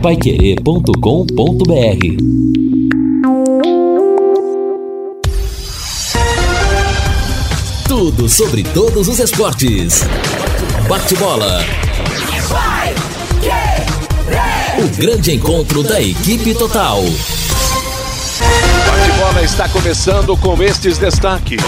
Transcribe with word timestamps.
paiquerê.com.br 0.00 0.90
Tudo 7.86 8.26
sobre 8.26 8.62
todos 8.62 9.08
os 9.08 9.18
esportes. 9.18 10.04
Bate-bola. 10.88 11.60
O 14.78 14.96
grande 14.96 15.34
encontro 15.34 15.82
da 15.82 16.00
equipe 16.00 16.54
total. 16.54 17.02
Bate-bola 18.86 19.42
está 19.44 19.68
começando 19.68 20.34
com 20.38 20.62
estes 20.62 20.96
destaques. 20.96 21.60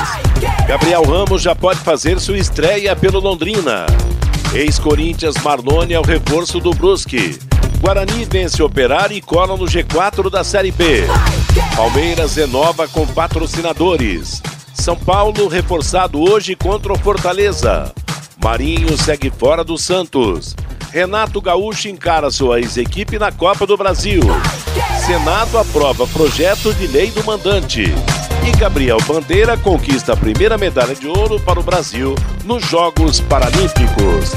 Gabriel 0.66 1.02
Ramos 1.02 1.42
já 1.42 1.54
pode 1.54 1.80
fazer 1.80 2.18
sua 2.18 2.38
estreia 2.38 2.96
pelo 2.96 3.20
Londrina. 3.20 3.84
Ex-Corinthians 4.54 5.34
Marlone 5.42 5.92
é 5.92 6.00
o 6.00 6.02
reforço 6.02 6.58
do 6.60 6.70
Brusque. 6.72 7.51
Guarani 7.82 8.24
vence 8.24 8.62
Operário 8.62 9.16
e 9.16 9.20
cola 9.20 9.56
no 9.56 9.64
G4 9.64 10.30
da 10.30 10.44
Série 10.44 10.70
B. 10.70 11.02
Palmeiras 11.74 12.36
renova 12.36 12.86
com 12.86 13.04
patrocinadores. 13.04 14.40
São 14.72 14.96
Paulo 14.96 15.48
reforçado 15.48 16.20
hoje 16.20 16.54
contra 16.54 16.92
o 16.92 16.98
Fortaleza. 16.98 17.92
Marinho 18.40 18.96
segue 18.96 19.32
fora 19.36 19.64
do 19.64 19.76
Santos. 19.76 20.54
Renato 20.92 21.40
Gaúcho 21.40 21.88
encara 21.88 22.30
sua 22.30 22.60
ex-equipe 22.60 23.18
na 23.18 23.32
Copa 23.32 23.66
do 23.66 23.76
Brasil. 23.76 24.22
Senado 25.04 25.58
aprova 25.58 26.06
projeto 26.06 26.72
de 26.74 26.86
lei 26.86 27.10
do 27.10 27.24
mandante. 27.24 27.86
E 28.46 28.56
Gabriel 28.58 28.98
Bandeira 29.08 29.56
conquista 29.56 30.12
a 30.12 30.16
primeira 30.16 30.56
medalha 30.56 30.94
de 30.94 31.08
ouro 31.08 31.40
para 31.40 31.58
o 31.58 31.64
Brasil 31.64 32.14
nos 32.44 32.64
Jogos 32.64 33.18
Paralímpicos. 33.18 34.36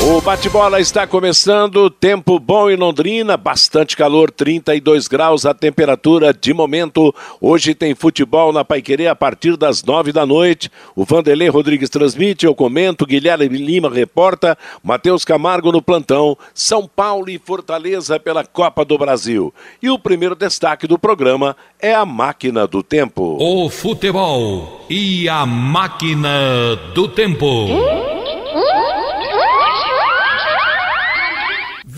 O 0.00 0.20
bate-bola 0.20 0.80
está 0.80 1.08
começando, 1.08 1.90
tempo 1.90 2.38
bom 2.38 2.70
em 2.70 2.76
Londrina, 2.76 3.36
bastante 3.36 3.96
calor, 3.96 4.30
32 4.30 5.08
graus 5.08 5.44
a 5.44 5.52
temperatura 5.52 6.32
de 6.32 6.54
momento. 6.54 7.12
Hoje 7.40 7.74
tem 7.74 7.96
futebol 7.96 8.52
na 8.52 8.64
Paiquerê 8.64 9.08
a 9.08 9.16
partir 9.16 9.56
das 9.56 9.82
nove 9.82 10.12
da 10.12 10.24
noite. 10.24 10.70
O 10.94 11.04
Vanderlei 11.04 11.48
Rodrigues 11.48 11.90
transmite, 11.90 12.46
eu 12.46 12.54
comento, 12.54 13.04
Guilherme 13.04 13.48
Lima 13.58 13.90
reporta, 13.90 14.56
Matheus 14.84 15.24
Camargo 15.24 15.72
no 15.72 15.82
plantão, 15.82 16.38
São 16.54 16.86
Paulo 16.86 17.28
e 17.28 17.36
Fortaleza 17.36 18.20
pela 18.20 18.44
Copa 18.44 18.84
do 18.84 18.96
Brasil. 18.96 19.52
E 19.82 19.90
o 19.90 19.98
primeiro 19.98 20.36
destaque 20.36 20.86
do 20.86 20.96
programa 20.96 21.56
é 21.80 21.92
a 21.92 22.06
máquina 22.06 22.68
do 22.68 22.84
tempo. 22.84 23.36
O 23.40 23.68
futebol 23.68 24.86
e 24.88 25.28
a 25.28 25.44
máquina 25.44 26.76
do 26.94 27.08
tempo. 27.08 28.17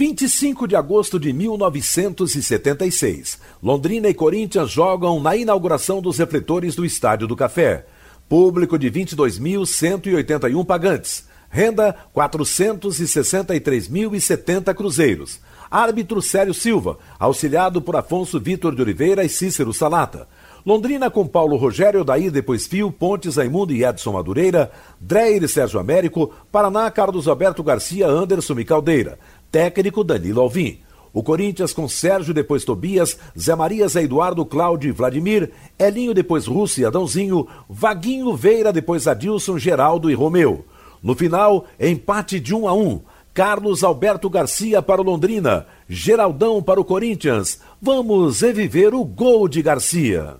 25 0.01 0.67
de 0.67 0.75
agosto 0.75 1.21
de 1.21 1.31
1976. 1.31 3.39
Londrina 3.63 4.09
e 4.09 4.15
Corinthians 4.15 4.71
jogam 4.71 5.21
na 5.21 5.37
inauguração 5.37 6.01
dos 6.01 6.17
refletores 6.17 6.75
do 6.75 6.87
Estádio 6.87 7.27
do 7.27 7.37
Café. 7.37 7.85
Público 8.27 8.79
de 8.79 8.91
22.181 8.91 10.65
pagantes. 10.65 11.29
Renda 11.51 11.95
463.070 12.17 14.75
cruzeiros. 14.75 15.39
Árbitro 15.71 16.23
Célio 16.23 16.55
Silva, 16.55 16.97
auxiliado 17.19 17.83
por 17.83 17.95
Afonso 17.95 18.41
Vitor 18.41 18.75
de 18.75 18.81
Oliveira 18.81 19.23
e 19.23 19.29
Cícero 19.29 19.75
Salata. 19.75 20.27
Londrina 20.65 21.11
com 21.11 21.27
Paulo 21.27 21.57
Rogério, 21.57 22.05
daí 22.05 22.31
depois 22.31 22.67
Fio, 22.67 22.91
Pontes, 22.91 23.37
Raimundo 23.37 23.73
e 23.73 23.85
Edson 23.85 24.13
Madureira, 24.13 24.71
Dreyer 25.01 25.45
e 25.45 25.49
Sérgio 25.49 25.81
Américo, 25.81 26.31
Paraná, 26.53 26.91
Carlos 26.91 27.29
Alberto 27.29 27.63
Garcia, 27.63 28.07
Anderson 28.07 28.59
e 28.61 28.65
Caldeira. 28.65 29.19
Técnico 29.51 30.05
Danilo 30.05 30.41
Alvim. 30.41 30.81
O 31.13 31.23
Corinthians 31.23 31.73
com 31.73 31.89
Sérgio, 31.89 32.33
depois 32.33 32.65
Tobias, 32.65 33.19
Zé 33.37 33.55
Maria, 33.55 33.89
Zé 33.89 34.03
Eduardo, 34.03 34.47
Cláudio 34.47 34.89
e 34.89 34.93
Vladimir, 34.93 35.51
Elinho, 35.79 36.15
depois 36.15 36.47
Rússia 36.47 36.83
e 36.83 36.87
Adãozinho, 36.87 37.49
Vaguinho, 37.69 38.37
Veira, 38.37 38.73
depois 38.73 39.09
Adilson, 39.09 39.59
Geraldo 39.59 40.09
e 40.09 40.15
Romeu. 40.15 40.65
No 41.03 41.17
final, 41.17 41.65
empate 41.81 42.39
de 42.39 42.55
1 42.55 42.63
um 42.63 42.69
a 42.69 42.73
1. 42.73 42.81
Um. 42.81 43.01
Carlos 43.33 43.83
Alberto 43.85 44.29
Garcia 44.29 44.83
para 44.83 45.01
o 45.01 45.05
Londrina, 45.05 45.67
Geraldão 45.89 46.63
para 46.63 46.81
o 46.81 46.85
Corinthians. 46.85 47.61
Vamos 47.81 48.43
reviver 48.43 48.93
o 48.95 49.05
gol 49.05 49.49
de 49.49 49.63
Garcia. 49.63 50.37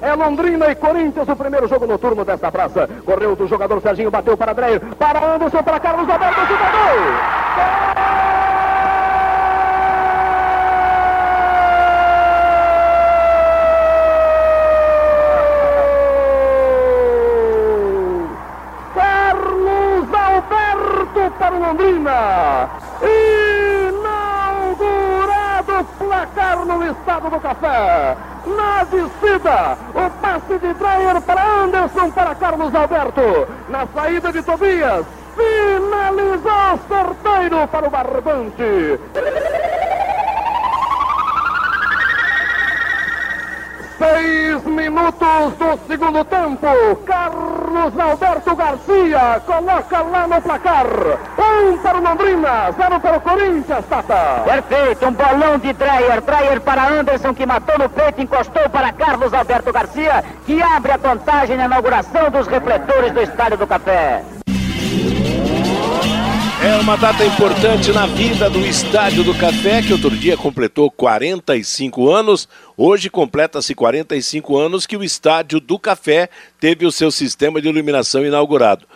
É 0.00 0.14
Londrina 0.14 0.70
e 0.70 0.74
Corinthians 0.76 1.28
o 1.28 1.34
primeiro 1.34 1.66
jogo 1.66 1.84
noturno 1.84 2.24
desta 2.24 2.50
praça. 2.52 2.88
Correu 3.04 3.34
do 3.34 3.48
jogador 3.48 3.82
Serginho, 3.82 4.08
bateu 4.08 4.36
para 4.36 4.52
Dreyer, 4.52 4.80
para 4.94 5.34
Anderson, 5.34 5.64
para 5.64 5.80
Carlos 5.80 6.08
Alberto, 6.08 6.40
chutador! 6.42 7.48
Carlos 18.94 20.14
Alberto 20.14 21.30
para 21.36 21.54
o 21.56 21.58
Londrina. 21.58 22.70
Inaugurado 23.90 25.84
placar 25.98 26.64
no 26.64 26.84
estado 26.84 27.28
do 27.28 27.40
café. 27.40 28.16
Na 28.46 28.84
o 29.48 30.10
passe 30.20 30.58
de 30.58 30.74
Dreyer 30.74 31.20
para 31.22 31.42
Anderson, 31.42 32.10
para 32.10 32.34
Carlos 32.34 32.74
Alberto. 32.74 33.48
Na 33.68 33.86
saída 33.94 34.32
de 34.32 34.42
Tobias, 34.42 35.06
finalizou 35.34 36.78
sorteio 36.88 37.68
para 37.68 37.86
o 37.86 37.90
Barbante. 37.90 39.00
Seis 43.98 44.64
minutos 44.64 45.54
do 45.58 45.78
segundo 45.88 46.24
tempo. 46.24 46.96
Carlos 47.06 47.98
Alberto 47.98 48.54
Garcia 48.54 49.42
coloca 49.46 50.02
lá 50.02 50.28
no 50.28 50.42
placar. 50.42 50.86
Um 51.58 51.76
para 51.78 51.98
o 51.98 52.02
Londrina, 52.02 52.70
zero 52.70 53.00
para 53.00 53.16
o 53.16 53.20
Corinthians, 53.20 53.84
Tata. 53.88 54.44
Perfeito, 54.44 55.06
um 55.06 55.12
bolão 55.12 55.58
de 55.58 55.72
Dreyer. 55.72 56.20
Dreyer 56.20 56.60
para 56.60 56.88
Anderson, 56.88 57.34
que 57.34 57.44
matou 57.44 57.76
no 57.78 57.88
peito, 57.88 58.22
encostou 58.22 58.68
para 58.70 58.92
Carlos 58.92 59.34
Alberto 59.34 59.72
Garcia, 59.72 60.24
que 60.46 60.62
abre 60.62 60.92
a 60.92 60.98
contagem 60.98 61.56
na 61.56 61.64
inauguração 61.64 62.30
dos 62.30 62.46
refletores 62.46 63.12
do 63.12 63.20
Estádio 63.20 63.58
do 63.58 63.66
Café. 63.66 64.22
É 66.60 66.76
uma 66.80 66.96
data 66.96 67.24
importante 67.24 67.92
na 67.92 68.06
vida 68.06 68.50
do 68.50 68.58
Estádio 68.60 69.22
do 69.22 69.32
Café, 69.32 69.80
que 69.80 69.92
outro 69.92 70.10
dia 70.10 70.36
completou 70.36 70.90
45 70.90 72.10
anos. 72.10 72.48
Hoje 72.76 73.08
completa-se 73.08 73.74
45 73.74 74.56
anos 74.56 74.84
que 74.84 74.96
o 74.96 75.04
Estádio 75.04 75.60
do 75.60 75.78
Café 75.78 76.28
teve 76.60 76.84
o 76.84 76.90
seu 76.90 77.10
sistema 77.12 77.60
de 77.60 77.68
iluminação 77.68 78.24
inaugurado. 78.24 78.86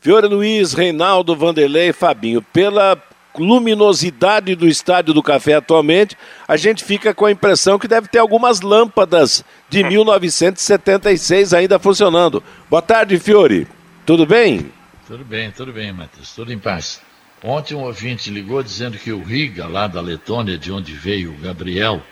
Fiore 0.00 0.26
Luiz, 0.28 0.72
Reinaldo, 0.74 1.34
Vanderlei 1.34 1.88
e 1.88 1.92
Fabinho, 1.92 2.40
pela 2.40 2.96
luminosidade 3.36 4.54
do 4.54 4.66
Estádio 4.66 5.14
do 5.14 5.22
Café 5.22 5.54
atualmente, 5.54 6.16
a 6.46 6.56
gente 6.56 6.82
fica 6.84 7.14
com 7.14 7.24
a 7.26 7.30
impressão 7.30 7.78
que 7.78 7.86
deve 7.86 8.08
ter 8.08 8.18
algumas 8.18 8.60
lâmpadas 8.60 9.44
de 9.68 9.84
1976 9.84 11.52
ainda 11.54 11.78
funcionando. 11.78 12.42
Boa 12.68 12.82
tarde, 12.82 13.18
Fiore. 13.18 13.66
Tudo 14.04 14.26
bem? 14.26 14.72
Tudo 15.06 15.24
bem, 15.24 15.50
tudo 15.50 15.72
bem, 15.72 15.92
Matheus. 15.92 16.34
Tudo 16.34 16.52
em 16.52 16.58
paz. 16.58 17.00
Ontem 17.42 17.74
um 17.74 17.84
ouvinte 17.84 18.30
ligou 18.30 18.62
dizendo 18.62 18.98
que 18.98 19.12
o 19.12 19.22
Riga, 19.22 19.66
lá 19.66 19.86
da 19.86 20.00
Letônia, 20.00 20.58
de 20.58 20.72
onde 20.72 20.92
veio 20.92 21.30
o 21.30 21.36
Gabriel 21.38 22.02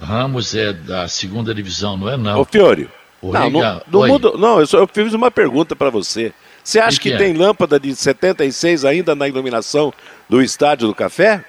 Ramos, 0.00 0.54
é 0.54 0.72
da 0.72 1.08
segunda 1.08 1.52
divisão, 1.52 1.96
não 1.96 2.08
é 2.08 2.16
não? 2.16 2.40
Ô, 2.40 2.44
Fiore, 2.44 2.88
O 3.20 3.32
não, 3.32 3.44
Riga- 3.46 3.82
não, 3.90 4.06
não 4.06 4.18
não, 4.38 4.60
eu, 4.60 4.66
só- 4.66 4.78
eu 4.78 4.86
fiz 4.86 5.12
uma 5.12 5.30
pergunta 5.30 5.74
para 5.74 5.90
você. 5.90 6.32
Você 6.68 6.80
acha 6.80 6.98
Que 6.98 7.04
que, 7.04 7.08
que 7.08 7.14
é? 7.14 7.18
tem 7.18 7.32
lâmpada 7.32 7.80
de 7.80 7.96
76 7.96 8.84
ainda 8.84 9.14
na 9.14 9.26
iluminação 9.26 9.90
do 10.28 10.42
Estádio 10.42 10.86
do 10.86 10.94
Café? 10.94 11.42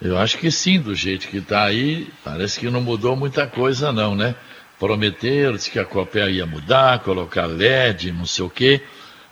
Eu 0.00 0.18
acho 0.18 0.36
que 0.36 0.50
sim, 0.50 0.78
do 0.78 0.94
jeito 0.94 1.26
que 1.26 1.38
está 1.38 1.64
aí, 1.64 2.06
parece 2.22 2.60
que 2.60 2.68
não 2.68 2.82
mudou 2.82 3.16
muita 3.16 3.46
coisa 3.46 3.90
não, 3.92 4.14
né? 4.14 4.34
Prometeram, 4.78 5.56
que 5.56 5.78
a 5.78 5.86
Copel 5.86 6.28
ia 6.28 6.44
mudar, 6.44 6.98
colocar 6.98 7.46
LED, 7.46 8.12
não 8.12 8.26
sei 8.26 8.44
o 8.44 8.50
quê, 8.50 8.82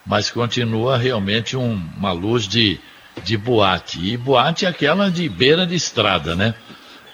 mas 0.06 0.30
continua 0.30 0.96
realmente 0.96 1.54
um- 1.54 1.82
uma 1.98 2.12
luz 2.12 2.48
de, 2.48 2.80
de 3.22 3.36
boate. 3.36 4.00
E 4.02 4.16
boate 4.16 4.64
é 4.64 4.68
aquela 4.70 5.10
de 5.10 5.28
beira 5.28 5.66
de 5.66 5.74
estrada, 5.74 6.34
né? 6.34 6.54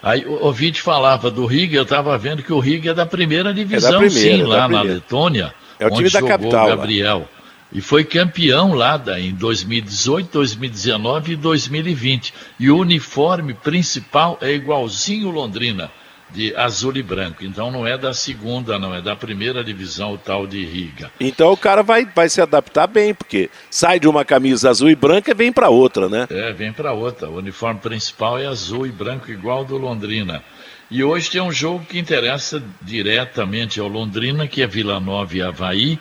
Aí 0.01 0.25
o 0.25 0.45
ouvinte 0.45 0.81
falava 0.81 1.29
do 1.29 1.45
Riga, 1.45 1.77
eu 1.77 1.83
estava 1.83 2.17
vendo 2.17 2.41
que 2.41 2.53
o 2.53 2.61
Riga 2.61 2.93
é 2.93 2.95
da 2.95 3.05
primeira 3.05 3.53
divisão, 3.53 3.99
primeira, 3.99 4.37
sim, 4.37 4.43
da 4.45 4.49
lá 4.49 4.57
na 4.61 4.67
primeira. 4.69 4.95
Letônia. 4.95 5.55
É 5.81 5.87
o 5.87 5.91
time 5.91 6.03
onde 6.05 6.13
da 6.13 6.21
jogou 6.21 6.29
capital, 6.39 6.67
o 6.67 6.69
Gabriel. 6.69 7.29
E 7.75 7.81
foi 7.81 8.05
campeão 8.05 8.75
lá 8.75 8.99
da, 8.99 9.19
em 9.19 9.33
2018, 9.33 10.31
2019 10.31 11.33
e 11.33 11.37
2020. 11.37 12.35
E 12.61 12.71
o 12.71 12.77
uniforme 12.77 13.55
principal 13.55 14.39
é 14.43 14.53
igualzinho 14.53 15.31
Londrina, 15.31 15.91
de 16.31 16.55
azul 16.55 16.95
e 16.97 17.03
branco. 17.03 17.43
Então 17.43 17.71
não 17.71 17.87
é 17.87 17.97
da 17.97 18.13
segunda, 18.13 18.79
não, 18.79 18.95
é 18.95 19.01
da 19.01 19.17
primeira 19.17 19.65
divisão, 19.65 20.13
o 20.13 20.19
tal 20.19 20.47
de 20.47 20.63
Riga. 20.63 21.11
Então 21.19 21.51
o 21.51 21.57
cara 21.57 21.83
vai, 21.83 22.05
vai 22.05 22.29
se 22.29 22.43
adaptar 22.43 22.87
bem, 22.87 23.15
porque 23.15 23.49
sai 23.71 23.99
de 23.99 24.07
uma 24.07 24.23
camisa 24.23 24.69
azul 24.69 24.91
e 24.91 24.95
branca 24.95 25.31
e 25.31 25.35
vem 25.35 25.51
para 25.51 25.71
outra, 25.71 26.11
né? 26.11 26.27
É, 26.29 26.53
vem 26.53 26.75
para 26.75 26.93
outra. 26.93 27.31
O 27.31 27.39
uniforme 27.39 27.81
principal 27.81 28.39
é 28.39 28.47
azul 28.47 28.87
e 28.87 28.91
branco, 28.91 29.31
igual 29.31 29.65
do 29.65 29.79
Londrina. 29.79 30.45
E 30.91 31.03
hoje 31.03 31.31
tem 31.31 31.41
um 31.41 31.51
jogo 31.51 31.87
que 31.87 31.99
interessa 31.99 32.63
diretamente 32.83 33.81
ao 33.81 33.89
Londrina, 33.89 34.47
que 34.47 34.61
é 34.61 34.67
Vila 34.67 35.01
Nova 35.01 35.35
e 35.35 35.41
Havaí 35.41 35.99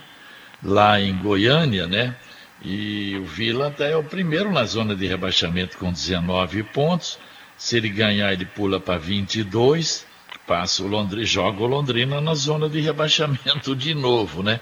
lá 0.64 1.00
em 1.00 1.16
Goiânia, 1.18 1.88
né? 1.88 2.16
E 2.64 3.18
o 3.18 3.26
Vila 3.26 3.68
até 3.68 3.92
é 3.92 3.96
o 3.96 4.04
primeiro 4.04 4.52
na 4.52 4.66
zona 4.66 4.96
de 4.96 5.08
rebaixamento 5.08 5.78
com 5.78 5.92
19 5.92 6.64
pontos. 6.64 7.18
Se 7.58 7.78
ele 7.78 7.90
ganhar, 7.90 8.32
ele 8.32 8.46
pula 8.46 8.80
para 8.80 8.98
22, 8.98 10.06
passa 10.46 10.84
o 10.84 10.88
Londrina, 10.88 11.26
joga 11.26 11.64
o 11.64 11.68
Londrina 11.68 12.22
na 12.22 12.36
zona 12.36 12.70
de 12.70 12.80
rebaixamento 12.80 13.76
de 13.76 13.94
novo, 13.94 14.44
né? 14.44 14.60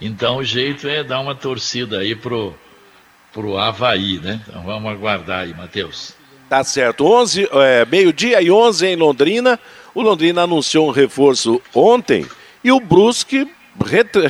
Então 0.00 0.36
o 0.36 0.44
jeito 0.44 0.88
é 0.88 1.02
dar 1.02 1.20
uma 1.20 1.34
torcida 1.34 1.98
aí 1.98 2.14
pro, 2.14 2.54
pro 3.32 3.58
Havaí, 3.58 4.18
né? 4.18 4.40
Então 4.48 4.62
vamos 4.62 4.90
aguardar 4.90 5.40
aí, 5.40 5.54
Matheus. 5.54 6.14
Tá 6.48 6.64
certo. 6.64 7.04
11, 7.04 7.48
é, 7.52 7.84
meio-dia 7.84 8.40
e 8.42 8.50
11 8.50 8.86
em 8.86 8.96
Londrina. 8.96 9.58
O 9.94 10.02
Londrina 10.02 10.42
anunciou 10.42 10.88
um 10.88 10.92
reforço 10.92 11.60
ontem 11.74 12.26
e 12.62 12.72
o 12.72 12.80
Brusque 12.80 13.46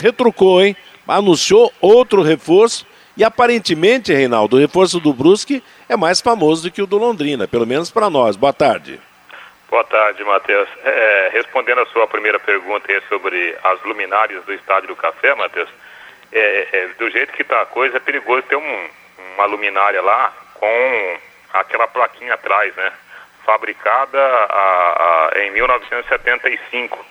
retrucou, 0.00 0.62
hein? 0.62 0.76
Anunciou 1.10 1.72
outro 1.80 2.22
reforço 2.22 2.86
e 3.16 3.24
aparentemente, 3.24 4.12
Reinaldo, 4.12 4.56
o 4.56 4.60
reforço 4.60 5.00
do 5.00 5.12
Brusque 5.12 5.62
é 5.88 5.96
mais 5.96 6.20
famoso 6.20 6.62
do 6.62 6.72
que 6.72 6.80
o 6.80 6.86
do 6.86 6.96
Londrina, 6.96 7.48
pelo 7.48 7.66
menos 7.66 7.90
para 7.90 8.08
nós. 8.08 8.36
Boa 8.36 8.52
tarde. 8.52 9.00
Boa 9.68 9.84
tarde, 9.84 10.24
Matheus. 10.24 10.68
É, 10.84 11.30
respondendo 11.32 11.80
a 11.80 11.86
sua 11.86 12.06
primeira 12.06 12.38
pergunta 12.38 12.86
sobre 13.08 13.56
as 13.62 13.82
luminárias 13.82 14.44
do 14.44 14.52
Estádio 14.52 14.88
do 14.88 14.96
Café, 14.96 15.34
Matheus, 15.34 15.68
é, 16.32 16.68
é, 16.72 16.88
do 16.98 17.10
jeito 17.10 17.32
que 17.32 17.42
está 17.42 17.62
a 17.62 17.66
coisa, 17.66 17.96
é 17.96 18.00
perigoso 18.00 18.42
ter 18.42 18.56
um, 18.56 18.88
uma 19.34 19.44
luminária 19.46 20.00
lá 20.00 20.32
com 20.54 21.18
aquela 21.52 21.88
plaquinha 21.88 22.34
atrás, 22.34 22.74
né? 22.76 22.92
Fabricada 23.44 24.18
a, 24.18 25.30
a, 25.34 25.40
em 25.40 25.50
1975, 25.52 27.04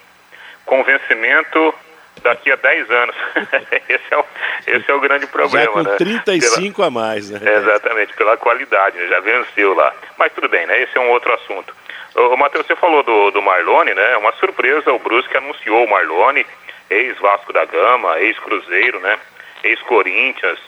com 0.66 0.84
vencimento 0.84 1.74
daqui 2.22 2.52
a 2.52 2.56
10 2.56 2.92
anos. 2.92 3.16
esse, 3.90 4.04
é 4.12 4.18
o, 4.18 4.26
esse 4.68 4.92
é 4.92 4.94
o 4.94 5.00
grande 5.00 5.28
problema. 5.28 5.66
Já 5.66 5.72
com 5.72 5.84
né? 5.84 5.96
35 5.98 6.76
pela, 6.76 6.88
a 6.88 6.92
mais, 6.92 7.30
né? 7.30 7.40
Exatamente, 7.54 8.14
pela 8.14 8.38
qualidade, 8.38 8.98
né? 8.98 9.08
já 9.08 9.20
venceu 9.20 9.74
lá. 9.74 9.94
Mas 10.18 10.34
tudo 10.34 10.50
bem, 10.50 10.66
né? 10.68 10.82
Esse 10.82 10.98
é 10.98 11.02
um 11.02 11.10
outro 11.10 11.34
assunto. 11.34 11.74
O, 12.16 12.38
Matheus, 12.38 12.66
você 12.66 12.76
falou 12.76 13.04
do, 13.04 13.32
do 13.32 13.42
Marlone, 13.42 13.94
né? 13.94 14.18
Uma 14.18 14.32
surpresa, 14.34 14.92
o 14.92 15.00
Brusque 15.00 15.38
anunciou 15.38 15.86
o 15.86 15.90
Marlone, 15.90 16.46
ex-Vasco 16.90 17.54
da 17.54 17.66
Gama, 17.66 18.20
ex-Cruzeiro, 18.20 19.00
né? 19.00 19.18
Ex-Corinthians, 19.64 20.60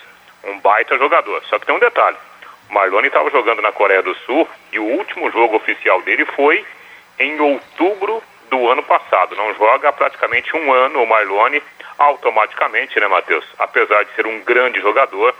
um 0.43 0.59
baita 0.59 0.97
jogador. 0.97 1.43
Só 1.45 1.57
que 1.59 1.65
tem 1.65 1.75
um 1.75 1.79
detalhe. 1.79 2.17
O 2.69 2.73
Marlone 2.73 3.07
estava 3.07 3.29
jogando 3.29 3.61
na 3.61 3.71
Coreia 3.71 4.01
do 4.01 4.15
Sul 4.25 4.47
e 4.71 4.79
o 4.79 4.83
último 4.83 5.29
jogo 5.31 5.57
oficial 5.57 6.01
dele 6.03 6.25
foi 6.25 6.65
em 7.19 7.39
outubro 7.39 8.23
do 8.51 8.69
ano 8.69 8.83
passado. 8.83 9.35
Não 9.35 9.55
joga 9.55 9.89
há 9.89 9.93
praticamente 9.93 10.55
um 10.55 10.71
ano 10.71 11.01
o 11.01 11.07
Marlone, 11.07 11.63
automaticamente, 11.97 12.99
né, 12.99 13.07
Matheus? 13.07 13.45
Apesar 13.57 14.03
de 14.03 14.13
ser 14.13 14.27
um 14.27 14.41
grande 14.41 14.79
jogador, 14.81 15.33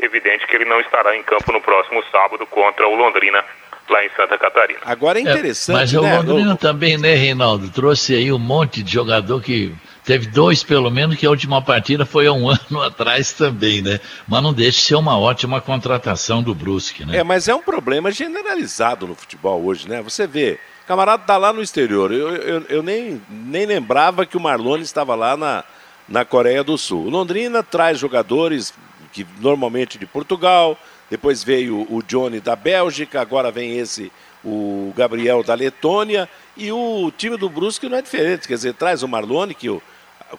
evidente 0.00 0.46
que 0.46 0.56
ele 0.56 0.64
não 0.64 0.80
estará 0.80 1.14
em 1.14 1.22
campo 1.22 1.52
no 1.52 1.60
próximo 1.60 2.02
sábado 2.10 2.46
contra 2.46 2.88
o 2.88 2.94
Londrina 2.96 3.44
lá 3.88 4.04
em 4.04 4.08
Santa 4.16 4.38
Catarina. 4.38 4.80
Agora 4.84 5.18
é 5.18 5.22
interessante, 5.22 5.76
é, 5.76 5.80
mas 5.80 5.92
né? 5.92 5.98
o 5.98 6.02
Londrina 6.02 6.56
também, 6.56 6.96
né, 6.96 7.14
Reinaldo? 7.14 7.70
Trouxe 7.70 8.14
aí 8.14 8.32
um 8.32 8.38
monte 8.38 8.82
de 8.82 8.90
jogador 8.90 9.42
que 9.42 9.74
teve 10.04 10.26
dois, 10.26 10.62
pelo 10.62 10.90
menos, 10.90 11.16
que 11.16 11.26
a 11.26 11.30
última 11.30 11.62
partida 11.62 12.04
foi 12.04 12.26
há 12.26 12.32
um 12.32 12.48
ano 12.50 12.82
atrás 12.82 13.32
também, 13.32 13.82
né? 13.82 13.98
Mas 14.28 14.42
não 14.42 14.52
deixa 14.52 14.78
de 14.78 14.84
ser 14.84 14.94
uma 14.96 15.18
ótima 15.18 15.60
contratação 15.60 16.42
do 16.42 16.54
Brusque, 16.54 17.04
né? 17.04 17.18
É, 17.18 17.24
mas 17.24 17.48
é 17.48 17.54
um 17.54 17.62
problema 17.62 18.10
generalizado 18.10 19.06
no 19.06 19.14
futebol 19.14 19.64
hoje, 19.64 19.88
né? 19.88 20.02
Você 20.02 20.26
vê 20.26 20.58
o 20.84 20.86
camarada 20.86 21.22
está 21.22 21.38
lá 21.38 21.52
no 21.52 21.62
exterior. 21.62 22.12
Eu, 22.12 22.28
eu, 22.36 22.62
eu, 22.68 22.82
nem, 22.82 23.20
nem 23.30 23.64
lembrava 23.64 24.26
que 24.26 24.36
o 24.36 24.40
Marlone 24.40 24.82
estava 24.82 25.14
lá 25.14 25.34
na, 25.34 25.64
na 26.06 26.26
Coreia 26.26 26.62
do 26.62 26.76
Sul. 26.76 27.06
O 27.06 27.10
Londrina 27.10 27.62
traz 27.62 27.98
jogadores 27.98 28.74
que 29.10 29.26
normalmente 29.40 29.96
de 29.96 30.04
Portugal, 30.04 30.76
depois 31.08 31.42
veio 31.42 31.86
o 31.88 32.02
Johnny 32.02 32.40
da 32.40 32.56
Bélgica, 32.56 33.20
agora 33.20 33.50
vem 33.50 33.78
esse, 33.78 34.12
o 34.44 34.92
Gabriel 34.96 35.42
da 35.42 35.54
Letônia, 35.54 36.28
e 36.56 36.70
o 36.70 37.10
time 37.16 37.36
do 37.36 37.48
Brusque 37.48 37.88
não 37.88 37.96
é 37.96 38.02
diferente, 38.02 38.48
quer 38.48 38.54
dizer, 38.54 38.74
traz 38.74 39.02
o 39.02 39.08
Marlone, 39.08 39.54
que 39.54 39.70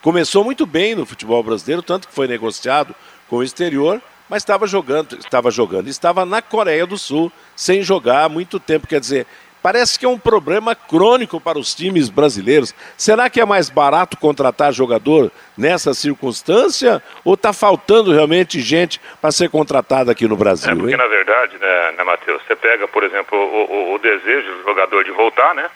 começou 0.02 0.44
muito 0.44 0.66
bem 0.66 0.96
no 0.96 1.06
futebol 1.06 1.42
brasileiro, 1.44 1.82
tanto 1.82 2.08
que 2.08 2.14
foi 2.14 2.28
negociado 2.28 2.96
com 3.28 3.38
o 3.38 3.44
exterior, 3.44 4.02
mas 4.30 4.42
estava 4.42 4.66
jogando, 4.66 5.18
estava 5.18 5.52
jogando, 5.52 5.88
estava 5.88 6.26
na 6.26 6.42
Coreia 6.42 6.86
do 6.86 6.98
Sul 6.98 7.32
sem 7.56 7.82
jogar 7.84 8.26
há 8.26 8.30
muito 8.30 8.60
tempo, 8.60 8.88
quer 8.88 9.00
dizer, 9.00 9.28
Parece 9.66 9.98
que 9.98 10.06
é 10.06 10.08
um 10.08 10.20
problema 10.20 10.76
crônico 10.76 11.42
para 11.42 11.58
os 11.58 11.74
times 11.74 12.08
brasileiros. 12.08 12.72
Será 12.96 13.32
que 13.32 13.42
é 13.42 13.46
mais 13.46 13.68
barato 13.68 14.16
contratar 14.16 14.72
jogador 14.72 15.32
nessa 15.58 15.92
circunstância 15.92 17.02
ou 17.24 17.34
está 17.34 17.52
faltando 17.52 18.14
realmente 18.14 18.62
gente 18.62 19.02
para 19.20 19.32
ser 19.32 19.50
contratada 19.50 20.12
aqui 20.12 20.28
no 20.28 20.38
Brasil? 20.38 20.72
É 20.72 20.76
porque, 20.76 20.92
hein? 20.92 20.98
na 20.98 21.08
verdade, 21.08 21.58
né, 21.58 21.94
né 21.98 22.04
Matheus, 22.04 22.44
você 22.46 22.56
pega, 22.56 22.88
por 22.88 23.04
exemplo, 23.04 23.36
o, 23.36 23.92
o, 23.92 23.94
o 23.96 23.98
desejo 23.98 24.56
do 24.58 24.64
jogador 24.66 25.04
de 25.04 25.10
voltar, 25.10 25.56
né? 25.56 25.68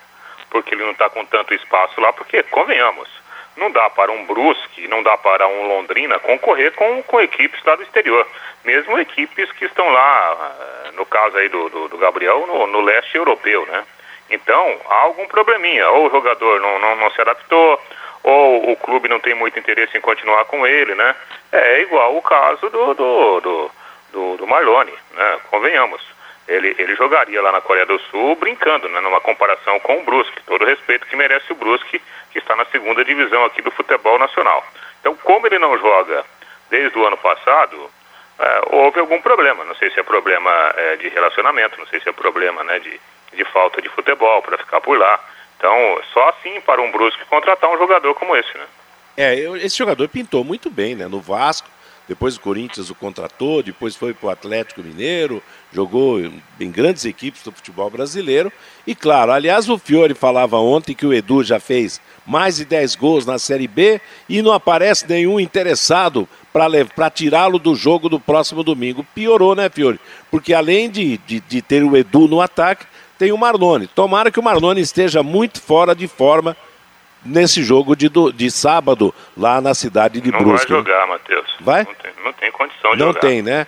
Porque 0.52 0.76
ele 0.76 0.84
não 0.84 0.92
está 0.92 1.10
com 1.10 1.26
tanto 1.26 1.56
espaço 1.56 2.00
lá, 2.00 2.14
porque, 2.14 2.44
convenhamos, 2.44 3.10
não 3.60 3.70
dá 3.72 3.90
para 3.90 4.12
um 4.12 4.26
Brusque, 4.26 4.88
não 4.88 5.04
dá 5.04 5.18
para 5.18 5.48
um 5.48 5.68
Londrina 5.68 6.18
concorrer 6.20 6.72
com, 6.74 7.04
com 7.04 7.22
equipes 7.22 7.64
lá 7.64 7.76
do 7.76 7.84
exterior. 7.84 8.26
Mesmo 8.64 8.98
equipes 9.00 9.52
que 9.52 9.66
estão 9.66 9.88
lá, 9.90 10.38
eh, 10.86 10.92
no 10.94 11.06
caso 11.06 11.38
aí 11.38 11.50
do, 11.50 11.70
do, 11.70 11.88
do 11.90 11.98
Gabriel, 11.98 12.46
no, 12.48 12.68
no, 12.68 12.82
leste 12.82 13.16
europeu, 13.16 13.66
né? 13.68 13.84
Então, 14.30 14.80
há 14.90 15.02
algum 15.02 15.28
probleminha. 15.28 15.90
Ou 15.90 16.08
o 16.08 16.10
jogador 16.10 16.60
não, 16.60 16.80
não, 16.80 16.96
não 16.96 17.12
se 17.12 17.22
adaptou, 17.22 17.82
ou 18.24 18.72
o 18.72 18.76
clube 18.78 19.08
não 19.08 19.20
tem 19.20 19.34
muito 19.34 19.60
interesse 19.60 19.98
em 19.98 20.02
continuar 20.02 20.46
com 20.46 20.66
ele, 20.66 20.96
né? 20.96 21.16
É 21.52 21.82
igual 21.82 22.16
o 22.16 22.22
caso 22.22 22.70
do, 22.70 22.94
do, 22.94 23.42
do, 23.42 23.72
do, 24.12 24.38
do 24.38 24.48
Marlone, 24.48 24.94
né? 25.14 25.38
Convenhamos. 25.50 26.19
Ele, 26.50 26.76
ele 26.80 26.96
jogaria 26.96 27.40
lá 27.44 27.52
na 27.52 27.62
Coreia 27.62 27.86
do 27.86 28.00
Sul 28.10 28.36
brincando, 28.36 28.90
né? 28.90 29.00
Numa 29.02 29.22
comparação 29.22 29.80
com 29.82 30.00
o 30.00 30.04
Brusque. 30.04 30.42
Todo 30.48 30.66
respeito 30.66 31.06
que 31.06 31.16
merece 31.16 31.52
o 31.54 31.56
Brusque, 31.56 32.02
que 32.32 32.40
está 32.40 32.56
na 32.56 32.66
segunda 32.66 33.06
divisão 33.06 33.46
aqui 33.46 33.62
do 33.62 33.70
futebol 33.70 34.18
nacional. 34.18 34.66
Então, 35.00 35.16
como 35.16 35.46
ele 35.46 35.60
não 35.60 35.78
joga 35.78 36.26
desde 36.68 36.98
o 36.98 37.06
ano 37.06 37.18
passado, 37.18 37.92
é, 38.40 38.62
houve 38.72 39.00
algum 39.00 39.22
problema. 39.22 39.64
Não 39.64 39.76
sei 39.76 39.92
se 39.92 40.00
é 40.00 40.04
problema 40.04 40.50
é, 40.76 40.96
de 40.96 41.08
relacionamento, 41.10 41.78
não 41.78 41.86
sei 41.86 42.00
se 42.00 42.10
é 42.10 42.12
problema 42.12 42.64
né, 42.64 42.80
de, 42.80 43.00
de 43.32 43.46
falta 43.46 43.80
de 43.80 43.90
futebol 43.90 44.42
para 44.42 44.58
ficar 44.58 44.82
por 44.82 44.98
lá. 44.98 45.20
Então, 45.56 46.02
só 46.12 46.30
assim 46.30 46.60
para 46.62 46.82
um 46.82 46.92
Brusque 46.92 47.26
contratar 47.26 47.70
um 47.70 47.78
jogador 47.78 48.16
como 48.16 48.36
esse, 48.36 48.58
né? 48.58 48.66
É, 49.16 49.36
esse 49.36 49.78
jogador 49.78 50.08
pintou 50.08 50.44
muito 50.44 50.70
bem, 50.70 50.96
né? 50.96 51.06
No 51.08 51.20
Vasco, 51.20 51.69
depois 52.10 52.36
o 52.36 52.42
Corinthians 52.42 52.90
o 52.90 52.96
contratou, 52.96 53.62
depois 53.62 53.96
foi 53.96 54.16
para 54.16 54.28
o 54.28 54.30
Atlético 54.32 54.82
Mineiro, 54.82 55.44
jogou 55.72 56.20
em 56.60 56.72
grandes 56.72 57.06
equipes 57.06 57.44
do 57.44 57.52
futebol 57.52 57.88
brasileiro. 57.88 58.52
E 58.88 58.96
claro, 58.96 59.32
aliás, 59.32 59.70
o 59.70 59.78
Fiore 59.78 60.16
falava 60.16 60.58
ontem 60.58 60.96
que 60.96 61.06
o 61.06 61.14
Edu 61.14 61.44
já 61.44 61.60
fez 61.60 62.02
mais 62.26 62.56
de 62.56 62.66
10 62.66 62.96
gols 62.96 63.28
na 63.28 63.38
Série 63.38 63.68
B 63.68 64.02
e 64.28 64.42
não 64.42 64.52
aparece 64.52 65.08
nenhum 65.08 65.40
interessado 65.40 66.28
para 66.52 67.12
tirá-lo 67.12 67.60
do 67.60 67.76
jogo 67.76 68.10
do 68.10 68.20
próximo 68.20 68.64
domingo. 68.64 69.06
Piorou, 69.14 69.54
né, 69.54 69.70
Fiore? 69.70 70.00
Porque 70.32 70.52
além 70.52 70.90
de, 70.90 71.20
de, 71.28 71.40
de, 71.40 71.62
ter 71.62 71.84
o 71.84 71.96
Edu 71.96 72.28
no 72.28 72.42
ataque, 72.42 72.88
tem 73.20 73.32
o 73.32 73.38
Marlone. 73.38 73.86
Tomara 73.86 74.32
que 74.32 74.40
o 74.40 74.44
Marlone 74.44 74.82
esteja 74.82 75.22
muito 75.22 75.62
fora 75.62 75.94
de 75.94 76.08
forma 76.08 76.58
nesse 77.24 77.64
jogo 77.64 77.96
de, 77.96 78.10
de 78.34 78.52
sábado 78.52 79.14
lá 79.36 79.60
na 79.62 79.74
cidade 79.74 80.22
de 80.22 80.32
não 80.32 80.40
Brusque. 80.40 80.72
Não 80.72 80.84
vai 80.84 80.92
jogar, 80.92 81.08
Matheus. 81.08 81.48
Vai? 81.60 81.84
Não 81.84 81.94
tem, 81.94 82.12
não 82.24 82.34
tem 82.34 82.52
condição 82.52 82.92
de 82.92 82.98
não 83.00 83.08
jogar. 83.08 83.14
Não 83.14 83.30
tem, 83.30 83.42
né? 83.42 83.68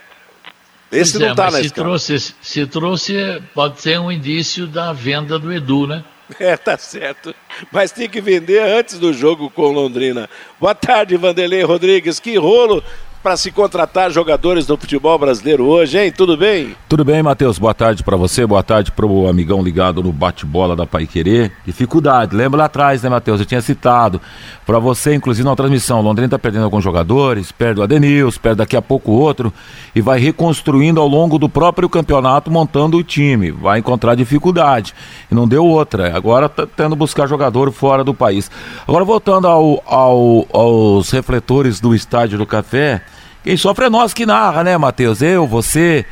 Esse 0.92 1.14
pois 1.14 1.22
não 1.22 1.28
é, 1.30 1.32
está 1.32 1.46
na 1.46 1.52
se 1.52 1.66
escala. 1.68 1.88
trouxe, 1.88 2.20
se 2.42 2.68
trouxe, 2.68 3.44
pode 3.54 3.80
ser 3.80 4.00
um 4.00 4.12
indício 4.12 4.68
da 4.68 4.92
venda 4.92 5.40
do 5.40 5.52
Edu, 5.52 5.88
né? 5.88 6.04
É, 6.40 6.56
tá 6.56 6.78
certo. 6.78 7.36
Mas 7.74 7.92
tem 7.92 8.10
que 8.10 8.22
vender 8.22 8.62
antes 8.62 8.98
do 8.98 9.12
jogo 9.12 9.50
com 9.50 9.70
Londrina. 9.70 10.30
Boa 10.58 10.74
tarde, 10.74 11.18
Vanderlei 11.18 11.62
Rodrigues. 11.62 12.22
Que 12.22 12.38
rolo 12.38 12.82
para 13.22 13.38
se 13.38 13.52
contratar 13.52 14.10
jogadores 14.10 14.66
do 14.66 14.76
futebol 14.76 15.18
brasileiro 15.18 15.66
hoje, 15.66 16.00
hein? 16.00 16.12
Tudo 16.12 16.36
bem? 16.36 16.76
Tudo 16.90 17.06
bem, 17.06 17.22
Matheus. 17.22 17.60
Boa 17.60 17.74
tarde 17.74 18.04
para 18.04 18.18
você, 18.18 18.46
boa 18.46 18.64
tarde 18.64 18.92
para 18.92 19.06
o 19.06 19.28
amigão 19.28 19.62
ligado 19.62 20.02
no 20.02 20.12
bate-bola 20.12 20.76
da 20.76 20.88
Pai 20.88 21.06
Querer. 21.06 21.52
Dificuldade, 21.66 22.36
lembra 22.36 22.60
lá 22.60 22.66
atrás, 22.66 23.04
né, 23.04 23.10
Matheus? 23.10 23.40
Eu 23.40 23.46
tinha 23.46 23.62
citado 23.62 24.20
para 24.66 24.80
você, 24.80 25.14
inclusive 25.14 25.48
na 25.48 25.56
transmissão. 25.56 26.02
Londrina 26.02 26.26
está 26.28 26.40
perdendo 26.40 26.64
alguns 26.64 26.84
jogadores, 26.84 27.52
perde 27.52 27.80
o 27.80 27.84
Adenils, 27.84 28.38
perde 28.38 28.58
daqui 28.58 28.76
a 28.76 28.82
pouco 28.82 29.12
outro 29.12 29.54
e 29.94 30.02
vai 30.02 30.20
reconstruindo 30.20 31.00
ao 31.00 31.08
longo 31.08 31.38
do 31.38 31.48
próprio 31.48 31.88
campeonato, 31.88 32.50
montando 32.50 32.98
o 32.98 33.04
time. 33.04 33.52
Vai 33.52 33.80
encontrar 33.80 34.16
dificuldade. 34.16 34.96
E 35.30 35.36
não 35.36 35.48
deu 35.48 35.64
outra. 35.64 36.16
Agora 36.16 36.50
tá 36.50 36.66
tendo 36.66 36.96
buscar 36.96 37.28
jogador 37.28 37.72
fora 37.72 38.04
do 38.04 38.14
país. 38.14 38.50
Agora, 38.88 39.06
voltando 39.06 39.48
ao, 39.48 39.84
ao, 39.86 40.48
aos 40.52 41.12
refletores 41.12 41.80
do 41.80 41.94
Estádio 41.94 42.40
do 42.40 42.46
Café. 42.46 43.02
Quem 43.44 43.58
sofre 43.58 43.86
é 43.86 43.90
nós 43.90 44.14
que 44.14 44.26
narra, 44.26 44.64
né, 44.64 44.78
Matheus? 44.78 45.22
Eu, 45.22 45.48
você, 45.48 46.06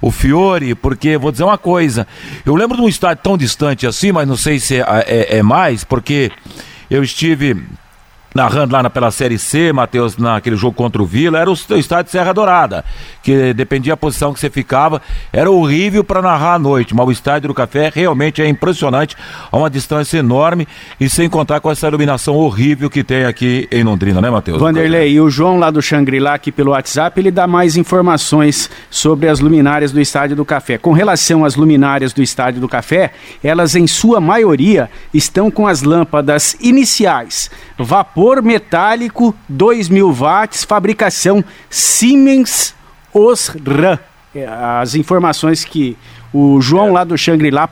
o 0.00 0.10
Fiore, 0.10 0.74
porque 0.74 1.16
vou 1.16 1.30
dizer 1.30 1.44
uma 1.44 1.58
coisa. 1.58 2.06
Eu 2.44 2.56
lembro 2.56 2.76
de 2.76 2.82
um 2.82 2.88
estádio 2.88 3.22
tão 3.22 3.38
distante 3.38 3.86
assim, 3.86 4.10
mas 4.10 4.26
não 4.26 4.36
sei 4.36 4.58
se 4.58 4.76
é, 4.76 4.84
é, 5.06 5.36
é 5.38 5.42
mais, 5.42 5.84
porque 5.84 6.32
eu 6.90 7.02
estive 7.04 7.64
narrando 8.34 8.72
lá 8.72 8.82
na, 8.82 8.90
pela 8.90 9.10
Série 9.10 9.38
C, 9.38 9.72
Matheus, 9.72 10.16
naquele 10.16 10.56
jogo 10.56 10.74
contra 10.74 11.02
o 11.02 11.06
Vila, 11.06 11.38
era 11.38 11.50
o, 11.50 11.54
o 11.54 11.76
estádio 11.76 12.10
Serra 12.10 12.32
Dourada, 12.32 12.84
que 13.22 13.52
dependia 13.52 13.92
da 13.92 13.96
posição 13.96 14.32
que 14.32 14.40
você 14.40 14.48
ficava, 14.48 15.02
era 15.32 15.50
horrível 15.50 16.02
para 16.02 16.22
narrar 16.22 16.54
à 16.54 16.58
noite, 16.58 16.94
mas 16.94 17.06
o 17.06 17.12
estádio 17.12 17.48
do 17.48 17.54
Café 17.54 17.90
realmente 17.94 18.40
é 18.40 18.48
impressionante, 18.48 19.16
a 19.50 19.56
uma 19.56 19.68
distância 19.68 20.18
enorme 20.18 20.66
e 20.98 21.08
sem 21.08 21.28
contar 21.28 21.60
com 21.60 21.70
essa 21.70 21.86
iluminação 21.86 22.34
horrível 22.34 22.88
que 22.88 23.04
tem 23.04 23.24
aqui 23.24 23.68
em 23.70 23.82
Londrina, 23.82 24.20
né, 24.20 24.30
Matheus? 24.30 24.58
Vanderlei, 24.58 25.12
e 25.12 25.20
o 25.20 25.28
João 25.28 25.58
lá 25.58 25.70
do 25.70 25.82
Xangri-Lá 25.82 26.34
aqui 26.34 26.50
pelo 26.50 26.70
WhatsApp, 26.70 27.20
ele 27.20 27.30
dá 27.30 27.46
mais 27.46 27.76
informações 27.76 28.70
sobre 28.90 29.28
as 29.28 29.40
luminárias 29.40 29.92
do 29.92 30.00
estádio 30.00 30.36
do 30.36 30.44
Café. 30.44 30.78
Com 30.78 30.92
relação 30.92 31.44
às 31.44 31.54
luminárias 31.54 32.12
do 32.12 32.22
estádio 32.22 32.60
do 32.60 32.68
Café, 32.68 33.12
elas 33.44 33.74
em 33.74 33.86
sua 33.86 34.20
maioria 34.20 34.88
estão 35.12 35.50
com 35.50 35.66
as 35.66 35.82
lâmpadas 35.82 36.56
iniciais, 36.60 37.50
vapor 37.78 38.21
vapor 38.22 38.40
metálico, 38.40 39.34
2.000 39.50 40.12
watts, 40.14 40.62
fabricação 40.62 41.44
Siemens 41.68 42.72
Osram. 43.12 43.98
É, 44.32 44.46
as 44.46 44.94
informações 44.94 45.64
que 45.64 45.98
o 46.32 46.60
João 46.60 46.92
lá 46.92 47.02
do 47.02 47.18
Xangri-Lá 47.18 47.68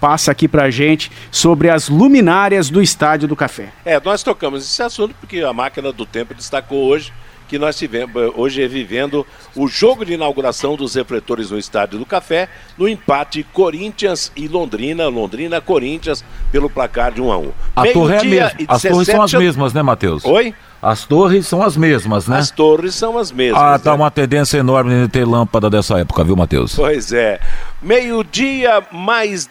passa 0.00 0.32
aqui 0.32 0.48
pra 0.48 0.68
gente 0.70 1.10
sobre 1.30 1.70
as 1.70 1.88
luminárias 1.88 2.68
do 2.68 2.82
Estádio 2.82 3.28
do 3.28 3.36
Café. 3.36 3.68
É, 3.84 4.00
nós 4.00 4.24
tocamos 4.24 4.64
esse 4.64 4.82
assunto 4.82 5.14
porque 5.20 5.38
a 5.38 5.52
máquina 5.52 5.92
do 5.92 6.04
tempo 6.04 6.34
destacou 6.34 6.84
hoje 6.84 7.12
que 7.52 7.58
nós 7.58 7.76
tivemos 7.76 8.32
hoje 8.34 8.62
é 8.62 8.66
vivendo 8.66 9.26
o 9.54 9.68
jogo 9.68 10.06
de 10.06 10.14
inauguração 10.14 10.74
dos 10.74 10.94
refletores 10.94 11.50
no 11.50 11.58
Estádio 11.58 11.98
do 11.98 12.06
Café, 12.06 12.48
no 12.78 12.88
empate 12.88 13.42
Corinthians 13.42 14.32
e 14.34 14.48
Londrina, 14.48 15.06
Londrina 15.08 15.60
Corinthians, 15.60 16.24
pelo 16.50 16.70
placar 16.70 17.12
de 17.12 17.20
1 17.20 17.30
a 17.30 17.36
1. 17.36 17.52
A 17.76 17.86
torre 17.88 18.14
é 18.14 18.18
a 18.18 18.24
mesma. 18.24 18.52
As 18.66 18.80
torres 18.80 19.06
são 19.06 19.22
as 19.22 19.34
mesmas, 19.34 19.74
né, 19.74 19.82
Matheus? 19.82 20.24
Oi? 20.24 20.54
As 20.80 21.04
torres 21.04 21.46
são 21.46 21.62
as 21.62 21.76
mesmas, 21.76 22.26
né? 22.26 22.38
As 22.38 22.50
torres 22.50 22.94
são 22.94 23.18
as 23.18 23.30
mesmas. 23.30 23.62
Ah, 23.62 23.78
tá 23.78 23.90
né? 23.90 23.96
uma 23.96 24.10
tendência 24.10 24.56
enorme 24.56 25.02
de 25.02 25.08
ter 25.08 25.26
lâmpada 25.26 25.68
dessa 25.68 25.98
época, 25.98 26.24
viu, 26.24 26.34
Matheus? 26.34 26.74
Pois 26.74 27.12
é. 27.12 27.38
Meio-dia, 27.82 28.82
mais, 28.90 29.46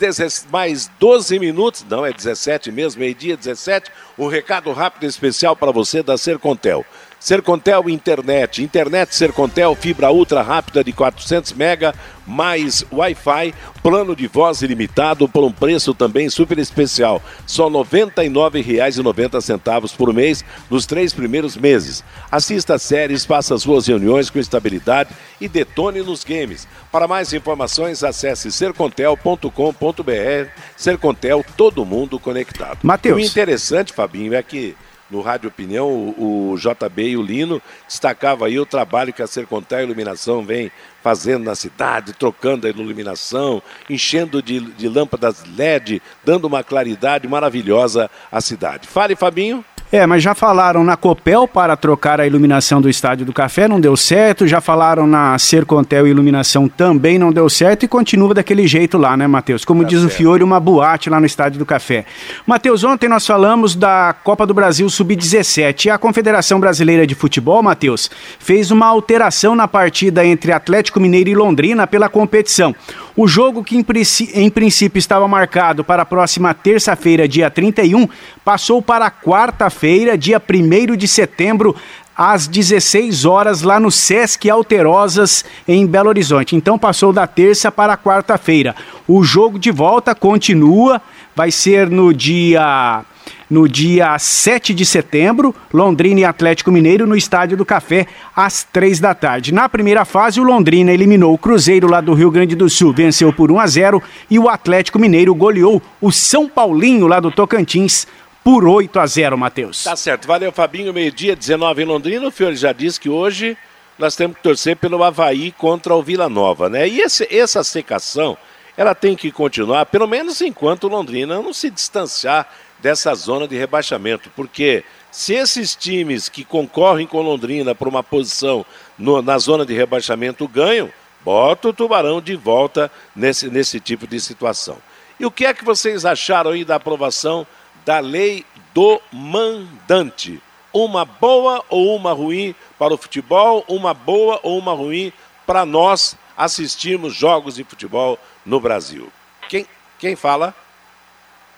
mais 0.52 0.90
12 1.00 1.38
minutos, 1.38 1.86
não, 1.88 2.04
é 2.04 2.12
17 2.12 2.72
mesmo, 2.72 3.00
meio-dia, 3.00 3.38
17. 3.38 3.92
Um 4.18 4.28
recado 4.28 4.74
rápido 4.74 5.04
e 5.04 5.08
especial 5.08 5.56
para 5.56 5.72
você 5.72 6.02
da 6.02 6.18
Sercontel. 6.18 6.84
Sercontel 7.22 7.88
Internet, 7.88 8.62
internet 8.64 9.16
Sercontel, 9.16 9.76
fibra 9.76 10.12
ultra 10.12 10.42
rápida 10.42 10.84
de 10.84 10.92
400 10.92 11.54
mega, 11.54 11.94
mais 12.26 12.84
Wi-Fi, 12.92 13.54
plano 13.84 14.16
de 14.16 14.28
voz 14.28 14.64
ilimitado 14.64 15.30
por 15.30 15.44
um 15.44 15.52
preço 15.52 15.94
também 15.94 16.32
super 16.32 16.58
especial, 16.58 17.22
só 17.46 17.68
R$ 17.68 17.76
99,90 17.76 19.96
por 19.96 20.12
mês 20.12 20.44
nos 20.68 20.88
três 20.88 21.14
primeiros 21.14 21.56
meses. 21.56 22.04
Assista 22.32 22.80
séries, 22.80 23.24
faça 23.24 23.56
suas 23.60 23.86
reuniões 23.86 24.32
com 24.32 24.40
estabilidade 24.40 25.12
e 25.40 25.48
detone 25.48 26.02
nos 26.02 26.24
games. 26.24 26.68
Para 26.92 27.08
mais 27.08 27.32
informações, 27.34 28.04
acesse 28.04 28.52
sercontel.com.br. 28.52 30.50
Sercontel, 30.76 31.46
todo 31.56 31.86
mundo 31.86 32.18
conectado. 32.18 32.80
Mateus. 32.82 33.16
O 33.16 33.20
interessante, 33.24 33.94
Fabinho, 33.94 34.34
é 34.34 34.42
que 34.42 34.76
no 35.12 35.22
Rádio 35.22 35.50
Opinião, 35.50 35.88
o, 35.88 36.52
o, 36.52 36.58
JB 36.58 37.10
e 37.10 37.18
o 37.18 37.22
Lino 37.22 37.62
destacava 37.88 38.46
aí 38.48 38.58
o 38.60 38.66
trabalho 38.66 39.12
que 39.12 39.22
a 39.22 39.28
Sercontel 39.28 39.84
Iluminação 39.84 40.44
vem 40.44 40.72
fazendo 41.04 41.44
na 41.44 41.56
cidade, 41.56 42.14
trocando 42.14 42.66
a 42.66 42.70
iluminação, 42.70 43.62
enchendo 43.90 44.42
de, 44.42 44.60
de 44.60 44.88
lâmpadas 44.88 45.44
LED, 45.58 46.02
dando 46.24 46.46
uma 46.46 46.64
claridade 46.64 47.28
maravilhosa 47.28 48.10
à 48.32 48.40
cidade. 48.40 48.88
Fale, 48.88 49.16
Fabinho. 49.16 49.66
É, 49.92 50.08
mas 50.08 50.24
já 50.24 50.34
falaram 50.34 50.86
na 50.86 50.96
Copel 50.96 51.46
para 51.46 51.76
trocar 51.76 52.22
a 52.22 52.26
iluminação 52.26 52.80
do 52.80 52.90
Estádio 52.90 53.26
do 53.26 53.34
Café, 53.34 53.68
não 53.68 53.78
deu 53.78 53.98
certo. 53.98 54.48
Já 54.48 54.62
falaram 54.62 55.06
na 55.06 55.38
Sercontel 55.38 56.08
Iluminação, 56.08 56.70
também 56.70 57.20
não 57.20 57.34
deu 57.34 57.50
certo. 57.50 57.84
E 57.84 57.90
continua 57.90 58.34
daquele 58.34 58.66
jeito 58.66 58.98
lá, 58.98 59.18
né, 59.18 59.28
Matheus? 59.28 59.66
Como 59.66 59.84
tá 59.84 59.90
diz 59.90 60.00
certo. 60.00 60.14
o 60.14 60.16
Fiore, 60.16 60.44
uma 60.44 60.62
boate 60.62 61.10
lá 61.10 61.20
no 61.20 61.26
Estádio 61.26 61.60
do 61.60 61.66
Café. 61.66 62.06
Matheus, 62.48 62.86
ontem 62.86 63.10
nós 63.10 63.28
falamos 63.28 63.76
da 63.76 64.16
Copa 64.24 64.48
do 64.48 64.54
Brasil 64.54 64.90
Sub-17. 64.90 65.88
E 65.88 65.90
a 65.90 65.98
Confederação 65.98 66.58
Brasileira 66.58 67.06
de 67.06 67.14
Futebol, 67.14 67.62
Matheus, 67.62 68.10
fez 68.40 68.72
uma 68.72 68.86
alteração 68.86 69.58
na 69.58 69.68
partida 69.68 70.26
entre 70.26 70.54
Atlético 70.54 71.02
Mineiro 71.02 71.30
e 71.30 71.36
Londrina 71.36 71.86
pela 71.86 72.08
competição. 72.08 72.74
O 73.16 73.28
jogo 73.28 73.64
que 73.64 73.76
em, 73.76 73.86
em 74.34 74.50
princípio 74.50 74.98
estava 74.98 75.28
marcado 75.28 75.84
para 75.84 76.04
a 76.04 76.06
próxima 76.06 76.54
terça-feira, 76.54 77.28
dia 77.28 77.50
31, 77.50 78.08
passou 78.44 78.82
para 78.82 79.12
quarta-feira, 79.12 80.18
dia 80.18 80.42
1 80.42 80.96
de 80.96 81.08
setembro, 81.08 81.76
às 82.16 82.48
16 82.48 83.26
horas 83.26 83.62
lá 83.62 83.80
no 83.80 83.92
Sesc 83.92 84.50
Alterosas 84.50 85.44
em 85.68 85.86
Belo 85.86 86.10
Horizonte. 86.10 86.56
Então 86.56 86.78
passou 86.78 87.12
da 87.12 87.28
terça 87.28 87.72
para 87.72 87.98
quarta-feira. 87.98 88.76
O 89.08 89.24
jogo 89.24 89.60
de 89.60 89.72
volta 89.72 90.16
continua, 90.16 91.02
vai 91.36 91.52
ser 91.52 91.90
no 91.90 92.14
dia 92.14 93.04
no 93.52 93.68
dia 93.68 94.18
7 94.18 94.74
de 94.74 94.86
setembro, 94.86 95.54
Londrina 95.74 96.22
e 96.22 96.26
Atlético 96.26 96.72
Mineiro 96.72 97.06
no 97.06 97.18
Estádio 97.18 97.58
do 97.58 97.66
Café, 97.66 98.08
às 98.34 98.64
3 98.64 99.02
da 99.02 99.14
tarde. 99.14 99.54
Na 99.54 99.68
primeira 99.68 100.06
fase, 100.06 100.40
o 100.40 100.44
Londrina 100.44 100.94
eliminou 100.94 101.34
o 101.34 101.38
Cruzeiro 101.38 101.90
lá 101.90 102.00
do 102.00 102.14
Rio 102.14 102.32
Grande 102.32 102.56
do 102.56 102.70
Sul, 102.70 102.94
venceu 102.94 103.34
por 103.34 103.52
1 103.52 103.60
a 103.60 103.68
0 103.68 104.04
e 104.30 104.40
o 104.40 104.48
Atlético 104.48 104.98
Mineiro 104.98 105.36
goleou 105.36 105.82
o 106.00 106.14
São 106.14 106.48
Paulinho 106.48 107.08
lá 107.08 107.20
do 107.20 107.30
Tocantins 107.30 108.08
por 108.42 108.66
8 108.66 108.98
a 108.98 109.06
0, 109.06 109.38
Matheus. 109.38 109.84
Tá 109.84 109.98
certo. 109.98 110.28
Valeu, 110.28 110.54
Fabinho. 110.54 110.94
Meio-dia, 110.94 111.36
19 111.36 111.82
em 111.82 111.86
Londrina. 111.86 112.26
O 112.26 112.32
Fiore 112.32 112.56
já 112.56 112.72
disse 112.72 113.02
que 113.02 113.10
hoje 113.10 113.58
nós 114.00 114.16
temos 114.16 114.38
que 114.38 114.44
torcer 114.44 114.78
pelo 114.78 115.04
Havaí 115.04 115.52
contra 115.52 115.94
o 115.94 116.02
Vila 116.02 116.30
Nova, 116.30 116.70
né? 116.70 116.88
E 116.88 117.02
esse, 117.02 117.28
essa 117.30 117.66
secação, 117.66 118.38
ela 118.78 118.96
tem 118.96 119.14
que 119.14 119.30
continuar, 119.30 119.86
pelo 119.88 120.08
menos 120.08 120.40
enquanto 120.40 120.88
Londrina 120.88 121.36
não 121.36 121.54
se 121.54 121.70
distanciar 121.70 122.48
dessa 122.82 123.14
zona 123.14 123.48
de 123.48 123.58
rebaixamento, 123.58 124.30
porque 124.36 124.84
se 125.12 125.34
esses 125.34 125.76
times 125.76 126.30
que 126.30 126.44
concorrem 126.44 127.06
com 127.06 127.22
Londrina 127.22 127.76
por 127.76 127.88
uma 127.88 128.02
posição 128.02 128.66
no, 128.98 129.22
na 129.22 129.38
zona 129.38 129.66
de 129.66 129.74
rebaixamento 129.74 130.48
ganham, 130.48 130.92
bota 131.24 131.70
o 131.70 131.74
Tubarão 131.74 132.22
de 132.22 132.36
volta 132.36 132.92
nesse, 133.16 133.50
nesse 133.50 133.80
tipo 133.80 134.08
de 134.08 134.20
situação. 134.20 134.78
E 135.20 135.26
o 135.26 135.32
que 135.32 135.46
é 135.46 135.54
que 135.54 135.64
vocês 135.64 136.06
acharam 136.06 136.52
aí 136.52 136.66
da 136.66 136.76
aprovação 136.76 137.46
da 137.86 138.00
lei 138.00 138.46
do 138.74 139.02
mandante? 139.12 140.42
Uma 140.74 141.04
boa 141.04 141.64
ou 141.70 141.96
uma 141.96 142.14
ruim 142.14 142.56
para 142.80 142.94
o 142.94 142.98
futebol, 142.98 143.66
uma 143.68 143.94
boa 143.94 144.40
ou 144.42 144.58
uma 144.58 144.74
ruim 144.74 145.12
para 145.46 145.66
nós 145.66 146.16
assistirmos 146.38 147.14
jogos 147.14 147.56
de 147.56 147.64
futebol 147.64 148.18
no 148.46 148.60
Brasil? 148.60 149.12
Quem, 149.50 149.68
quem 150.00 150.16
fala? 150.16 150.56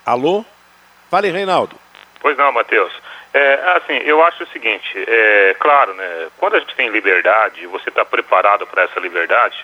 Alô? 0.03 0.43
Fale, 1.13 1.29
Reinaldo. 1.29 1.75
Pois 2.21 2.35
não, 2.35 2.51
Matheus. 2.51 2.91
É, 3.35 3.53
assim, 3.75 3.97
eu 4.03 4.23
acho 4.23 4.45
o 4.45 4.47
seguinte, 4.47 4.97
é 5.07 5.55
claro, 5.59 5.93
né, 5.93 6.27
quando 6.39 6.55
a 6.55 6.59
gente 6.59 6.73
tem 6.73 6.89
liberdade, 6.89 7.67
você 7.67 7.89
está 7.89 8.03
preparado 8.03 8.65
para 8.65 8.81
essa 8.81 8.99
liberdade, 8.99 9.63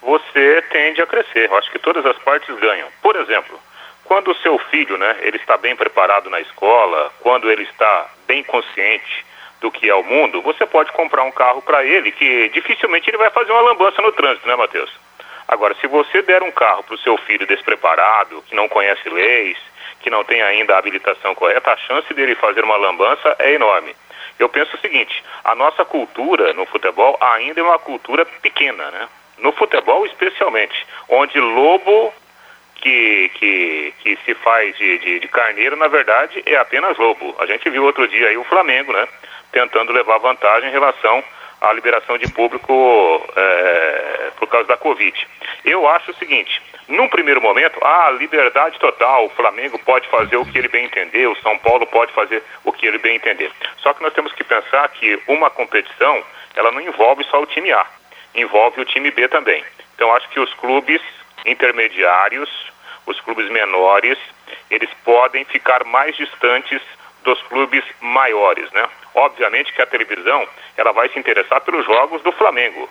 você 0.00 0.64
tende 0.70 1.02
a 1.02 1.06
crescer. 1.06 1.50
Eu 1.50 1.58
acho 1.58 1.70
que 1.70 1.78
todas 1.78 2.06
as 2.06 2.16
partes 2.20 2.58
ganham. 2.58 2.88
Por 3.02 3.16
exemplo, 3.16 3.60
quando 4.02 4.30
o 4.30 4.36
seu 4.36 4.58
filho, 4.70 4.96
né, 4.96 5.14
ele 5.20 5.36
está 5.36 5.58
bem 5.58 5.76
preparado 5.76 6.30
na 6.30 6.40
escola, 6.40 7.12
quando 7.20 7.50
ele 7.50 7.64
está 7.64 8.08
bem 8.26 8.42
consciente 8.44 9.26
do 9.60 9.70
que 9.70 9.90
é 9.90 9.94
o 9.94 10.02
mundo, 10.02 10.40
você 10.40 10.64
pode 10.64 10.90
comprar 10.92 11.22
um 11.22 11.32
carro 11.32 11.60
para 11.60 11.84
ele 11.84 12.10
que 12.12 12.48
dificilmente 12.48 13.10
ele 13.10 13.18
vai 13.18 13.28
fazer 13.28 13.52
uma 13.52 13.60
lambança 13.60 14.00
no 14.00 14.12
trânsito, 14.12 14.48
né, 14.48 14.56
Matheus? 14.56 14.90
Agora, 15.46 15.74
se 15.82 15.86
você 15.86 16.22
der 16.22 16.42
um 16.42 16.50
carro 16.50 16.82
para 16.82 16.94
o 16.94 16.98
seu 16.98 17.18
filho 17.18 17.46
despreparado, 17.46 18.42
que 18.48 18.54
não 18.54 18.70
conhece 18.70 19.06
leis, 19.10 19.58
que 20.00 20.10
não 20.10 20.24
tem 20.24 20.40
ainda 20.42 20.74
a 20.74 20.78
habilitação 20.78 21.34
correta, 21.34 21.72
a 21.72 21.76
chance 21.76 22.12
dele 22.14 22.34
fazer 22.34 22.64
uma 22.64 22.76
lambança 22.76 23.36
é 23.38 23.52
enorme. 23.52 23.94
Eu 24.38 24.48
penso 24.48 24.76
o 24.76 24.80
seguinte: 24.80 25.22
a 25.44 25.54
nossa 25.54 25.84
cultura 25.84 26.52
no 26.52 26.66
futebol 26.66 27.16
ainda 27.20 27.60
é 27.60 27.62
uma 27.62 27.78
cultura 27.78 28.24
pequena, 28.24 28.90
né? 28.90 29.08
No 29.38 29.52
futebol, 29.52 30.04
especialmente, 30.06 30.86
onde 31.08 31.38
lobo 31.38 32.12
que, 32.76 33.30
que, 33.34 33.94
que 34.00 34.18
se 34.24 34.34
faz 34.34 34.76
de, 34.76 34.98
de, 34.98 35.20
de, 35.20 35.28
carneiro, 35.28 35.76
na 35.76 35.88
verdade, 35.88 36.42
é 36.46 36.56
apenas 36.56 36.96
lobo. 36.96 37.34
A 37.38 37.46
gente 37.46 37.68
viu 37.70 37.84
outro 37.84 38.06
dia 38.08 38.28
aí 38.28 38.36
o 38.36 38.44
Flamengo, 38.44 38.92
né? 38.92 39.06
Tentando 39.52 39.92
levar 39.92 40.18
vantagem 40.18 40.68
em 40.68 40.72
relação 40.72 41.22
à 41.60 41.72
liberação 41.72 42.18
de 42.18 42.30
público 42.32 42.72
é, 43.36 44.30
por 44.36 44.48
causa 44.48 44.68
da 44.68 44.76
Covid. 44.76 45.26
Eu 45.64 45.88
acho 45.88 46.10
o 46.10 46.16
seguinte: 46.16 46.62
num 46.88 47.08
primeiro 47.08 47.40
momento, 47.42 47.78
a 47.84 48.10
liberdade 48.10 48.78
total, 48.78 49.26
o 49.26 49.30
Flamengo 49.30 49.78
pode 49.80 50.08
fazer 50.08 50.36
o 50.36 50.46
que 50.46 50.56
ele 50.56 50.68
bem 50.68 50.86
entender, 50.86 51.26
o 51.26 51.36
São 51.36 51.58
Paulo 51.58 51.86
pode 51.86 52.12
fazer 52.12 52.42
o 52.64 52.72
que 52.72 52.86
ele 52.86 52.98
bem 52.98 53.16
entender. 53.16 53.52
Só 53.78 53.92
que 53.92 54.02
nós 54.02 54.14
temos 54.14 54.32
que 54.32 54.42
pensar 54.42 54.88
que 54.88 55.20
uma 55.28 55.50
competição, 55.50 56.22
ela 56.56 56.72
não 56.72 56.80
envolve 56.80 57.24
só 57.24 57.42
o 57.42 57.46
time 57.46 57.72
A, 57.72 57.86
envolve 58.34 58.80
o 58.80 58.84
time 58.84 59.10
B 59.10 59.28
também. 59.28 59.62
Então 59.94 60.14
acho 60.14 60.28
que 60.30 60.40
os 60.40 60.52
clubes 60.54 61.02
intermediários, 61.44 62.48
os 63.04 63.20
clubes 63.20 63.48
menores, 63.50 64.18
eles 64.70 64.90
podem 65.04 65.44
ficar 65.44 65.84
mais 65.84 66.16
distantes 66.16 66.80
dos 67.22 67.40
clubes 67.42 67.84
maiores, 68.00 68.70
né? 68.72 68.88
Obviamente 69.14 69.72
que 69.72 69.82
a 69.82 69.86
televisão, 69.86 70.48
ela 70.78 70.92
vai 70.92 71.08
se 71.08 71.18
interessar 71.18 71.60
pelos 71.60 71.84
jogos 71.84 72.22
do 72.22 72.32
Flamengo. 72.32 72.88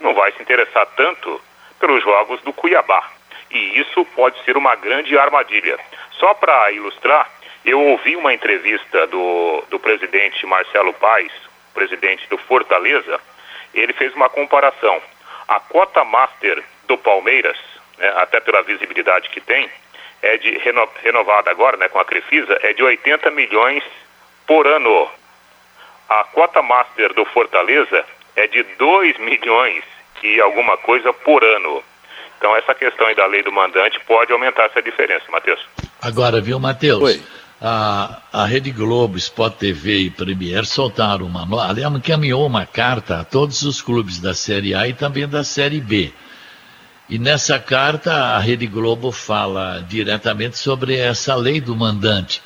Não 0.00 0.14
vai 0.14 0.32
se 0.32 0.42
interessar 0.42 0.86
tanto 0.96 1.40
pelos 1.78 2.02
jogos 2.02 2.40
do 2.42 2.52
Cuiabá. 2.52 3.10
E 3.50 3.78
isso 3.78 4.04
pode 4.16 4.42
ser 4.44 4.56
uma 4.56 4.74
grande 4.74 5.16
armadilha. 5.16 5.78
Só 6.12 6.34
para 6.34 6.72
ilustrar, 6.72 7.30
eu 7.64 7.80
ouvi 7.80 8.16
uma 8.16 8.32
entrevista 8.32 9.06
do, 9.06 9.62
do 9.68 9.78
presidente 9.78 10.46
Marcelo 10.46 10.92
Paes, 10.94 11.32
presidente 11.74 12.26
do 12.28 12.38
Fortaleza, 12.38 13.20
ele 13.74 13.92
fez 13.92 14.14
uma 14.14 14.28
comparação. 14.28 15.00
A 15.46 15.60
cota 15.60 16.02
master 16.04 16.64
do 16.86 16.96
Palmeiras 16.96 17.58
né, 17.98 18.12
até 18.16 18.40
pela 18.40 18.62
visibilidade 18.62 19.28
que 19.30 19.40
tem, 19.40 19.68
é 20.22 20.36
de 20.38 20.56
reno, 20.58 20.88
renovada 21.02 21.50
agora, 21.50 21.76
né, 21.76 21.88
com 21.88 21.98
a 21.98 22.04
Crefisa, 22.04 22.58
é 22.62 22.72
de 22.72 22.82
80 22.82 23.30
milhões 23.30 23.84
por 24.46 24.66
ano. 24.66 25.10
A 26.08 26.24
cota 26.24 26.62
master 26.62 27.12
do 27.14 27.24
Fortaleza 27.26 28.04
é 28.34 28.46
de 28.46 28.62
2 28.78 29.18
milhões 29.18 29.82
e 30.22 30.40
alguma 30.40 30.76
coisa 30.76 31.12
por 31.12 31.42
ano. 31.44 31.82
Então 32.38 32.54
essa 32.56 32.74
questão 32.74 33.06
aí 33.06 33.14
da 33.14 33.26
lei 33.26 33.42
do 33.42 33.52
mandante 33.52 33.98
pode 34.06 34.32
aumentar 34.32 34.64
essa 34.64 34.82
diferença, 34.82 35.24
Matheus. 35.30 35.60
Agora, 36.00 36.40
viu, 36.40 36.60
Matheus? 36.60 37.20
A, 37.60 38.20
a 38.32 38.44
Rede 38.44 38.70
Globo, 38.70 39.16
Sport 39.16 39.54
TV 39.54 39.98
e 40.00 40.10
Premier 40.10 40.66
soltaram 40.66 41.24
uma 41.24 41.46
nota, 41.46 41.70
aliás, 41.70 41.94
encaminhou 41.94 42.46
uma 42.46 42.66
carta 42.66 43.20
a 43.20 43.24
todos 43.24 43.62
os 43.62 43.80
clubes 43.80 44.20
da 44.20 44.34
Série 44.34 44.74
A 44.74 44.86
e 44.86 44.92
também 44.92 45.26
da 45.26 45.42
Série 45.42 45.80
B 45.80 46.12
e 47.08 47.20
nessa 47.20 47.56
carta, 47.58 48.12
a 48.12 48.38
Rede 48.40 48.66
Globo 48.66 49.12
fala 49.12 49.84
diretamente 49.88 50.58
sobre 50.58 50.96
essa 50.96 51.36
lei 51.36 51.60
do 51.60 51.76
mandante. 51.76 52.42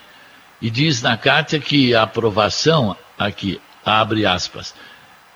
E 0.61 0.69
diz 0.69 1.01
na 1.01 1.17
carta 1.17 1.59
que 1.59 1.95
a 1.95 2.03
aprovação, 2.03 2.95
aqui, 3.21 3.61
abre 3.85 4.25
aspas, 4.25 4.75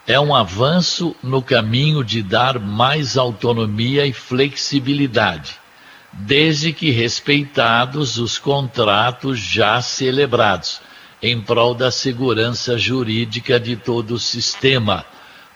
é 0.06 0.18
um 0.18 0.34
avanço 0.34 1.14
no 1.22 1.42
caminho 1.42 2.02
de 2.02 2.22
dar 2.22 2.58
mais 2.58 3.16
autonomia 3.16 4.06
e 4.06 4.12
flexibilidade, 4.12 5.56
desde 6.12 6.72
que 6.72 6.90
respeitados 6.90 8.18
os 8.18 8.38
contratos 8.38 9.38
já 9.38 9.80
celebrados, 9.82 10.80
em 11.22 11.40
prol 11.40 11.74
da 11.74 11.90
segurança 11.90 12.78
jurídica 12.78 13.60
de 13.60 13.76
todo 13.76 14.14
o 14.14 14.18
sistema 14.18 15.04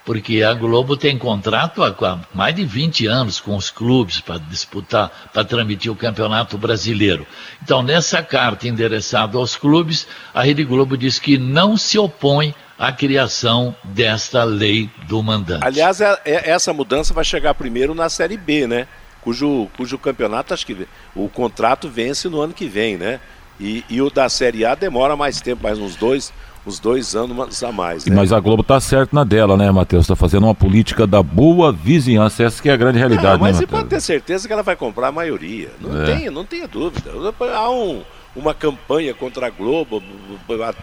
porque 0.08 0.42
a 0.42 0.54
Globo 0.54 0.96
tem 0.96 1.18
contrato 1.18 1.84
há 1.84 2.18
mais 2.32 2.54
de 2.54 2.64
20 2.64 3.06
anos 3.06 3.40
com 3.40 3.54
os 3.54 3.68
clubes 3.68 4.22
para 4.22 4.38
disputar, 4.38 5.28
para 5.34 5.44
transmitir 5.44 5.92
o 5.92 5.94
Campeonato 5.94 6.56
Brasileiro. 6.56 7.26
Então, 7.62 7.82
nessa 7.82 8.22
carta 8.22 8.66
endereçada 8.66 9.36
aos 9.36 9.54
clubes, 9.54 10.08
a 10.32 10.42
Rede 10.42 10.64
Globo 10.64 10.96
diz 10.96 11.18
que 11.18 11.36
não 11.36 11.76
se 11.76 11.98
opõe 11.98 12.54
à 12.78 12.90
criação 12.90 13.76
desta 13.84 14.44
lei 14.44 14.88
do 15.06 15.22
mandante. 15.22 15.66
Aliás, 15.66 16.00
é, 16.00 16.18
é, 16.24 16.52
essa 16.52 16.72
mudança 16.72 17.12
vai 17.12 17.22
chegar 17.22 17.52
primeiro 17.52 17.94
na 17.94 18.08
Série 18.08 18.38
B, 18.38 18.66
né? 18.66 18.88
Cujo, 19.20 19.68
cujo 19.76 19.98
campeonato, 19.98 20.54
acho 20.54 20.64
que 20.64 20.88
o 21.14 21.28
contrato 21.28 21.86
vence 21.86 22.30
no 22.30 22.40
ano 22.40 22.54
que 22.54 22.66
vem, 22.66 22.96
né? 22.96 23.20
E, 23.60 23.84
e 23.90 24.00
o 24.00 24.08
da 24.08 24.26
Série 24.30 24.64
A 24.64 24.74
demora 24.74 25.14
mais 25.14 25.42
tempo, 25.42 25.64
mais 25.64 25.78
uns 25.78 25.96
dois, 25.96 26.32
uns 26.66 26.78
dois 26.78 27.16
anos 27.16 27.62
a 27.62 27.72
mais. 27.72 28.04
Né? 28.04 28.14
Mas 28.14 28.32
a 28.32 28.40
Globo 28.40 28.62
tá 28.62 28.80
certo 28.80 29.14
na 29.14 29.24
dela, 29.24 29.56
né, 29.56 29.70
Matheus? 29.70 30.04
Está 30.04 30.16
fazendo 30.16 30.44
uma 30.44 30.54
política 30.54 31.06
da 31.06 31.22
boa 31.22 31.72
vizinhança. 31.72 32.44
Essa 32.44 32.62
que 32.62 32.68
é 32.68 32.72
a 32.72 32.76
grande 32.76 32.98
realidade, 32.98 33.38
não, 33.38 33.40
mas 33.40 33.56
né, 33.56 33.60
você 33.60 33.66
pode 33.66 33.88
ter 33.88 34.00
certeza 34.00 34.46
que 34.46 34.52
ela 34.52 34.62
vai 34.62 34.76
comprar 34.76 35.08
a 35.08 35.12
maioria. 35.12 35.70
Não, 35.80 36.02
é. 36.02 36.04
tenha, 36.06 36.30
não 36.30 36.44
tenha 36.44 36.68
dúvida. 36.68 37.10
Há 37.54 37.70
um, 37.70 38.02
uma 38.36 38.54
campanha 38.54 39.14
contra 39.14 39.46
a 39.46 39.50
Globo 39.50 40.02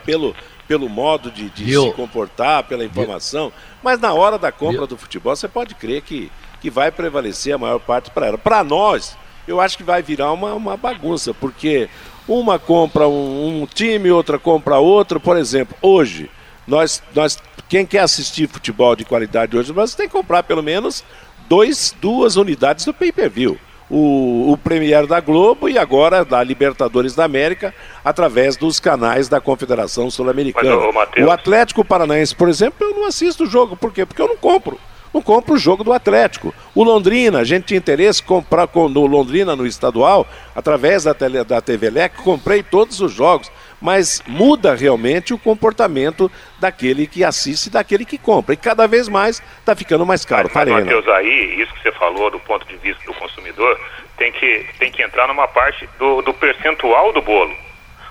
pelo, 0.05 0.35
pelo 0.67 0.89
modo 0.89 1.31
de, 1.31 1.49
de 1.49 1.73
se 1.73 1.91
comportar, 1.93 2.63
pela 2.63 2.83
informação. 2.83 3.51
Mas 3.83 3.99
na 3.99 4.13
hora 4.13 4.38
da 4.38 4.51
compra 4.51 4.88
do 4.88 4.97
futebol, 4.97 5.35
você 5.35 5.47
pode 5.47 5.75
crer 5.75 6.01
que, 6.01 6.31
que 6.59 6.69
vai 6.69 6.91
prevalecer 6.91 7.53
a 7.53 7.57
maior 7.57 7.79
parte 7.79 8.09
para 8.09 8.27
ela. 8.27 8.38
Para 8.38 8.63
nós, 8.63 9.15
eu 9.47 9.61
acho 9.61 9.77
que 9.77 9.83
vai 9.83 10.01
virar 10.01 10.31
uma, 10.31 10.53
uma 10.53 10.75
bagunça, 10.75 11.33
porque 11.33 11.89
uma 12.27 12.57
compra 12.57 13.07
um, 13.07 13.61
um 13.61 13.65
time, 13.65 14.11
outra 14.11 14.38
compra 14.39 14.77
outro. 14.77 15.19
Por 15.19 15.38
exemplo, 15.38 15.75
hoje, 15.81 16.29
nós, 16.67 17.01
nós, 17.13 17.38
quem 17.69 17.85
quer 17.85 17.99
assistir 17.99 18.47
futebol 18.47 18.95
de 18.95 19.05
qualidade 19.05 19.57
hoje, 19.57 19.73
nós 19.73 19.95
tem 19.95 20.07
que 20.07 20.13
comprar 20.13 20.43
pelo 20.43 20.63
menos 20.63 21.03
dois, 21.47 21.95
duas 22.01 22.35
unidades 22.35 22.85
do 22.85 22.93
pay-per-view. 22.93 23.57
O, 23.88 24.51
o 24.51 24.57
Premier 24.57 25.05
da 25.05 25.19
Globo 25.19 25.69
e 25.69 25.77
agora 25.77 26.25
da 26.25 26.43
Libertadores 26.43 27.13
da 27.13 27.23
América, 27.23 27.71
através 28.03 28.57
dos 28.57 28.79
canais 28.79 29.29
da 29.29 29.39
Confederação 29.39 30.09
Sul-Americana. 30.09 30.75
O 31.23 31.29
Atlético 31.29 31.85
Paranaense, 31.85 32.35
por 32.35 32.49
exemplo, 32.49 32.77
eu 32.81 32.95
não 32.95 33.05
assisto 33.05 33.43
o 33.43 33.47
jogo. 33.47 33.77
Por 33.77 33.93
quê? 33.93 34.03
Porque 34.03 34.21
eu 34.21 34.27
não 34.27 34.38
compro 34.38 34.79
não 35.15 35.21
compra 35.21 35.54
o 35.54 35.58
jogo 35.58 35.82
do 35.82 35.93
Atlético. 35.93 36.54
O 36.75 36.84
Londrina, 36.84 37.39
a 37.39 37.43
gente 37.45 37.67
tinha 37.67 37.78
interesse 37.78 38.21
em 38.21 38.25
comprar 38.25 38.67
no 38.73 39.06
Londrina 39.06 39.56
no 39.56 39.65
estadual, 39.65 40.28
através 40.54 41.06
da, 41.06 41.13
tele, 41.13 41.41
da 41.45 41.62
TV 41.62 41.89
Lec, 41.89 42.17
comprei 42.21 42.62
todos 42.62 42.99
os 42.99 43.13
jogos. 43.13 43.49
Mas 43.80 44.21
muda 44.28 44.75
realmente 44.75 45.34
o 45.34 45.38
comportamento 45.38 46.30
daquele 46.60 47.08
que 47.08 47.23
assiste 47.23 47.67
e 47.67 47.69
daquele 47.69 48.04
que 48.04 48.17
compra. 48.17 48.54
E 48.54 48.58
cada 48.58 48.88
vez 48.88 49.08
mais 49.08 49.41
está 49.60 49.73
ficando 49.73 50.06
mais 50.06 50.25
caro. 50.25 50.49
Mas, 50.54 50.67
mas 50.67 50.84
Matheus, 50.84 51.08
aí, 51.08 51.62
isso 51.62 51.73
que 51.75 51.84
você 51.84 51.91
falou 51.93 52.30
do 52.30 52.39
ponto 52.39 52.65
de 52.67 52.75
vista 52.78 53.01
do 53.06 53.13
consumidor, 53.13 53.80
tem 54.17 54.34
que, 54.34 54.65
tem 54.80 54.91
que 54.91 55.01
entrar 55.01 55.28
numa 55.30 55.47
parte 55.47 55.88
do, 55.97 56.21
do 56.23 56.34
percentual 56.34 57.13
do 57.13 57.21
bolo. 57.21 57.56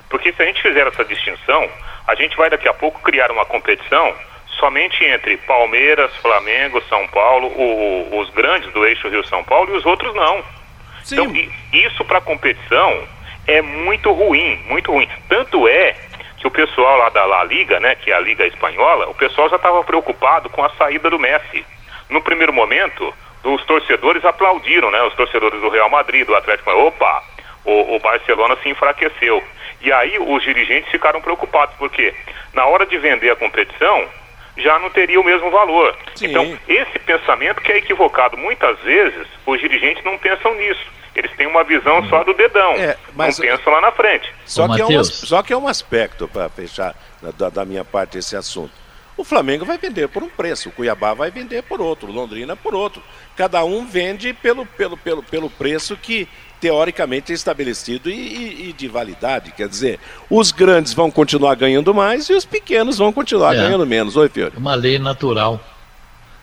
Porque 0.09 0.33
se 0.33 0.43
a 0.43 0.47
gente 0.47 0.63
fizer 0.63 0.87
essa 0.87 1.05
distinção, 1.05 1.69
a 2.07 2.15
gente 2.15 2.35
vai 2.37 2.49
daqui 2.49 2.69
a 2.69 2.75
pouco 2.75 3.03
criar 3.03 3.31
uma 3.31 3.45
competição 3.45 4.15
somente 4.59 5.05
entre 5.05 5.37
Palmeiras, 5.39 6.15
Flamengo, 6.17 6.83
São 6.89 7.07
Paulo, 7.09 7.49
o, 7.49 8.19
os 8.19 8.31
grandes 8.31 8.73
do 8.73 8.85
eixo 8.87 9.09
Rio-São 9.09 9.45
Paulo 9.45 9.75
e 9.75 9.77
os 9.77 9.87
outros 9.87 10.15
não. 10.15 10.43
Sim. 11.03 11.15
Então, 11.15 11.53
isso 11.73 12.05
para 12.05 12.19
a 12.19 12.23
competição 12.23 13.07
é 13.47 13.61
muito 13.61 14.11
ruim, 14.13 14.57
muito 14.67 14.91
ruim. 14.91 15.09
Tanto 15.29 15.69
é 15.69 15.95
que 16.39 16.47
o 16.47 16.51
pessoal 16.51 16.99
lá 16.99 17.09
da 17.11 17.25
La 17.25 17.45
Liga, 17.45 17.79
né, 17.81 17.95
que 17.95 18.11
é 18.11 18.15
a 18.15 18.21
Liga 18.21 18.47
Espanhola, 18.47 19.09
o 19.09 19.15
pessoal 19.15 19.49
já 19.49 19.57
estava 19.57 19.83
preocupado 19.85 20.49
com 20.51 20.65
a 20.65 20.71
saída 20.71 21.11
do 21.11 21.19
Messi. 21.19 21.65
No 22.09 22.23
primeiro 22.23 22.53
momento, 22.53 23.15
os 23.43 23.65
torcedores 23.65 24.25
aplaudiram, 24.25 24.91
né, 24.91 25.03
os 25.03 25.15
torcedores 25.15 25.61
do 25.61 25.69
Real 25.69 25.91
Madrid, 25.91 26.27
do 26.27 26.35
Atlético, 26.35 26.71
opa, 26.71 27.23
o, 27.65 27.97
o 27.97 27.99
Barcelona 27.99 28.57
se 28.63 28.69
enfraqueceu. 28.69 29.43
E 29.81 29.93
aí 29.93 30.19
os 30.19 30.43
dirigentes 30.43 30.91
ficaram 30.91 31.21
preocupados, 31.21 31.75
porque 31.77 32.15
na 32.53 32.65
hora 32.67 32.87
de 32.87 32.97
vender 32.99 33.31
a 33.31 33.37
competição, 33.37 34.09
já 34.57 34.79
não 34.79 34.91
teria 34.91 35.21
o 35.21 35.25
mesmo 35.25 35.51
valor. 35.51 35.97
Sim. 36.15 36.27
Então, 36.27 36.59
esse 36.69 36.99
pensamento 37.01 37.61
que 37.61 37.73
é 37.73 37.79
equivocado, 37.79 38.37
muitas 38.37 38.79
vezes 38.81 39.27
os 39.47 39.61
dirigentes 39.61 40.05
não 40.05 40.19
pensam 40.19 40.55
nisso. 40.55 40.87
Eles 41.15 41.31
têm 41.37 41.47
uma 41.47 41.63
visão 41.63 42.07
só 42.09 42.25
do 42.25 42.35
dedão, 42.35 42.73
é, 42.73 42.97
mas, 43.15 43.39
não 43.39 43.47
pensam 43.47 43.73
lá 43.73 43.81
na 43.81 43.93
frente. 43.93 44.33
Só, 44.45 44.67
que 44.75 44.81
é, 44.81 44.85
um, 44.85 45.05
só 45.05 45.43
que 45.43 45.53
é 45.53 45.57
um 45.57 45.69
aspecto, 45.69 46.27
para 46.27 46.49
fechar 46.49 46.95
da, 47.39 47.49
da 47.49 47.65
minha 47.65 47.85
parte 47.85 48.19
esse 48.19 48.35
assunto. 48.35 48.73
O 49.17 49.23
Flamengo 49.23 49.65
vai 49.65 49.79
vender 49.79 50.09
por 50.09 50.25
um 50.25 50.29
preço, 50.29 50.69
o 50.69 50.73
Cuiabá 50.73 51.15
vai 51.15 51.31
vender 51.31 51.63
por 51.63 51.81
outro, 51.81 52.09
o 52.09 52.13
Londrina 52.13 52.57
por 52.57 52.75
outro. 52.75 53.01
Cada 53.37 53.65
um 53.65 53.87
vende 53.87 54.33
pelo, 54.33 54.67
pelo, 54.67 54.97
pelo, 54.97 55.23
pelo 55.23 55.49
preço 55.49 55.97
que 55.97 56.29
teoricamente 56.61 57.33
estabelecido 57.33 58.11
e, 58.11 58.15
e, 58.15 58.69
e, 58.69 58.73
de 58.73 58.89
validade. 58.89 59.53
Quer 59.53 59.69
dizer, 59.69 60.01
os 60.31 60.53
grandes 60.53 60.93
vão 60.93 61.11
continuar 61.11 61.55
ganhando 61.57 61.93
mais 61.93 62.29
e 62.29 62.35
os 62.35 62.45
pequenos 62.45 62.99
vão 62.99 63.13
continuar 63.13 63.55
é. 63.55 63.59
ganhando 63.59 63.87
menos. 63.87 64.17
Oi, 64.17 64.29
Fiore. 64.29 64.57
Uma 64.57 64.75
lei 64.75 64.99
natural. 64.99 65.61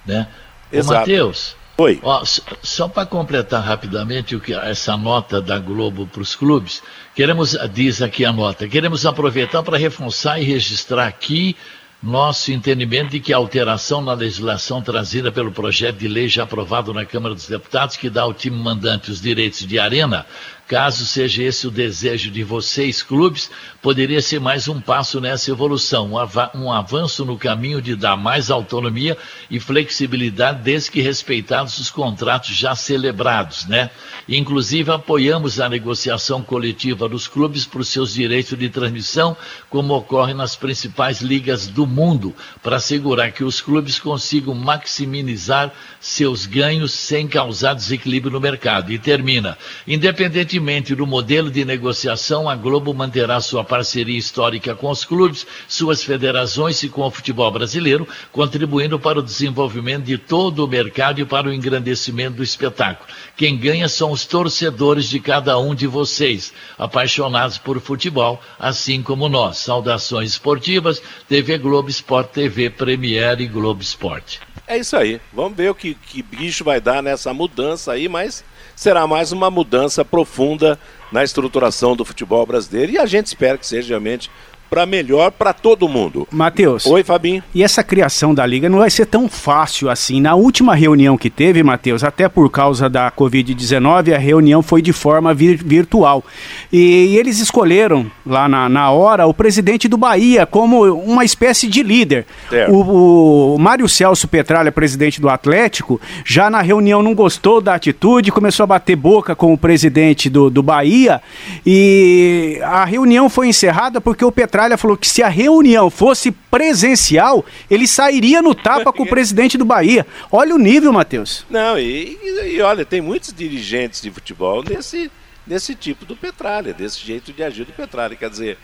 Né? 0.05 0.27
Exato. 0.71 0.93
Ô, 0.93 0.99
Matheus. 0.99 1.55
Oi. 1.77 1.99
Ó, 2.03 2.23
só 2.61 2.87
para 2.87 3.07
completar 3.07 3.63
rapidamente 3.63 4.35
o 4.35 4.39
que 4.39 4.53
essa 4.53 4.95
nota 4.95 5.41
da 5.41 5.57
Globo 5.57 6.05
para 6.05 6.21
os 6.21 6.35
clubes, 6.35 6.83
queremos, 7.15 7.57
diz 7.73 8.01
aqui 8.01 8.23
a 8.23 8.31
nota, 8.31 8.67
queremos 8.67 9.05
aproveitar 9.05 9.63
para 9.63 9.79
reforçar 9.79 10.39
e 10.39 10.43
registrar 10.43 11.07
aqui 11.07 11.55
nosso 12.01 12.51
entendimento 12.51 13.11
de 13.11 13.19
que 13.19 13.31
a 13.31 13.37
alteração 13.37 14.01
na 14.01 14.13
legislação 14.13 14.81
trazida 14.81 15.31
pelo 15.31 15.51
projeto 15.51 15.97
de 15.97 16.07
lei 16.07 16.27
já 16.27 16.43
aprovado 16.43 16.93
na 16.93 17.05
Câmara 17.05 17.35
dos 17.35 17.47
Deputados, 17.47 17.95
que 17.95 18.09
dá 18.09 18.23
ao 18.23 18.33
time 18.33 18.57
mandante 18.57 19.11
os 19.11 19.21
direitos 19.21 19.67
de 19.67 19.77
arena, 19.77 20.25
Caso 20.71 21.05
seja 21.05 21.43
esse 21.43 21.67
o 21.67 21.69
desejo 21.69 22.31
de 22.31 22.45
vocês, 22.45 23.03
clubes, 23.03 23.51
poderia 23.81 24.21
ser 24.21 24.39
mais 24.39 24.67
um 24.67 24.79
passo 24.79 25.19
nessa 25.19 25.49
evolução, 25.49 26.11
um 26.53 26.71
avanço 26.71 27.25
no 27.25 27.37
caminho 27.37 27.81
de 27.81 27.95
dar 27.95 28.15
mais 28.15 28.51
autonomia 28.51 29.17
e 29.49 29.59
flexibilidade, 29.59 30.61
desde 30.61 30.91
que 30.91 31.01
respeitados 31.01 31.79
os 31.79 31.89
contratos 31.89 32.55
já 32.55 32.75
celebrados, 32.75 33.65
né? 33.65 33.89
Inclusive, 34.29 34.91
apoiamos 34.91 35.59
a 35.59 35.67
negociação 35.67 36.43
coletiva 36.43 37.09
dos 37.09 37.27
clubes 37.27 37.65
por 37.65 37.83
seus 37.83 38.13
direitos 38.13 38.57
de 38.57 38.69
transmissão, 38.69 39.35
como 39.69 39.95
ocorre 39.95 40.33
nas 40.33 40.55
principais 40.55 41.21
ligas 41.21 41.67
do 41.67 41.87
mundo, 41.87 42.35
para 42.61 42.75
assegurar 42.75 43.31
que 43.31 43.43
os 43.43 43.59
clubes 43.61 43.99
consigam 43.99 44.53
maximizar 44.53 45.73
seus 45.99 46.45
ganhos 46.45 46.93
sem 46.93 47.27
causar 47.27 47.73
desequilíbrio 47.73 48.31
no 48.33 48.39
mercado. 48.39 48.91
E 48.91 48.99
termina. 48.99 49.57
Independentemente 49.87 50.93
do 50.93 51.07
modelo 51.07 51.49
de 51.49 51.65
negociação, 51.65 52.47
a 52.47 52.55
Globo 52.55 52.93
manterá 52.93 53.41
sua 53.41 53.63
parceria 53.71 54.19
histórica 54.19 54.75
com 54.75 54.89
os 54.89 55.05
clubes, 55.05 55.47
suas 55.65 56.03
federações 56.03 56.83
e 56.83 56.89
com 56.89 57.03
o 57.03 57.09
futebol 57.09 57.49
brasileiro, 57.49 58.05
contribuindo 58.29 58.99
para 58.99 59.19
o 59.19 59.23
desenvolvimento 59.23 60.03
de 60.03 60.17
todo 60.17 60.65
o 60.65 60.67
mercado 60.67 61.21
e 61.21 61.25
para 61.25 61.47
o 61.47 61.53
engrandecimento 61.53 62.35
do 62.35 62.43
espetáculo. 62.43 63.07
Quem 63.37 63.57
ganha 63.57 63.87
são 63.87 64.11
os 64.11 64.25
torcedores 64.25 65.05
de 65.07 65.21
cada 65.21 65.57
um 65.57 65.73
de 65.73 65.87
vocês, 65.87 66.51
apaixonados 66.77 67.57
por 67.57 67.79
futebol, 67.79 68.41
assim 68.59 69.01
como 69.01 69.29
nós. 69.29 69.59
Saudações 69.59 70.31
esportivas, 70.31 71.01
TV 71.29 71.57
Globo 71.57 71.89
Sport, 71.89 72.31
TV 72.31 72.69
Premiere 72.69 73.45
e 73.45 73.47
Globo 73.47 73.81
Esporte. 73.81 74.41
É 74.67 74.77
isso 74.77 74.97
aí. 74.97 75.21
Vamos 75.31 75.55
ver 75.55 75.71
o 75.71 75.75
que, 75.75 75.93
que 75.93 76.21
bicho 76.21 76.65
vai 76.65 76.81
dar 76.81 77.01
nessa 77.01 77.33
mudança 77.33 77.93
aí, 77.93 78.09
mas 78.09 78.43
será 78.75 79.07
mais 79.07 79.31
uma 79.31 79.49
mudança 79.49 80.03
profunda 80.03 80.77
na 81.11 81.23
estruturação 81.23 81.95
do 81.95 82.05
futebol 82.05 82.45
brasileiro 82.45 82.93
e 82.93 82.97
a 82.97 83.05
gente 83.05 83.27
espera 83.27 83.57
que 83.57 83.65
seja 83.65 83.89
realmente 83.89 84.29
para 84.71 84.85
melhor 84.85 85.31
para 85.31 85.51
todo 85.51 85.89
mundo. 85.89 86.25
Matheus. 86.31 86.85
Oi, 86.85 87.03
Fabinho. 87.03 87.43
E 87.53 87.61
essa 87.61 87.83
criação 87.83 88.33
da 88.33 88.45
liga 88.45 88.69
não 88.69 88.77
vai 88.77 88.89
ser 88.89 89.05
tão 89.05 89.27
fácil 89.27 89.89
assim. 89.89 90.21
Na 90.21 90.33
última 90.35 90.73
reunião 90.73 91.17
que 91.17 91.29
teve, 91.29 91.61
Matheus, 91.61 92.05
até 92.05 92.29
por 92.29 92.49
causa 92.49 92.89
da 92.89 93.11
Covid-19, 93.11 94.15
a 94.15 94.17
reunião 94.17 94.63
foi 94.63 94.81
de 94.81 94.93
forma 94.93 95.33
vir 95.33 95.61
virtual. 95.61 96.23
E, 96.71 96.77
e, 96.79 97.17
eles 97.17 97.39
escolheram 97.39 98.09
lá 98.25 98.47
na, 98.47 98.69
na 98.69 98.89
hora 98.91 99.27
o 99.27 99.33
presidente 99.33 99.89
do 99.89 99.97
Bahia 99.97 100.45
como 100.45 100.85
uma 100.85 101.25
espécie 101.25 101.67
de 101.67 101.83
líder. 101.83 102.25
O, 102.69 103.55
o 103.55 103.59
Mário 103.59 103.89
Celso 103.89 104.25
Petralha, 104.25 104.71
presidente 104.71 105.19
do 105.19 105.27
Atlético, 105.27 105.99
já 106.23 106.49
na 106.49 106.61
reunião 106.61 107.03
não 107.03 107.13
gostou 107.13 107.59
da 107.59 107.75
atitude, 107.75 108.31
começou 108.31 108.63
a 108.63 108.67
bater 108.67 108.95
boca 108.95 109.35
com 109.35 109.53
o 109.53 109.57
presidente 109.57 110.29
do, 110.29 110.49
do 110.49 110.63
Bahia 110.63 111.21
e 111.65 112.57
a 112.63 112.85
reunião 112.85 113.29
foi 113.29 113.49
encerrada 113.49 113.99
porque 113.99 114.23
o 114.23 114.31
Petralha 114.31 114.60
Petralha 114.61 114.77
falou 114.77 114.95
que 114.95 115.07
se 115.07 115.23
a 115.23 115.27
reunião 115.27 115.89
fosse 115.89 116.29
presencial, 116.29 117.43
ele 117.67 117.87
sairia 117.87 118.43
no 118.43 118.53
tapa 118.53 118.93
com 118.93 119.01
o 119.01 119.07
presidente 119.09 119.57
do 119.57 119.65
Bahia. 119.65 120.05
Olha 120.31 120.53
o 120.53 120.59
nível, 120.59 120.93
Matheus. 120.93 121.43
Não, 121.49 121.79
e, 121.79 122.15
e, 122.45 122.61
olha, 122.61 122.85
tem 122.85 123.01
muitos 123.01 123.33
dirigentes 123.33 123.99
de 124.03 124.11
futebol 124.11 124.63
nesse, 124.63 125.09
nesse 125.47 125.73
tipo 125.73 126.05
do 126.05 126.15
Petralha, 126.15 126.75
desse 126.75 127.03
jeito 127.03 127.33
de 127.33 127.41
agir 127.41 127.65
do 127.65 127.71
Petralha. 127.71 128.15
Quer 128.15 128.29
dizer, 128.29 128.57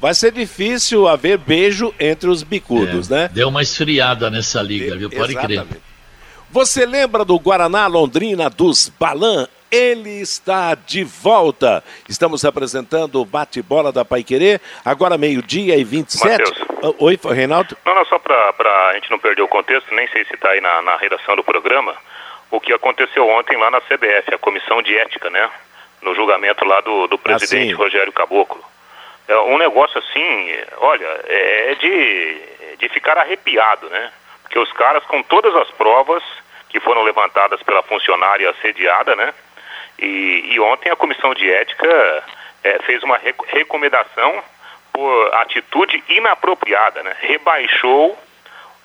vai 0.00 0.12
ser 0.12 0.32
difícil 0.32 1.06
haver 1.06 1.38
beijo 1.38 1.94
entre 2.00 2.28
os 2.28 2.42
bicudos, 2.42 3.08
é, 3.08 3.14
né? 3.14 3.30
Deu 3.32 3.48
uma 3.48 3.62
esfriada 3.62 4.28
nessa 4.28 4.60
liga, 4.60 4.96
viu? 4.96 5.08
Pode 5.08 5.34
Exatamente. 5.34 5.68
crer. 5.68 5.80
Você 6.54 6.86
lembra 6.86 7.24
do 7.24 7.36
Guaraná 7.36 7.88
Londrina 7.88 8.48
dos 8.48 8.88
Balan? 8.88 9.48
Ele 9.72 10.20
está 10.20 10.76
de 10.76 11.02
volta. 11.02 11.82
Estamos 12.08 12.44
apresentando 12.44 13.20
o 13.20 13.24
bate-bola 13.24 13.90
da 13.90 14.04
Paiquerê, 14.04 14.60
agora 14.84 15.18
meio-dia 15.18 15.76
e 15.76 15.82
27. 15.82 16.30
Mateus. 16.30 16.64
Ah, 16.80 16.94
oi, 17.00 17.18
Reinaldo? 17.34 17.76
Não, 17.84 17.96
não, 17.96 18.04
só 18.04 18.20
para 18.20 18.54
a 18.88 18.94
gente 18.94 19.10
não 19.10 19.18
perder 19.18 19.42
o 19.42 19.48
contexto, 19.48 19.92
nem 19.96 20.06
sei 20.10 20.24
se 20.26 20.34
está 20.34 20.50
aí 20.50 20.60
na, 20.60 20.80
na 20.82 20.96
redação 20.96 21.34
do 21.34 21.42
programa, 21.42 21.92
o 22.52 22.60
que 22.60 22.72
aconteceu 22.72 23.28
ontem 23.28 23.58
lá 23.58 23.68
na 23.72 23.80
CBF, 23.80 24.32
a 24.32 24.38
comissão 24.38 24.80
de 24.80 24.96
ética, 24.96 25.28
né? 25.30 25.50
No 26.02 26.14
julgamento 26.14 26.64
lá 26.64 26.80
do, 26.82 27.08
do 27.08 27.18
presidente 27.18 27.74
ah, 27.74 27.78
Rogério 27.78 28.12
Caboclo. 28.12 28.62
É 29.26 29.36
um 29.38 29.58
negócio 29.58 29.98
assim, 29.98 30.56
olha, 30.76 31.20
é 31.26 31.74
de, 31.80 32.42
de 32.78 32.88
ficar 32.90 33.18
arrepiado, 33.18 33.90
né? 33.90 34.12
Porque 34.42 34.56
os 34.60 34.70
caras, 34.74 35.02
com 35.06 35.20
todas 35.24 35.52
as 35.56 35.68
provas 35.72 36.22
que 36.74 36.80
foram 36.80 37.04
levantadas 37.04 37.62
pela 37.62 37.84
funcionária 37.84 38.50
assediada, 38.50 39.14
né? 39.14 39.32
E, 39.96 40.48
e 40.50 40.58
ontem 40.58 40.90
a 40.90 40.96
comissão 40.96 41.32
de 41.32 41.48
ética 41.48 42.24
é, 42.64 42.80
fez 42.80 43.00
uma 43.04 43.16
rec 43.16 43.36
recomendação 43.46 44.42
por 44.92 45.34
atitude 45.34 46.02
inapropriada, 46.08 47.00
né? 47.04 47.14
rebaixou 47.20 48.18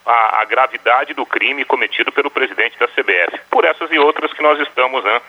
a, 0.05 0.41
a, 0.41 0.45
gravidade 0.45 1.15
do 1.15 1.25
crime 1.25 1.65
cometido 1.65 2.11
pelo 2.11 2.29
presidente 2.29 2.77
da 2.77 2.87
CBF. 2.87 3.41
Por 3.49 3.65
essas 3.65 3.89
e 3.91 3.97
outras 3.97 4.31
que 4.33 4.43
nós 4.43 4.59
estamos 4.59 5.03
né, 5.03 5.19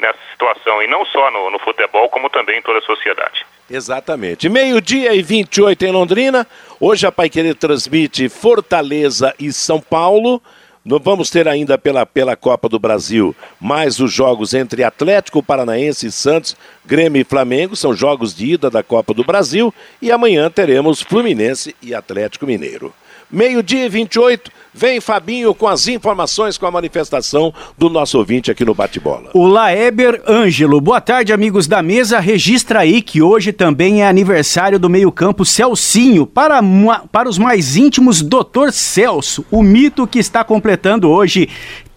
nessa 0.00 0.18
situação, 0.32 0.82
e 0.82 0.88
não 0.88 1.04
só 1.06 1.30
no, 1.30 1.50
no 1.50 1.58
futebol, 1.60 2.08
como 2.08 2.28
também 2.28 2.58
em 2.58 2.62
toda 2.62 2.80
a 2.80 2.82
sociedade. 2.82 3.46
Exatamente. 3.70 4.48
Meio-dia 4.48 5.14
e 5.14 5.22
28 5.22 5.84
em 5.84 5.92
Londrina. 5.92 6.48
Hoje 6.80 7.06
a 7.06 7.12
Pai 7.12 7.30
Querer 7.30 7.54
transmite 7.54 8.28
Fortaleza 8.28 9.32
e 9.38 9.52
São 9.52 9.80
Paulo. 9.80 10.42
Vamos 10.84 11.30
ter 11.30 11.46
ainda 11.46 11.78
pela, 11.78 12.04
pela 12.04 12.34
Copa 12.34 12.68
do 12.68 12.78
Brasil 12.78 13.34
mais 13.60 14.00
os 14.00 14.12
jogos 14.12 14.52
entre 14.52 14.82
Atlético 14.82 15.42
Paranaense 15.42 16.08
e 16.08 16.12
Santos, 16.12 16.56
Grêmio 16.84 17.20
e 17.20 17.24
Flamengo, 17.24 17.76
são 17.76 17.94
jogos 17.94 18.34
de 18.34 18.52
ida 18.52 18.68
da 18.68 18.82
Copa 18.82 19.14
do 19.14 19.22
Brasil. 19.22 19.72
E 20.00 20.10
amanhã 20.10 20.50
teremos 20.50 21.00
Fluminense 21.00 21.76
e 21.80 21.94
Atlético 21.94 22.46
Mineiro. 22.46 22.92
Meio-dia 23.32 23.86
e 23.86 23.88
28, 23.88 24.50
vem 24.74 25.00
Fabinho 25.00 25.54
com 25.54 25.66
as 25.66 25.88
informações 25.88 26.58
com 26.58 26.66
a 26.66 26.70
manifestação 26.70 27.52
do 27.78 27.88
nosso 27.88 28.18
ouvinte 28.18 28.50
aqui 28.50 28.62
no 28.62 28.74
Bate-Bola. 28.74 29.30
O 29.32 29.46
Laeber 29.46 30.22
Ângelo, 30.28 30.78
boa 30.82 31.00
tarde, 31.00 31.32
amigos 31.32 31.66
da 31.66 31.82
mesa. 31.82 32.20
Registra 32.20 32.80
aí 32.80 33.00
que 33.00 33.22
hoje 33.22 33.50
também 33.50 34.02
é 34.02 34.06
aniversário 34.06 34.78
do 34.78 34.90
meio-campo 34.90 35.46
Celcinho. 35.46 36.26
Para, 36.26 36.60
para 37.10 37.26
os 37.26 37.38
mais 37.38 37.74
íntimos, 37.74 38.20
Doutor 38.20 38.70
Celso, 38.70 39.46
o 39.50 39.62
mito 39.62 40.06
que 40.06 40.18
está 40.18 40.44
completando 40.44 41.08
hoje 41.08 41.48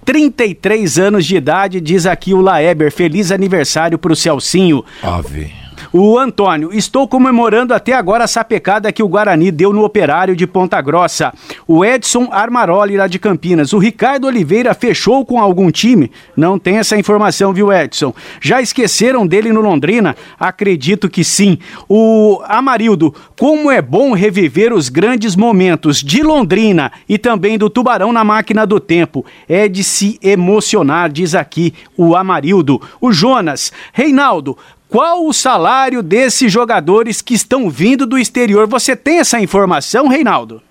33 0.06 1.00
anos 1.00 1.26
de 1.26 1.36
idade, 1.36 1.82
diz 1.82 2.06
aqui 2.06 2.34
o 2.34 2.40
Laeber. 2.40 2.92
Feliz 2.94 3.30
aniversário 3.30 3.98
para 3.98 4.14
o 4.14 4.16
Celcinho. 4.16 4.86
Ave. 5.04 5.65
O 5.98 6.20
Antônio, 6.20 6.74
estou 6.74 7.08
comemorando 7.08 7.74
até 7.74 7.94
agora 7.94 8.26
a 8.26 8.28
sapecada 8.28 8.92
que 8.92 9.02
o 9.02 9.08
Guarani 9.08 9.50
deu 9.50 9.72
no 9.72 9.86
operário 9.86 10.36
de 10.36 10.46
Ponta 10.46 10.82
Grossa. 10.82 11.34
O 11.66 11.86
Edson 11.86 12.28
Armaroli 12.34 12.98
lá 12.98 13.08
de 13.08 13.18
Campinas. 13.18 13.72
O 13.72 13.78
Ricardo 13.78 14.28
Oliveira 14.28 14.74
fechou 14.74 15.26
com 15.26 15.40
algum 15.40 15.72
time? 15.72 16.12
Não 16.36 16.60
tem 16.60 16.80
essa 16.80 16.98
informação, 16.98 17.54
viu, 17.54 17.72
Edson? 17.72 18.14
Já 18.42 18.62
esqueceram 18.62 19.26
dele 19.26 19.54
no 19.54 19.62
Londrina? 19.62 20.18
Acredito 20.38 21.08
que 21.08 21.24
sim. 21.24 21.58
O 21.88 22.42
Amarildo, 22.44 23.16
como 23.40 23.72
é 23.72 23.82
bom 23.82 24.12
reviver 24.12 24.74
os 24.74 24.90
grandes 24.90 25.34
momentos 25.34 26.04
de 26.04 26.22
Londrina 26.22 26.92
e 27.08 27.18
também 27.18 27.58
do 27.58 27.70
Tubarão 27.70 28.12
na 28.12 28.26
máquina 28.26 28.68
do 28.68 28.82
tempo. 28.82 29.26
É 29.48 29.70
de 29.70 29.82
se 29.82 30.20
emocionar, 30.22 31.10
diz 31.10 31.34
aqui 31.34 31.74
o 31.96 32.18
Amarildo. 32.18 32.82
O 33.00 33.14
Jonas, 33.14 33.72
Reinaldo, 33.94 34.58
qual 34.90 35.26
o 35.26 35.34
salário 35.34 36.04
desses 36.04 36.52
jogadores 36.52 37.22
que 37.22 37.34
estão 37.34 37.70
vindo 37.70 38.06
do 38.06 38.18
exterior? 38.18 38.68
Você 38.68 38.96
tem 38.96 39.20
essa 39.20 39.40
informação, 39.40 40.08
Reinaldo? 40.08 40.62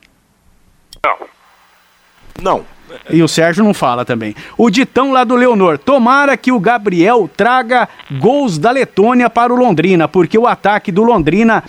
Não. 1.02 1.18
Não. 2.42 2.73
E 3.10 3.22
o 3.22 3.28
Sérgio 3.28 3.64
não 3.64 3.74
fala 3.74 4.04
também. 4.04 4.34
O 4.56 4.70
Ditão 4.70 5.12
lá 5.12 5.24
do 5.24 5.34
Leonor. 5.34 5.78
Tomara 5.78 6.36
que 6.36 6.52
o 6.52 6.60
Gabriel 6.60 7.28
traga 7.36 7.88
gols 8.18 8.58
da 8.58 8.70
Letônia 8.70 9.28
para 9.28 9.52
o 9.52 9.56
Londrina, 9.56 10.06
porque 10.08 10.38
o 10.38 10.46
ataque 10.46 10.92
do 10.92 11.02
Londrina 11.02 11.62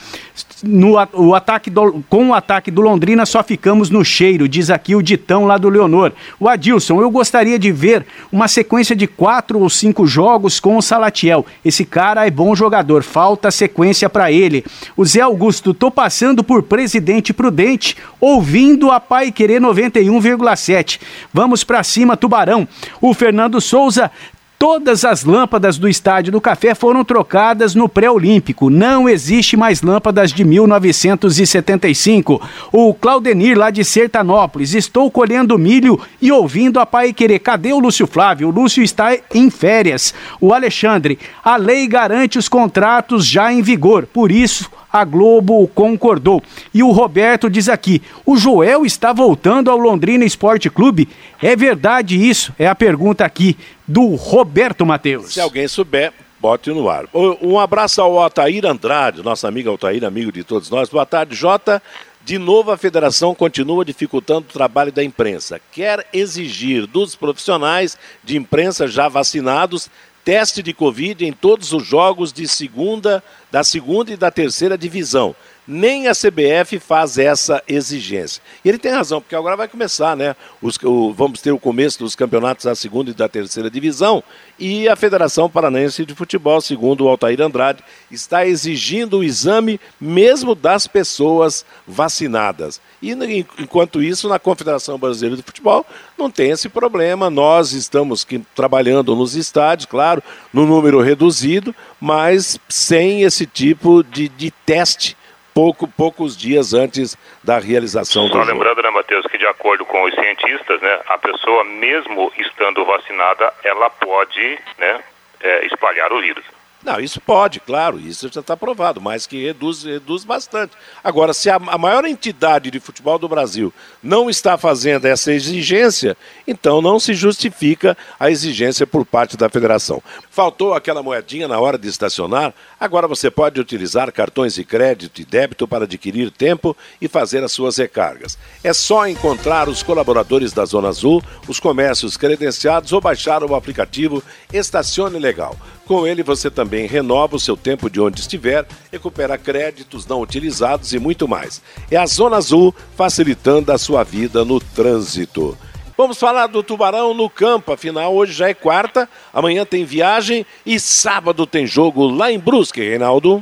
no 0.64 0.96
o 1.14 1.36
ataque 1.36 1.70
do, 1.70 2.04
com 2.10 2.30
o 2.30 2.34
ataque 2.34 2.72
do 2.72 2.82
Londrina 2.82 3.26
só 3.26 3.44
ficamos 3.44 3.90
no 3.90 4.04
cheiro, 4.04 4.48
diz 4.48 4.70
aqui 4.70 4.96
o 4.96 5.02
Ditão 5.02 5.46
lá 5.46 5.58
do 5.58 5.70
Leonor. 5.70 6.12
O 6.40 6.48
Adilson, 6.48 7.02
eu 7.02 7.10
gostaria 7.10 7.60
de 7.60 7.72
ver 7.72 8.06
uma 8.32 8.48
sequência 8.48 8.96
de 8.96 9.08
quatro 9.08 9.60
ou 9.60 9.70
cinco 9.70 10.06
jogos 10.08 10.60
com 10.60 10.78
o 10.78 10.82
Salatiel. 10.82 11.46
Esse 11.64 11.86
cara 11.86 12.26
é 12.26 12.32
bom 12.32 12.56
jogador, 12.56 13.04
falta 13.04 13.52
sequência 13.52 14.10
para 14.10 14.32
ele. 14.32 14.66
O 14.96 15.06
Zé 15.06 15.22
Augusto, 15.22 15.74
tô 15.74 15.92
passando 15.92 16.44
por 16.44 16.64
Presidente 16.64 17.34
Prudente, 17.34 17.98
ouvindo 18.20 18.92
a 18.92 19.00
Pai 19.00 19.32
Querer 19.32 19.62
91,7. 19.62 21.00
Vamos 21.34 21.64
para 21.64 21.84
cima, 21.84 22.18
Tubarão. 22.18 22.68
O 23.02 23.14
Fernando 23.14 23.60
Souza 23.60 24.12
Todas 24.58 25.04
as 25.04 25.26
lâmpadas 25.26 25.78
do 25.78 25.88
Estádio 25.88 26.32
do 26.32 26.40
Café 26.40 26.74
foram 26.74 27.04
trocadas 27.04 27.76
no 27.76 27.90
pré-olímpico. 27.90 28.70
Não 28.70 29.10
existe 29.10 29.58
mais 29.58 29.82
lâmpadas 29.82 30.32
de 30.32 30.46
1975. 30.46 32.42
O 32.72 32.94
Claudenir, 32.94 33.58
lá 33.58 33.70
de 33.70 33.84
Sertanópolis, 33.84 34.74
estou 34.74 35.12
colhendo 35.12 35.60
milho 35.60 36.00
e 36.22 36.32
ouvindo 36.32 36.80
a 36.80 36.86
pai 36.86 37.12
querer. 37.12 37.40
Cadê 37.40 37.74
o 37.74 37.80
Lúcio 37.80 38.08
Flávio? 38.08 38.48
O 38.48 38.52
Lúcio 38.52 38.82
está 38.82 39.16
em 39.34 39.50
férias. 39.50 40.14
O 40.40 40.54
Alexandre, 40.54 41.20
a 41.44 41.58
lei 41.58 41.86
garante 41.86 42.40
os 42.40 42.48
contratos 42.48 43.28
já 43.28 43.52
em 43.52 43.62
vigor. 43.62 44.08
Por 44.08 44.32
isso, 44.32 44.72
a 44.96 45.04
Globo 45.04 45.68
concordou. 45.76 46.42
E 46.74 46.82
o 46.82 46.92
Roberto 46.92 47.50
diz 47.50 47.68
aqui: 47.68 48.02
o 48.26 48.38
Joel 48.38 48.86
está 48.86 49.12
voltando 49.12 49.70
ao 49.70 49.78
Londrina 49.78 50.24
Esporte 50.24 50.70
Clube? 50.70 51.10
É 51.42 51.54
verdade 51.54 52.18
isso? 52.18 52.54
É 52.58 52.66
a 52.66 52.74
pergunta 52.74 53.26
aqui 53.26 53.58
do 53.86 54.16
Roberto 54.16 54.86
Matheus. 54.86 55.34
Se 55.34 55.42
alguém 55.42 55.68
souber, 55.68 56.14
bote 56.40 56.70
no 56.70 56.88
ar. 56.88 57.06
Um 57.42 57.60
abraço 57.60 58.02
ao 58.02 58.18
Altair 58.18 58.66
Andrade, 58.66 59.22
nosso 59.22 59.46
amigo 59.46 59.70
Altair, 59.70 60.06
amigo 60.06 60.32
de 60.32 60.46
todos 60.46 60.70
nós. 60.70 60.88
Boa 60.88 61.06
tarde, 61.06 61.36
Jota. 61.36 61.84
De 62.24 62.38
novo, 62.40 62.72
a 62.72 62.78
federação 62.78 63.36
continua 63.36 63.84
dificultando 63.84 64.48
o 64.50 64.54
trabalho 64.54 64.94
da 64.94 65.04
imprensa. 65.04 65.60
Quer 65.74 66.08
exigir 66.14 66.88
dos 66.88 67.16
profissionais 67.16 67.98
de 68.24 68.38
imprensa 68.38 68.88
já 68.88 69.10
vacinados 69.10 69.90
teste 70.26 70.64
de 70.64 70.74
Covid 70.74 71.24
em 71.24 71.32
todos 71.32 71.72
os 71.72 71.86
jogos 71.86 72.34
de 72.34 72.48
segunda, 72.48 73.24
da 73.52 73.64
segunda 73.64 74.12
e 74.12 74.18
da 74.18 74.32
terceira 74.32 74.76
divisão. 74.76 75.36
Nem 75.68 76.08
a 76.08 76.14
CBF 76.14 76.80
faz 76.80 77.18
essa 77.18 77.64
exigência. 77.68 78.42
E 78.64 78.70
ele 78.70 78.78
tem 78.78 78.92
razão, 78.92 79.20
porque 79.20 79.36
agora 79.36 79.56
vai 79.56 79.68
começar, 79.68 80.16
né? 80.16 80.36
Os, 80.62 80.78
o, 80.84 81.12
vamos 81.12 81.42
ter 81.42 81.52
o 81.52 81.60
começo 81.60 82.00
dos 82.00 82.16
campeonatos 82.16 82.66
da 82.66 82.76
segunda 82.76 83.10
e 83.10 83.14
da 83.14 83.28
terceira 83.28 83.70
divisão. 83.70 84.24
E 84.60 84.88
a 84.88 84.96
Federação 84.96 85.50
Paranaense 85.50 86.06
de 86.06 86.14
Futebol, 86.14 86.62
segundo 86.62 87.06
o 87.06 87.08
Altair 87.08 87.42
Andrade, 87.42 87.84
está 88.12 88.46
exigindo 88.46 89.20
o 89.20 89.24
exame 89.24 89.80
mesmo 90.00 90.54
das 90.54 90.86
pessoas 90.88 91.66
vacinadas. 91.88 92.80
E 93.02 93.12
enquanto 93.60 94.02
isso, 94.02 94.30
na 94.30 94.40
Confederação 94.40 94.98
Brasileira 94.98 95.36
de 95.36 95.44
Futebol, 95.44 95.86
não 96.18 96.30
tem 96.30 96.52
esse 96.52 96.70
problema. 96.70 97.30
Nós 97.30 97.74
estamos 97.74 98.24
que, 98.24 98.40
trabalhando 98.56 99.16
nos 99.16 99.36
estádios, 99.36 99.86
claro, 99.86 100.24
no 100.54 100.66
número 100.66 101.02
reduzido, 101.02 101.74
mas 102.00 102.60
sem 102.70 103.24
esse 103.24 103.46
tipo 103.46 104.04
de, 104.04 104.30
de 104.30 104.52
teste 104.52 105.18
pouco, 105.56 105.88
poucos 105.88 106.36
dias 106.36 106.74
antes 106.74 107.18
da 107.42 107.58
realização 107.58 108.28
Só 108.28 108.34
do 108.34 108.46
Só 108.46 108.52
lembrando, 108.52 108.82
né, 108.82 108.90
Matheus, 108.90 109.26
que 109.28 109.38
de 109.38 109.48
acordo 109.48 109.86
com 109.86 110.04
os 110.04 110.14
cientistas, 110.14 110.82
né, 110.82 111.00
a 111.08 111.18
pessoa, 111.18 111.64
mesmo 111.64 112.32
estando 112.38 112.84
vacinada, 112.84 113.54
ela 113.64 113.90
pode 113.90 114.60
né, 114.78 115.02
é, 115.40 115.66
espalhar 115.66 116.12
o 116.12 116.20
vírus. 116.20 116.44
Não, 116.86 117.00
isso 117.00 117.20
pode, 117.20 117.60
claro, 117.60 118.00
isso 118.00 118.30
já 118.32 118.42
está 118.42 118.56
provado, 118.56 119.02
mas 119.02 119.26
que 119.26 119.44
reduz, 119.44 119.84
reduz 119.84 120.24
bastante. 120.24 120.74
Agora, 121.04 121.34
se 121.34 121.50
a, 121.50 121.56
a, 121.56 121.80
maior 121.80 122.06
entidade 122.06 122.70
de 122.70 122.80
futebol 122.80 123.18
do 123.18 123.28
Brasil 123.28 123.74
não 124.04 124.30
está 124.30 124.56
fazendo 124.56 125.06
essa 125.06 125.32
exigência, 125.34 126.16
então 126.48 126.84
não 126.84 127.00
se 127.00 127.16
justifica 127.16 127.98
a 128.20 128.30
exigência 128.30 128.86
por 128.86 129.04
parte 129.04 129.36
da 129.36 129.50
federação. 129.50 130.00
Faltou 130.30 130.76
aquela 130.76 131.02
moedinha 131.02 131.48
na 131.48 131.60
hora 131.60 131.76
de 131.76 131.88
estacionar? 131.88 132.54
Agora 132.80 133.08
você 133.08 133.32
pode 133.32 133.60
utilizar 133.60 134.12
cartões 134.12 134.56
de 134.56 134.64
crédito 134.64 135.22
e 135.22 135.26
débito 135.26 135.68
para 135.68 135.86
adquirir 135.86 136.30
tempo 136.30 136.76
e 137.02 137.08
fazer 137.08 137.44
as 137.44 137.52
suas 137.52 137.78
recargas. 137.78 138.38
É 138.64 138.74
só 138.74 139.08
encontrar 139.08 139.70
os 139.70 139.82
colaboradores 139.82 140.52
da 140.52 140.66
Zona 140.66 140.90
Azul, 140.90 141.24
os 141.48 141.60
comércios 141.60 142.18
credenciados 142.18 142.92
ou 142.92 143.00
baixar 143.00 143.44
o 143.44 143.56
aplicativo 143.56 144.22
Estacione 144.52 145.20
Legal. 145.20 145.56
Com 145.86 146.06
ele 146.06 146.24
você 146.24 146.50
também 146.50 146.88
renova 146.88 147.36
o 147.36 147.40
seu 147.40 147.56
tempo 147.56 147.90
de 147.90 148.02
onde 148.02 148.20
estiver, 148.20 148.66
recupera 148.92 149.38
créditos 149.38 150.06
não 150.06 150.22
utilizados 150.22 150.94
e 150.94 151.00
muito 151.00 151.28
mais. 151.28 151.62
É 151.90 151.96
a 151.96 152.06
Zona 152.06 152.38
Azul 152.38 152.76
facilitando 152.96 153.72
a 153.72 153.78
sua 153.78 154.04
vida 154.04 154.44
no 154.44 154.60
trânsito. 154.60 155.58
Vamos 155.98 156.20
falar 156.20 156.48
do 156.48 156.62
Tubarão 156.62 157.14
no 157.14 157.30
campo, 157.30 157.72
afinal 157.72 158.14
hoje 158.14 158.34
já 158.34 158.50
é 158.50 158.54
quarta, 158.54 159.08
amanhã 159.34 159.66
tem 159.66 159.86
viagem 159.86 160.46
e 160.66 160.78
sábado 160.78 161.48
tem 161.48 161.66
jogo 161.66 162.06
lá 162.06 162.30
em 162.30 162.38
Brusque, 162.38 162.82
Reinaldo. 162.82 163.42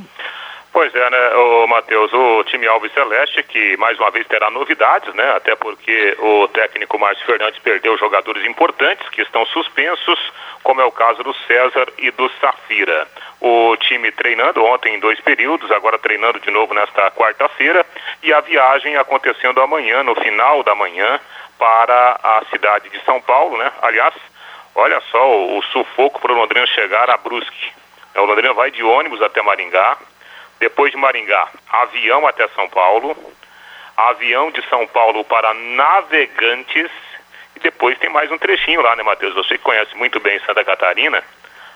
Pois 0.72 0.92
é, 0.94 1.10
né, 1.10 1.34
o 1.34 1.66
Matheus, 1.66 2.12
o 2.12 2.44
time 2.44 2.66
Alves 2.66 2.92
Celeste, 2.92 3.42
que 3.44 3.76
mais 3.76 3.98
uma 3.98 4.10
vez 4.10 4.26
terá 4.26 4.50
novidades, 4.50 5.12
né? 5.14 5.32
Até 5.36 5.54
porque 5.54 6.16
o 6.18 6.48
técnico 6.48 6.98
Márcio 6.98 7.24
Fernandes 7.26 7.60
perdeu 7.60 7.96
jogadores 7.96 8.44
importantes 8.44 9.08
que 9.08 9.22
estão 9.22 9.46
suspensos, 9.46 10.18
como 10.64 10.80
é 10.80 10.84
o 10.84 10.90
caso 10.90 11.22
do 11.22 11.32
César 11.46 11.86
e 11.98 12.10
do 12.10 12.28
Safira. 12.40 13.06
O 13.40 13.76
time 13.76 14.10
treinando 14.10 14.64
ontem 14.64 14.96
em 14.96 15.00
dois 15.00 15.20
períodos, 15.20 15.70
agora 15.70 15.98
treinando 15.98 16.40
de 16.40 16.50
novo 16.50 16.74
nesta 16.74 17.08
quarta-feira, 17.12 17.86
e 18.22 18.32
a 18.32 18.40
viagem 18.40 18.96
acontecendo 18.96 19.60
amanhã, 19.60 20.02
no 20.02 20.16
final 20.16 20.64
da 20.64 20.74
manhã, 20.74 21.20
para 21.58 22.18
a 22.22 22.42
cidade 22.50 22.88
de 22.90 23.00
São 23.04 23.20
Paulo, 23.20 23.56
né? 23.56 23.70
Aliás, 23.82 24.14
olha 24.74 25.00
só 25.10 25.30
o, 25.30 25.58
o 25.58 25.62
sufoco 25.64 26.20
para 26.20 26.32
o 26.32 26.36
Londrina 26.36 26.66
chegar 26.66 27.08
a 27.10 27.16
Brusque. 27.16 27.72
O 28.16 28.24
Londrina 28.24 28.52
vai 28.52 28.70
de 28.70 28.82
ônibus 28.82 29.20
até 29.22 29.42
Maringá, 29.42 29.96
depois 30.60 30.90
de 30.90 30.96
Maringá, 30.96 31.48
avião 31.68 32.26
até 32.26 32.46
São 32.48 32.68
Paulo, 32.68 33.16
avião 33.96 34.50
de 34.50 34.62
São 34.68 34.86
Paulo 34.86 35.24
para 35.24 35.52
Navegantes, 35.54 36.90
e 37.56 37.60
depois 37.60 37.98
tem 37.98 38.10
mais 38.10 38.30
um 38.30 38.38
trechinho 38.38 38.80
lá, 38.80 38.96
né, 38.96 39.02
Matheus? 39.02 39.34
Você 39.34 39.58
que 39.58 39.64
conhece 39.64 39.94
muito 39.96 40.20
bem 40.20 40.40
Santa 40.40 40.64
Catarina, 40.64 41.22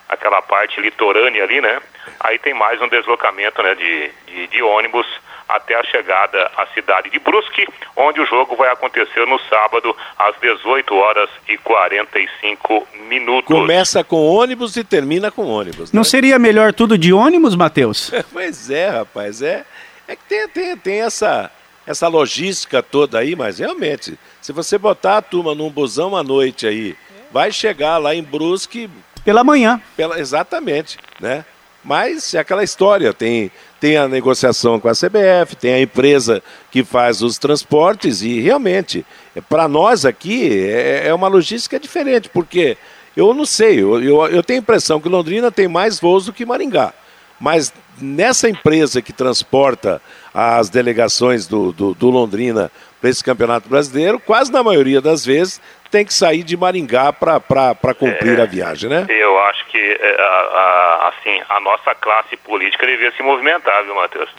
aquela 0.09 0.41
parte 0.43 0.81
litorânea 0.81 1.45
ali, 1.45 1.61
né? 1.61 1.81
Aí 2.21 2.39
tem 2.39 2.55
mais 2.55 2.81
um 2.81 2.89
deslocamento 2.89 3.63
né, 3.63 3.75
de, 3.75 4.09
de, 4.27 4.47
de 4.47 4.63
ônibus 4.63 5.07
até 5.49 5.75
a 5.75 5.83
chegada 5.85 6.51
à 6.57 6.67
cidade 6.75 7.11
de 7.11 7.19
Brusque, 7.19 7.67
onde 7.97 8.21
o 8.21 8.27
jogo 8.27 8.55
vai 8.55 8.71
acontecer 8.71 9.27
no 9.27 9.39
sábado 9.49 9.97
às 10.19 10.37
18 10.41 10.95
horas 10.95 11.31
e 11.49 11.57
45 11.59 12.87
minutos. 13.09 13.47
Começa 13.47 14.05
com 14.05 14.27
ônibus 14.27 14.77
e 14.77 14.85
termina 14.85 15.31
com 15.31 15.47
ônibus. 15.47 15.91
Né? 15.91 15.97
Não 15.97 16.05
seria 16.05 16.39
melhor 16.39 16.75
tudo 16.75 16.99
de 16.99 17.13
ônibus, 17.13 17.57
Matheus? 17.57 18.13
pois 18.33 18.71
é, 18.71 18.91
rapaz, 18.91 19.41
é, 19.41 19.65
é 20.07 20.15
que 20.15 20.25
tem, 20.29 20.49
tem, 20.49 20.77
tem 20.77 21.01
essa, 21.01 21.51
essa 21.87 22.09
logística 22.09 22.83
toda 22.83 23.19
aí, 23.19 23.35
mas 23.35 23.59
realmente, 23.59 24.19
se 24.43 24.53
você 24.53 24.77
botar 24.77 25.17
a 25.17 25.23
turma 25.23 25.55
num 25.55 25.71
busão 25.71 26.15
à 26.15 26.23
noite 26.23 26.67
aí, 26.67 26.95
vai 27.31 27.51
chegar 27.51 27.99
lá 27.99 28.15
em 28.15 28.23
Brusque 28.23 28.91
pela 29.25 29.43
manhã. 29.43 29.81
Pela, 29.97 30.19
exatamente, 30.19 30.99
né? 31.21 31.45
Mas 31.85 32.35
é 32.35 32.39
aquela 32.39 32.65
história, 32.65 33.13
tem, 33.13 33.51
tem 33.81 33.97
a 33.97 34.09
negociação 34.09 34.81
com 34.81 34.89
a 34.89 34.93
CBF, 34.93 35.57
tem 35.57 35.75
a 35.75 35.81
empresa 35.81 36.43
que 36.71 36.85
faz 36.85 37.23
os 37.23 37.39
transportes 37.39 38.21
e 38.23 38.41
realmente, 38.41 39.07
para 39.49 39.69
nós 39.69 40.05
aqui, 40.05 40.69
é, 40.69 41.09
é, 41.09 41.15
uma 41.15 41.29
logística 41.29 41.79
diferente, 41.79 42.29
porque 42.29 42.77
eu 43.17 43.33
não 43.33 43.47
sei, 43.47 43.81
eu, 43.81 44.03
eu, 44.03 44.27
eu 44.27 44.43
tenho 44.43 44.61
a 44.61 44.63
impressão 44.63 45.01
que 45.01 45.09
Londrina 45.09 45.51
tem 45.51 45.69
mais 45.69 45.99
voos 45.99 46.27
do 46.27 46.33
que 46.33 46.45
Maringá. 46.45 46.93
Mas 47.41 47.73
nessa 48.01 48.49
empresa 48.49 49.01
que 49.01 49.13
transporta 49.13 50.03
as 50.35 50.69
delegações 50.69 51.47
do, 51.47 51.73
do, 51.73 51.95
do 51.95 52.11
Londrina 52.11 52.71
para 53.01 53.11
esse 53.11 53.23
campeonato 53.23 53.69
brasileiro, 53.69 54.19
quase 54.19 54.51
na 54.51 54.63
maioria 54.63 55.01
das 55.01 55.25
vezes 55.25 55.61
tem 55.91 56.05
que 56.05 56.13
sair 56.13 56.43
de 56.43 56.57
Maringá 56.57 57.13
para 57.13 57.95
cumprir 57.95 58.39
é, 58.39 58.43
a 58.43 58.47
viagem, 58.47 58.89
né? 58.91 59.07
Eu 59.09 59.39
acho 59.45 59.67
que 59.67 59.79
é, 59.79 60.17
a, 60.21 60.25
a, 60.25 61.09
assim, 61.09 61.43
a 61.49 61.61
nossa 61.61 61.95
classe 61.95 62.37
política 62.39 62.87
devia 62.87 63.11
se 63.13 63.23
movimentar, 63.23 63.85
viu, 63.85 63.95
Matheus? 63.95 64.31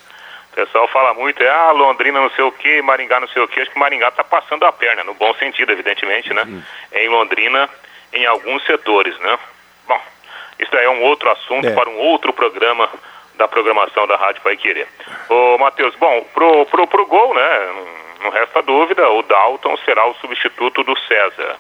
O 0.52 0.56
pessoal 0.56 0.88
fala 0.88 1.14
muito, 1.14 1.42
é 1.42 1.50
ah, 1.50 1.72
Londrina 1.72 2.20
não 2.20 2.30
sei 2.32 2.44
o 2.44 2.52
que, 2.52 2.82
Maringá 2.82 3.20
não 3.20 3.28
sei 3.30 3.42
o 3.42 3.48
que, 3.48 3.62
acho 3.62 3.72
que 3.72 3.80
Maringá 3.80 4.10
está 4.10 4.24
passando 4.24 4.66
a 4.66 4.72
perna, 4.72 5.04
no 5.04 5.14
bom 5.14 5.34
sentido, 5.36 5.72
evidentemente, 5.72 6.34
né? 6.34 6.44
Uhum. 6.44 6.62
Em 6.94 7.08
Londrina, 7.10 7.70
em 8.12 8.26
alguns 8.26 8.64
setores, 8.66 9.18
né? 9.20 9.38
Bom, 9.88 10.02
isso 10.60 10.76
é 10.76 10.90
um 10.90 11.04
outro 11.04 11.30
assunto 11.32 11.68
é. 11.68 11.72
para 11.72 11.90
um 11.90 11.98
outro 11.98 12.34
programa 12.34 12.90
da 13.36 13.48
programação 13.48 14.06
da 14.06 14.18
Rádio 14.18 14.42
Pai 14.42 14.58
Querer. 14.58 14.88
Ô, 15.30 15.58
Matheus, 15.58 15.96
bom, 15.96 16.26
pro, 16.34 16.66
pro, 16.66 16.86
pro 16.88 17.06
gol, 17.06 17.34
né? 17.34 17.74
Não 18.22 18.30
resta 18.30 18.62
dúvida, 18.62 19.10
o 19.10 19.22
Dalton 19.24 19.78
será 19.78 20.06
o 20.06 20.16
substituto 20.16 20.84
do 20.84 20.98
César. 21.00 21.58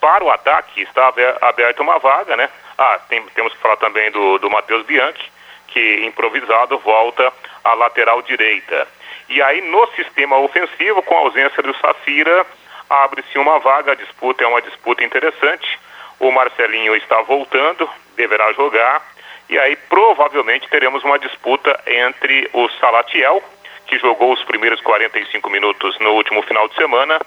Para 0.00 0.24
o 0.24 0.30
ataque 0.30 0.82
está 0.82 1.12
aberta 1.42 1.82
uma 1.82 1.98
vaga, 1.98 2.36
né? 2.36 2.48
Ah, 2.78 2.98
tem, 3.08 3.22
temos 3.34 3.52
que 3.52 3.58
falar 3.60 3.76
também 3.76 4.10
do, 4.10 4.38
do 4.38 4.48
Matheus 4.48 4.84
Bianchi, 4.86 5.30
que 5.68 6.06
improvisado 6.06 6.78
volta 6.78 7.30
à 7.62 7.74
lateral 7.74 8.22
direita. 8.22 8.88
E 9.28 9.42
aí 9.42 9.60
no 9.60 9.86
sistema 9.88 10.38
ofensivo, 10.38 11.02
com 11.02 11.14
a 11.16 11.20
ausência 11.20 11.62
do 11.62 11.76
Safira, 11.76 12.46
abre-se 12.88 13.38
uma 13.38 13.58
vaga, 13.58 13.92
a 13.92 13.94
disputa 13.94 14.42
é 14.42 14.46
uma 14.46 14.62
disputa 14.62 15.04
interessante. 15.04 15.78
O 16.18 16.32
Marcelinho 16.32 16.96
está 16.96 17.20
voltando, 17.22 17.88
deverá 18.16 18.52
jogar. 18.54 19.02
E 19.48 19.58
aí 19.58 19.76
provavelmente 19.76 20.68
teremos 20.68 21.04
uma 21.04 21.18
disputa 21.18 21.78
entre 21.86 22.48
o 22.52 22.68
Salatiel, 22.80 23.42
que 23.90 23.98
jogou 23.98 24.32
os 24.32 24.42
primeiros 24.44 24.80
45 24.80 25.50
minutos 25.50 25.98
no 25.98 26.10
último 26.12 26.40
final 26.42 26.68
de 26.68 26.76
semana, 26.76 27.20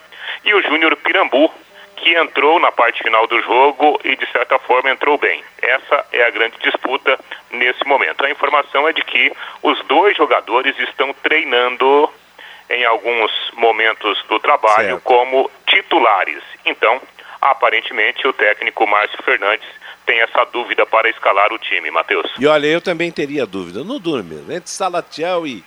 e 0.45 0.53
o 0.53 0.61
Júnior 0.61 0.95
Pirambu, 0.95 1.51
que 1.97 2.15
entrou 2.15 2.57
na 2.57 2.71
parte 2.71 3.03
final 3.03 3.27
do 3.27 3.41
jogo 3.41 3.99
e, 4.03 4.15
de 4.15 4.25
certa 4.31 4.57
forma, 4.59 4.89
entrou 4.89 5.17
bem. 5.17 5.43
Essa 5.61 6.05
é 6.13 6.23
a 6.23 6.29
grande 6.29 6.57
disputa 6.59 7.19
nesse 7.51 7.85
momento. 7.85 8.23
A 8.23 8.31
informação 8.31 8.87
é 8.87 8.93
de 8.93 9.03
que 9.03 9.31
os 9.61 9.77
dois 9.85 10.15
jogadores 10.15 10.73
estão 10.79 11.13
treinando 11.21 12.09
em 12.69 12.85
alguns 12.85 13.31
momentos 13.55 14.23
do 14.29 14.39
trabalho 14.39 14.87
certo. 14.87 15.03
como 15.03 15.51
titulares. 15.67 16.41
Então, 16.65 17.01
aparentemente, 17.41 18.25
o 18.25 18.31
técnico 18.31 18.87
Márcio 18.87 19.21
Fernandes 19.21 19.67
tem 20.05 20.21
essa 20.21 20.45
dúvida 20.45 20.85
para 20.85 21.09
escalar 21.09 21.51
o 21.51 21.57
time, 21.57 21.91
Matheus. 21.91 22.31
E 22.39 22.47
olha, 22.47 22.67
eu 22.67 22.81
também 22.81 23.11
teria 23.11 23.45
dúvida. 23.45 23.83
No 23.83 23.99
Durme, 23.99 24.37
entre 24.53 24.69
Salatiel 24.69 25.45
e, 25.45 25.63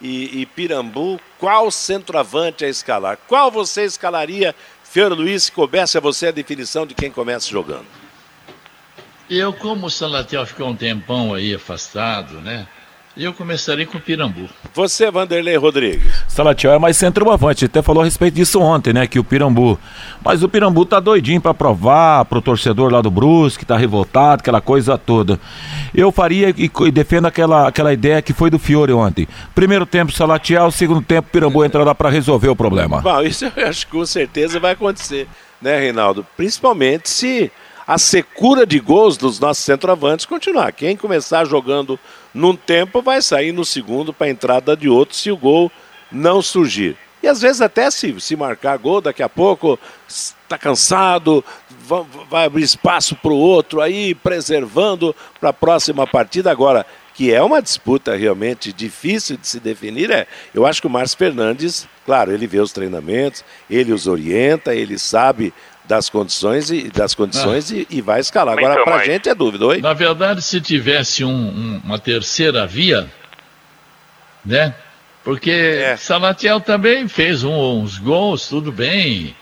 e, 0.00 0.40
e 0.40 0.46
Pirambu, 0.46 1.20
qual 1.38 1.70
centroavante 1.70 2.64
a 2.64 2.68
escalar? 2.68 3.18
Qual 3.28 3.50
você 3.50 3.84
escalaria, 3.84 4.54
Fiore 4.84 5.14
Luiz, 5.14 5.44
se 5.44 5.52
coubesse 5.52 5.96
a 5.96 6.00
você 6.00 6.28
a 6.28 6.32
definição 6.32 6.86
de 6.86 6.94
quem 6.94 7.10
começa 7.10 7.48
jogando? 7.48 7.86
Eu, 9.28 9.52
como 9.52 9.86
o 9.86 9.90
Salatiel 9.90 10.46
ficou 10.46 10.68
um 10.68 10.76
tempão 10.76 11.34
aí 11.34 11.54
afastado, 11.54 12.40
né? 12.40 12.66
Eu 13.16 13.32
começaria 13.32 13.86
com 13.86 13.96
o 13.96 14.00
Pirambu. 14.00 14.46
Você, 14.74 15.10
Vanderlei 15.10 15.56
Rodrigues. 15.56 16.22
Salatiel 16.28 16.74
é 16.74 16.78
mais 16.78 16.98
centroavante, 16.98 17.64
até 17.64 17.80
falou 17.80 18.02
a 18.02 18.04
respeito 18.04 18.34
disso 18.34 18.60
ontem, 18.60 18.92
né, 18.92 19.06
que 19.06 19.18
o 19.18 19.24
Pirambu. 19.24 19.80
Mas 20.26 20.42
o 20.42 20.48
Pirambu 20.48 20.84
tá 20.84 20.98
doidinho 20.98 21.40
para 21.40 21.54
provar 21.54 22.24
pro 22.24 22.42
torcedor 22.42 22.92
lá 22.92 23.00
do 23.00 23.12
Brusque, 23.12 23.64
tá 23.64 23.76
revoltado, 23.76 24.40
aquela 24.40 24.60
coisa 24.60 24.98
toda. 24.98 25.38
Eu 25.94 26.10
faria 26.10 26.50
e, 26.50 26.68
e, 26.68 26.90
defendo 26.90 27.26
aquela, 27.26 27.68
aquela 27.68 27.92
ideia 27.92 28.20
que 28.20 28.32
foi 28.32 28.50
do 28.50 28.58
Fiore 28.58 28.92
ontem. 28.92 29.28
Primeiro 29.54 29.86
tempo 29.86 30.10
Salatiel, 30.10 30.72
segundo 30.72 31.00
tempo 31.00 31.28
Pirambu 31.30 31.64
entrará 31.64 31.94
para 31.94 32.10
resolver 32.10 32.48
o 32.48 32.56
problema. 32.56 33.00
Bom, 33.00 33.22
isso 33.22 33.44
eu 33.44 33.68
acho 33.68 33.86
que 33.86 33.92
com 33.92 34.04
certeza 34.04 34.58
vai 34.58 34.72
acontecer, 34.72 35.28
né, 35.62 35.78
Reinaldo? 35.78 36.26
Principalmente 36.36 37.08
se 37.08 37.52
a 37.86 37.96
secura 37.96 38.66
de 38.66 38.80
gols 38.80 39.16
dos 39.16 39.38
nossos 39.38 39.62
centroavantes 39.62 40.26
continuar. 40.26 40.72
Quem 40.72 40.96
começar 40.96 41.44
jogando 41.44 41.96
num 42.34 42.56
tempo 42.56 43.00
vai 43.00 43.22
sair 43.22 43.52
no 43.52 43.64
segundo 43.64 44.12
para 44.12 44.28
entrada 44.28 44.76
de 44.76 44.88
outro 44.88 45.14
se 45.14 45.30
o 45.30 45.36
gol 45.36 45.70
não 46.10 46.42
surgir. 46.42 46.96
E 47.26 47.28
às 47.28 47.40
vezes 47.40 47.60
até 47.60 47.90
se, 47.90 48.20
se 48.20 48.36
marcar 48.36 48.78
gol, 48.78 49.00
daqui 49.00 49.20
a 49.20 49.28
pouco 49.28 49.76
está 50.08 50.56
cansado, 50.56 51.44
vai 52.30 52.46
abrir 52.46 52.62
espaço 52.62 53.16
para 53.16 53.32
o 53.32 53.36
outro 53.36 53.80
aí, 53.80 54.14
preservando 54.14 55.14
para 55.40 55.48
a 55.48 55.52
próxima 55.52 56.06
partida. 56.06 56.52
Agora, 56.52 56.86
que 57.14 57.34
é 57.34 57.42
uma 57.42 57.60
disputa 57.60 58.14
realmente 58.14 58.72
difícil 58.72 59.36
de 59.36 59.48
se 59.48 59.58
definir, 59.58 60.08
é. 60.08 60.28
Eu 60.54 60.64
acho 60.64 60.80
que 60.80 60.86
o 60.86 60.90
Márcio 60.90 61.18
Fernandes, 61.18 61.88
claro, 62.04 62.30
ele 62.30 62.46
vê 62.46 62.60
os 62.60 62.70
treinamentos, 62.70 63.44
ele 63.68 63.92
os 63.92 64.06
orienta, 64.06 64.72
ele 64.72 64.96
sabe 64.96 65.52
das 65.84 66.08
condições 66.08 66.70
e 66.70 66.88
das 66.90 67.12
condições 67.12 67.72
ah. 67.72 67.74
e, 67.74 67.86
e, 67.90 68.00
vai 68.00 68.20
escalar. 68.20 68.56
Agora, 68.56 68.84
para 68.84 68.96
a 68.96 69.04
gente 69.04 69.28
é 69.28 69.34
dúvida, 69.34 69.66
oi? 69.66 69.80
Na 69.80 69.94
verdade, 69.94 70.42
se 70.42 70.60
tivesse 70.60 71.24
um, 71.24 71.32
um, 71.32 71.80
uma 71.82 71.98
terceira 71.98 72.64
via, 72.68 73.10
né? 74.44 74.76
Porque 75.26 75.50
é. 75.50 75.96
Salatiel 75.96 76.60
também 76.60 77.08
fez 77.08 77.42
um, 77.42 77.80
uns 77.80 77.98
gols, 77.98 78.48
tudo 78.48 78.70
bem. 78.70 79.34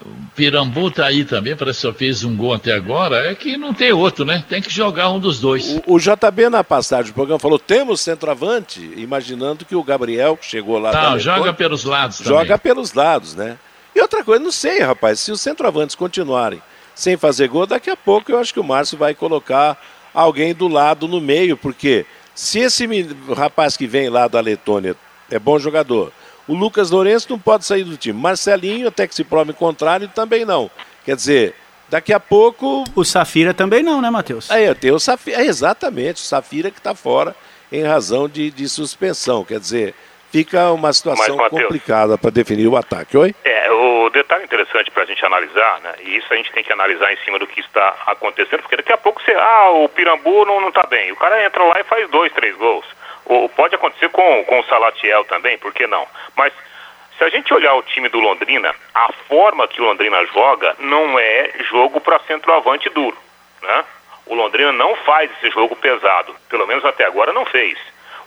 O 0.00 0.08
Pirambu 0.34 0.90
tá 0.90 1.04
aí 1.04 1.26
também, 1.26 1.54
parece 1.54 1.80
que 1.80 1.86
só 1.88 1.92
fez 1.92 2.24
um 2.24 2.34
gol 2.34 2.54
até 2.54 2.72
agora. 2.72 3.30
É 3.30 3.34
que 3.34 3.58
não 3.58 3.74
tem 3.74 3.92
outro, 3.92 4.24
né? 4.24 4.42
Tem 4.48 4.62
que 4.62 4.70
jogar 4.72 5.10
um 5.10 5.20
dos 5.20 5.38
dois. 5.38 5.78
O, 5.86 5.96
o 5.96 5.98
JB, 5.98 6.48
na 6.48 6.64
passagem 6.64 7.12
do 7.12 7.14
programa, 7.14 7.38
falou: 7.38 7.58
temos 7.58 8.00
centroavante, 8.00 8.80
imaginando 8.96 9.66
que 9.66 9.76
o 9.76 9.82
Gabriel, 9.82 10.38
que 10.38 10.46
chegou 10.46 10.78
lá. 10.78 10.90
Não, 10.90 11.18
joga 11.18 11.52
pelos 11.52 11.84
lados 11.84 12.16
também. 12.16 12.32
Joga 12.32 12.58
pelos 12.58 12.94
lados, 12.94 13.34
né? 13.34 13.58
E 13.94 14.00
outra 14.00 14.24
coisa, 14.24 14.42
não 14.42 14.50
sei, 14.50 14.80
rapaz, 14.80 15.20
se 15.20 15.30
os 15.30 15.42
centroavantes 15.42 15.94
continuarem 15.94 16.62
sem 16.94 17.18
fazer 17.18 17.48
gol, 17.48 17.66
daqui 17.66 17.90
a 17.90 17.96
pouco 17.96 18.32
eu 18.32 18.38
acho 18.38 18.54
que 18.54 18.60
o 18.60 18.64
Márcio 18.64 18.96
vai 18.96 19.14
colocar 19.14 19.78
alguém 20.14 20.54
do 20.54 20.66
lado 20.66 21.06
no 21.06 21.20
meio, 21.20 21.58
porque 21.58 22.06
se 22.34 22.60
esse 22.60 22.88
rapaz 23.36 23.76
que 23.76 23.86
vem 23.86 24.08
lá 24.08 24.26
da 24.26 24.40
Letônia 24.40 24.96
é 25.30 25.38
bom 25.38 25.58
jogador, 25.58 26.12
o 26.48 26.54
Lucas 26.54 26.90
Lourenço 26.90 27.28
não 27.30 27.38
pode 27.38 27.64
sair 27.64 27.84
do 27.84 27.96
time. 27.96 28.18
Marcelinho, 28.18 28.88
até 28.88 29.06
que 29.06 29.14
se 29.14 29.22
prove 29.22 29.52
o 29.52 29.54
contrário, 29.54 30.08
também 30.08 30.44
não. 30.44 30.70
Quer 31.04 31.14
dizer, 31.14 31.54
daqui 31.88 32.12
a 32.12 32.20
pouco. 32.20 32.84
O 32.94 33.04
Safira 33.04 33.54
também 33.54 33.82
não, 33.82 34.00
né, 34.00 34.10
Matheus? 34.10 34.50
Aí, 34.50 34.74
tem 34.74 34.90
o 34.90 34.98
Safira, 34.98 35.42
é, 35.42 35.46
exatamente, 35.46 36.16
o 36.16 36.24
Safira 36.24 36.70
que 36.70 36.78
está 36.78 36.94
fora 36.94 37.34
em 37.70 37.84
razão 37.84 38.28
de, 38.28 38.50
de 38.50 38.68
suspensão. 38.68 39.44
Quer 39.44 39.60
dizer, 39.60 39.94
fica 40.30 40.72
uma 40.72 40.92
situação 40.92 41.36
Mas, 41.36 41.50
complicada 41.50 42.16
para 42.16 42.30
definir 42.30 42.66
o 42.66 42.76
ataque. 42.76 43.16
Oi? 43.16 43.34
É, 43.44 43.70
o 43.70 44.10
detalhe 44.10 44.44
interessante 44.44 44.90
para 44.90 45.02
a 45.02 45.06
gente 45.06 45.24
analisar, 45.24 45.80
né, 45.82 45.94
e 46.02 46.16
isso 46.16 46.26
a 46.32 46.36
gente 46.36 46.52
tem 46.52 46.64
que 46.64 46.72
analisar 46.72 47.12
em 47.12 47.16
cima 47.24 47.38
do 47.38 47.46
que 47.46 47.60
está 47.60 47.96
acontecendo, 48.06 48.60
porque 48.62 48.76
daqui 48.76 48.92
a 48.92 48.98
pouco 48.98 49.22
você, 49.22 49.32
ah, 49.32 49.70
o 49.70 49.88
Pirambu 49.88 50.44
não 50.44 50.68
está 50.68 50.84
bem. 50.84 51.12
O 51.12 51.16
cara 51.16 51.44
entra 51.44 51.62
lá 51.62 51.80
e 51.80 51.84
faz 51.84 52.10
dois, 52.10 52.32
três 52.32 52.56
gols. 52.56 52.84
Ou 53.30 53.48
pode 53.48 53.76
acontecer 53.76 54.08
com, 54.08 54.44
com 54.44 54.58
o 54.58 54.64
Salatiel 54.64 55.24
também, 55.24 55.56
por 55.56 55.72
que 55.72 55.86
não? 55.86 56.04
Mas 56.34 56.52
se 57.16 57.22
a 57.22 57.28
gente 57.28 57.54
olhar 57.54 57.74
o 57.74 57.82
time 57.82 58.08
do 58.08 58.18
Londrina, 58.18 58.74
a 58.92 59.12
forma 59.28 59.68
que 59.68 59.80
o 59.80 59.84
Londrina 59.84 60.26
joga 60.26 60.74
não 60.80 61.16
é 61.16 61.52
jogo 61.70 62.00
para 62.00 62.18
centroavante 62.26 62.88
duro, 62.88 63.16
né? 63.62 63.84
O 64.26 64.34
Londrina 64.34 64.72
não 64.72 64.96
faz 64.96 65.30
esse 65.36 65.48
jogo 65.52 65.76
pesado, 65.76 66.34
pelo 66.48 66.66
menos 66.66 66.84
até 66.84 67.04
agora 67.04 67.32
não 67.32 67.46
fez. 67.46 67.78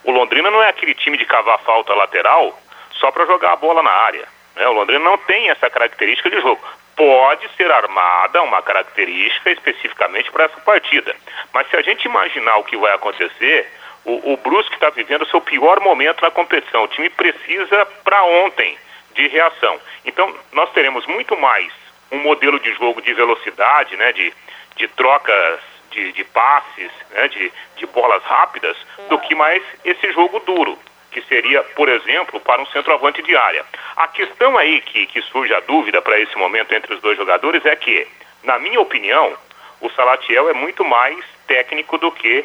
O 0.06 0.12
Londrina 0.12 0.50
não 0.50 0.64
é 0.64 0.70
aquele 0.70 0.94
time 0.94 1.18
de 1.18 1.26
cavar 1.26 1.60
falta 1.60 1.94
lateral 1.94 2.58
só 2.92 3.12
para 3.12 3.26
jogar 3.26 3.52
a 3.52 3.58
bola 3.58 3.84
na 3.84 3.92
área. 3.92 4.26
Né? 4.56 4.66
O 4.70 4.72
Londrina 4.72 5.04
não 5.04 5.18
tem 5.18 5.50
essa 5.50 5.70
característica 5.70 6.30
de 6.30 6.40
jogo. 6.40 6.62
Pode 6.96 7.46
ser 7.58 7.70
armada 7.70 8.42
uma 8.42 8.62
característica 8.62 9.52
especificamente 9.52 10.32
para 10.32 10.46
essa 10.46 10.62
partida. 10.62 11.14
Mas 11.54 11.70
se 11.70 11.76
a 11.76 11.82
gente 11.82 12.06
imaginar 12.06 12.56
o 12.56 12.64
que 12.64 12.78
vai 12.78 12.94
acontecer, 12.94 13.70
o, 14.06 14.34
o 14.34 14.38
Brusque 14.38 14.74
está 14.74 14.90
vivendo 14.90 15.22
o 15.22 15.28
seu 15.28 15.40
pior 15.42 15.80
momento 15.80 16.22
na 16.22 16.32
competição. 16.32 16.84
O 16.84 16.88
time 16.88 17.10
precisa 17.10 17.86
para 18.04 18.24
ontem 18.24 18.78
de 19.16 19.28
reação. 19.28 19.80
Então, 20.06 20.34
nós 20.52 20.72
teremos 20.72 21.06
muito 21.06 21.38
mais 21.38 21.72
um 22.12 22.20
modelo 22.20 22.60
de 22.60 22.74
jogo 22.74 23.02
de 23.02 23.14
velocidade, 23.14 23.96
né, 23.96 24.12
de, 24.12 24.34
de 24.76 24.88
trocas 24.90 25.60
de, 25.92 26.12
de 26.12 26.24
passes, 26.26 26.92
né, 27.12 27.28
de, 27.28 27.52
de 27.78 27.86
bolas 27.88 28.24
rápidas, 28.24 28.76
do 29.10 29.18
que 29.20 29.36
mais 29.36 29.64
esse 29.86 30.12
jogo 30.12 30.40
duro, 30.40 30.78
que 31.12 31.22
seria, 31.22 31.64
por 31.64 31.88
exemplo, 31.88 32.40
para 32.40 32.62
um 32.62 32.66
centroavante 32.68 33.22
de 33.22 33.36
área. 33.36 33.66
A 33.96 34.08
questão 34.08 34.58
aí 34.58 34.82
que, 34.82 35.06
que 35.06 35.22
surge 35.22 35.54
a 35.54 35.60
dúvida 35.62 36.02
para 36.02 36.20
esse 36.20 36.36
momento 36.36 36.74
entre 36.74 36.94
os 36.94 37.02
dois 37.02 37.18
jogadores 37.18 37.66
é 37.66 37.76
que, 37.76 38.08
na 38.44 38.60
minha 38.60 38.82
opinião, 38.82 39.38
o 39.80 39.90
Salatiel 39.92 40.50
é 40.50 40.54
muito 40.54 40.84
mais 40.84 41.24
técnico 41.48 41.98
do 41.98 42.12
que 42.12 42.44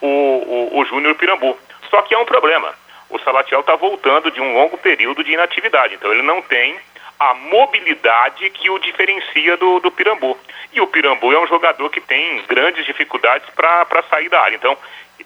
o, 0.00 0.06
o, 0.06 0.78
o 0.78 0.84
Júnior 0.84 1.14
Pirambu. 1.14 1.56
Só 1.88 2.02
que 2.02 2.14
há 2.14 2.18
um 2.18 2.24
problema. 2.24 2.72
O 3.08 3.18
Salatiel 3.18 3.60
está 3.60 3.74
voltando 3.74 4.30
de 4.30 4.40
um 4.40 4.54
longo 4.54 4.78
período 4.78 5.24
de 5.24 5.32
inatividade, 5.32 5.94
então 5.94 6.12
ele 6.12 6.22
não 6.22 6.40
tem 6.42 6.78
a 7.18 7.34
mobilidade 7.34 8.48
que 8.50 8.70
o 8.70 8.78
diferencia 8.78 9.56
do, 9.56 9.78
do 9.80 9.90
Pirambu. 9.90 10.38
E 10.72 10.80
o 10.80 10.86
Pirambu 10.86 11.32
é 11.32 11.38
um 11.38 11.46
jogador 11.46 11.90
que 11.90 12.00
tem 12.00 12.42
grandes 12.48 12.86
dificuldades 12.86 13.48
para 13.50 14.02
sair 14.08 14.30
da 14.30 14.40
área. 14.40 14.56
Então, 14.56 14.76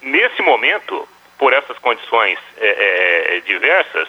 nesse 0.02 0.42
momento, 0.42 1.06
por 1.38 1.52
essas 1.52 1.78
condições 1.78 2.38
é, 2.56 3.36
é, 3.36 3.40
diversas, 3.40 4.08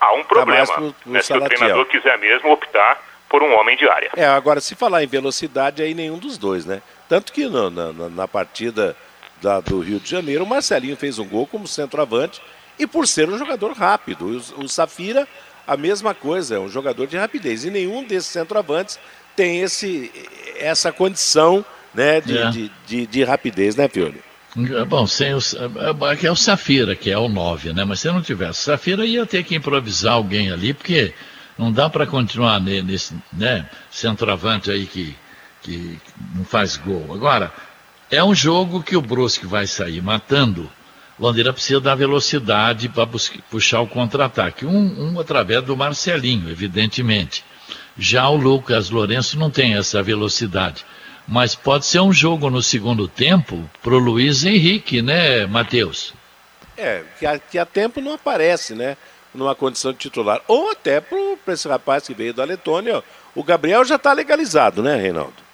há 0.00 0.12
um 0.14 0.22
tá 0.22 0.28
problema. 0.28 0.66
Tá 0.66 0.74
pro, 0.74 0.92
pro 0.92 1.12
né, 1.12 1.20
se 1.20 1.32
o 1.32 1.40
treinador 1.44 1.84
quiser 1.86 2.16
mesmo 2.18 2.50
optar 2.52 3.02
por 3.28 3.42
um 3.42 3.54
homem 3.54 3.76
de 3.76 3.88
área. 3.88 4.10
É, 4.16 4.24
agora, 4.24 4.60
se 4.60 4.74
falar 4.74 5.04
em 5.04 5.06
velocidade, 5.06 5.82
aí 5.82 5.94
nenhum 5.94 6.18
dos 6.18 6.38
dois, 6.38 6.64
né? 6.64 6.82
Tanto 7.08 7.32
que 7.32 7.46
no, 7.46 7.70
na, 7.70 7.92
na, 7.92 8.26
partida 8.26 8.96
da, 9.40 9.60
do 9.60 9.80
Rio 9.80 10.00
de 10.00 10.08
Janeiro, 10.08 10.44
o 10.44 10.46
Marcelinho 10.46 10.96
fez 10.96 11.18
um 11.18 11.26
gol 11.26 11.46
como 11.46 11.66
centroavante 11.66 12.40
e 12.78 12.86
por 12.86 13.06
ser 13.06 13.28
um 13.28 13.38
jogador 13.38 13.72
rápido. 13.72 14.26
O, 14.56 14.64
o 14.64 14.68
Safira 14.68 15.26
a 15.70 15.76
mesma 15.76 16.12
coisa, 16.12 16.56
é 16.56 16.58
um 16.58 16.68
jogador 16.68 17.06
de 17.06 17.16
rapidez. 17.16 17.64
E 17.64 17.70
nenhum 17.70 18.02
desses 18.02 18.30
centroavantes 18.30 18.98
tem 19.36 19.60
esse, 19.60 20.10
essa 20.58 20.90
condição 20.90 21.64
né, 21.94 22.20
de, 22.20 22.36
é. 22.36 22.50
de, 22.50 22.72
de, 22.86 23.06
de, 23.06 23.22
rapidez, 23.22 23.76
né, 23.76 23.88
Fiore? 23.88 24.20
É, 24.56 24.84
bom, 24.84 25.06
sem 25.06 25.32
o, 25.32 25.38
é, 25.38 26.26
é 26.26 26.30
o 26.30 26.34
Safira, 26.34 26.96
que 26.96 27.08
é 27.08 27.16
o 27.16 27.28
9, 27.28 27.72
né? 27.72 27.84
Mas 27.84 28.00
se 28.00 28.08
não 28.08 28.20
tivesse 28.20 28.62
Safira, 28.62 29.06
ia 29.06 29.24
ter 29.24 29.44
que 29.44 29.54
improvisar 29.54 30.14
alguém 30.14 30.50
ali, 30.50 30.74
porque 30.74 31.14
não 31.56 31.70
dá 31.70 31.88
para 31.88 32.04
continuar 32.04 32.60
nesse 32.60 33.14
né, 33.32 33.64
centroavante 33.92 34.72
aí 34.72 34.86
que, 34.86 35.14
que 35.62 36.00
não 36.34 36.44
faz 36.44 36.76
gol. 36.76 37.14
Agora, 37.14 37.52
é 38.10 38.22
um 38.22 38.34
jogo 38.34 38.82
que 38.82 38.96
o 38.96 39.00
Brusque 39.00 39.46
vai 39.46 39.66
sair 39.66 40.02
matando 40.02 40.70
Londrina 41.20 41.52
precisa 41.52 41.78
da 41.78 41.94
velocidade 41.94 42.88
para 42.88 43.06
puxar 43.50 43.82
o 43.82 43.86
contra-ataque. 43.86 44.64
Um, 44.64 45.12
um 45.12 45.20
através 45.20 45.62
do 45.62 45.76
Marcelinho, 45.76 46.48
evidentemente. 46.48 47.44
Já 47.98 48.26
o 48.30 48.36
Lucas 48.36 48.88
Lourenço 48.88 49.38
não 49.38 49.50
tem 49.50 49.76
essa 49.76 50.02
velocidade. 50.02 50.82
Mas 51.28 51.54
pode 51.54 51.84
ser 51.84 52.00
um 52.00 52.10
jogo 52.10 52.48
no 52.48 52.62
segundo 52.62 53.06
tempo 53.06 53.68
para 53.82 53.92
o 53.92 53.98
Luiz 53.98 54.44
Henrique, 54.44 55.02
né, 55.02 55.44
Matheus? 55.44 56.14
É, 56.74 57.02
que 57.18 57.26
a, 57.26 57.38
que 57.38 57.58
a 57.58 57.66
tempo 57.66 58.00
não 58.00 58.14
aparece, 58.14 58.74
né? 58.74 58.96
numa 59.32 59.54
condição 59.54 59.92
de 59.92 59.98
titular. 59.98 60.40
Ou 60.48 60.70
até 60.70 61.00
para 61.00 61.54
esse 61.54 61.68
rapaz 61.68 62.06
que 62.06 62.14
veio 62.14 62.34
da 62.34 62.44
Letônia, 62.44 63.04
o 63.34 63.44
Gabriel 63.44 63.84
já 63.84 63.94
está 63.94 64.12
legalizado, 64.12 64.82
né, 64.82 64.96
Reinaldo? 64.96 65.49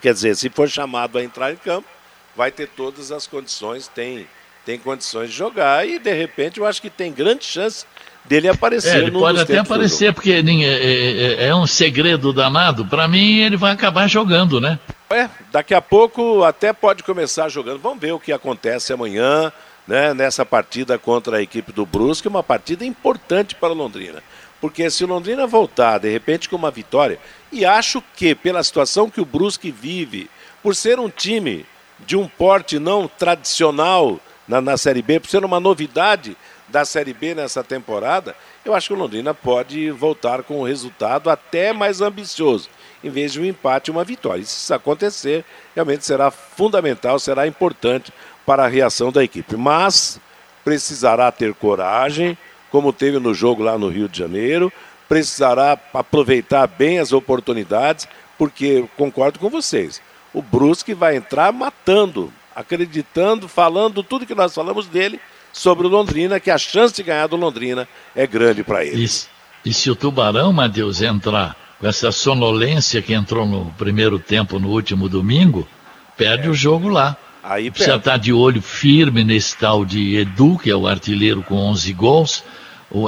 Quer 0.00 0.12
dizer, 0.12 0.36
se 0.36 0.48
for 0.48 0.68
chamado 0.68 1.18
a 1.18 1.22
entrar 1.22 1.52
em 1.52 1.56
campo, 1.56 1.88
vai 2.36 2.50
ter 2.50 2.68
todas 2.68 3.10
as 3.10 3.26
condições, 3.26 3.88
tem, 3.88 4.26
tem 4.64 4.78
condições 4.78 5.30
de 5.30 5.36
jogar 5.36 5.88
e 5.88 5.98
de 5.98 6.12
repente 6.12 6.60
eu 6.60 6.66
acho 6.66 6.80
que 6.82 6.90
tem 6.90 7.12
grande 7.12 7.44
chance 7.44 7.86
dele 8.24 8.48
aparecer. 8.48 8.96
É, 8.96 8.98
ele 8.98 9.12
pode 9.12 9.40
até 9.40 9.58
aparecer, 9.58 10.12
porque 10.12 10.32
é, 10.32 10.40
é, 10.40 11.46
é, 11.46 11.54
um 11.54 11.66
segredo 11.66 12.32
danado. 12.32 12.84
Para 12.84 13.08
mim, 13.08 13.38
ele 13.38 13.56
vai 13.56 13.72
acabar 13.72 14.06
jogando, 14.08 14.60
né? 14.60 14.78
É, 15.08 15.28
daqui 15.52 15.72
a 15.72 15.80
pouco 15.80 16.42
até 16.42 16.72
pode 16.72 17.02
começar 17.02 17.48
jogando. 17.48 17.78
Vamos 17.78 18.00
ver 18.00 18.12
o 18.12 18.20
que 18.20 18.32
acontece 18.32 18.92
amanhã, 18.92 19.52
né, 19.86 20.12
nessa 20.12 20.44
partida 20.44 20.98
contra 20.98 21.36
a 21.36 21.42
equipe 21.42 21.72
do 21.72 21.86
Brusque, 21.86 22.26
uma 22.26 22.42
partida 22.42 22.84
importante 22.84 23.54
para 23.54 23.72
o 23.72 23.76
Londrina. 23.76 24.22
Porque 24.66 24.90
se 24.90 25.04
o 25.04 25.06
Londrina 25.06 25.46
voltar, 25.46 25.98
de 25.98 26.10
repente, 26.10 26.48
com 26.48 26.56
uma 26.56 26.72
vitória, 26.72 27.20
e 27.52 27.64
acho 27.64 28.02
que, 28.16 28.34
pela 28.34 28.64
situação 28.64 29.08
que 29.08 29.20
o 29.20 29.24
Brusque 29.24 29.70
vive, 29.70 30.28
por 30.60 30.74
ser 30.74 30.98
um 30.98 31.08
time 31.08 31.64
de 32.00 32.16
um 32.16 32.26
porte 32.26 32.76
não 32.76 33.06
tradicional 33.06 34.18
na, 34.48 34.60
na 34.60 34.76
Série 34.76 35.02
B, 35.02 35.20
por 35.20 35.30
ser 35.30 35.44
uma 35.44 35.60
novidade 35.60 36.36
da 36.66 36.84
Série 36.84 37.14
B 37.14 37.32
nessa 37.32 37.62
temporada, 37.62 38.34
eu 38.64 38.74
acho 38.74 38.88
que 38.88 38.94
o 38.94 38.96
Londrina 38.96 39.32
pode 39.32 39.88
voltar 39.92 40.42
com 40.42 40.58
um 40.60 40.64
resultado 40.64 41.30
até 41.30 41.72
mais 41.72 42.00
ambicioso, 42.00 42.68
em 43.04 43.08
vez 43.08 43.34
de 43.34 43.40
um 43.40 43.44
empate 43.44 43.88
e 43.88 43.92
uma 43.92 44.02
vitória. 44.02 44.42
E 44.42 44.46
se 44.46 44.56
isso 44.56 44.74
acontecer, 44.74 45.44
realmente 45.76 46.04
será 46.04 46.28
fundamental, 46.32 47.20
será 47.20 47.46
importante 47.46 48.12
para 48.44 48.64
a 48.64 48.68
reação 48.68 49.12
da 49.12 49.22
equipe. 49.22 49.56
Mas 49.56 50.20
precisará 50.64 51.30
ter 51.30 51.54
coragem, 51.54 52.36
como 52.76 52.92
teve 52.92 53.18
no 53.18 53.32
jogo 53.32 53.62
lá 53.62 53.78
no 53.78 53.88
Rio 53.88 54.06
de 54.06 54.18
Janeiro, 54.18 54.70
precisará 55.08 55.80
aproveitar 55.94 56.66
bem 56.66 56.98
as 56.98 57.10
oportunidades, 57.10 58.06
porque 58.36 58.84
concordo 58.98 59.38
com 59.38 59.48
vocês. 59.48 60.02
O 60.34 60.42
Brusque 60.42 60.92
vai 60.92 61.16
entrar 61.16 61.50
matando, 61.54 62.30
acreditando, 62.54 63.48
falando 63.48 64.02
tudo 64.02 64.26
que 64.26 64.34
nós 64.34 64.54
falamos 64.54 64.88
dele 64.88 65.18
sobre 65.54 65.86
o 65.86 65.88
Londrina, 65.88 66.38
que 66.38 66.50
a 66.50 66.58
chance 66.58 66.94
de 66.94 67.02
ganhar 67.02 67.28
do 67.28 67.36
Londrina 67.36 67.88
é 68.14 68.26
grande 68.26 68.62
para 68.62 68.84
ele. 68.84 69.06
E, 69.06 69.70
e 69.70 69.72
se 69.72 69.90
o 69.90 69.96
Tubarão, 69.96 70.52
Matheus, 70.52 71.00
entrar 71.00 71.56
com 71.80 71.86
essa 71.86 72.12
sonolência 72.12 73.00
que 73.00 73.14
entrou 73.14 73.46
no 73.46 73.72
primeiro 73.78 74.18
tempo 74.18 74.58
no 74.58 74.68
último 74.68 75.08
domingo, 75.08 75.66
perde 76.14 76.46
é. 76.46 76.50
o 76.50 76.54
jogo 76.54 76.90
lá. 76.90 77.16
Aí 77.42 77.70
Precisa 77.70 77.96
estar 77.96 78.10
tá 78.10 78.16
de 78.18 78.34
olho 78.34 78.60
firme 78.60 79.24
nesse 79.24 79.56
tal 79.56 79.82
de 79.82 80.16
Edu, 80.16 80.58
que 80.58 80.68
é 80.68 80.76
o 80.76 80.86
artilheiro 80.86 81.42
com 81.42 81.54
11 81.54 81.90
gols. 81.94 82.44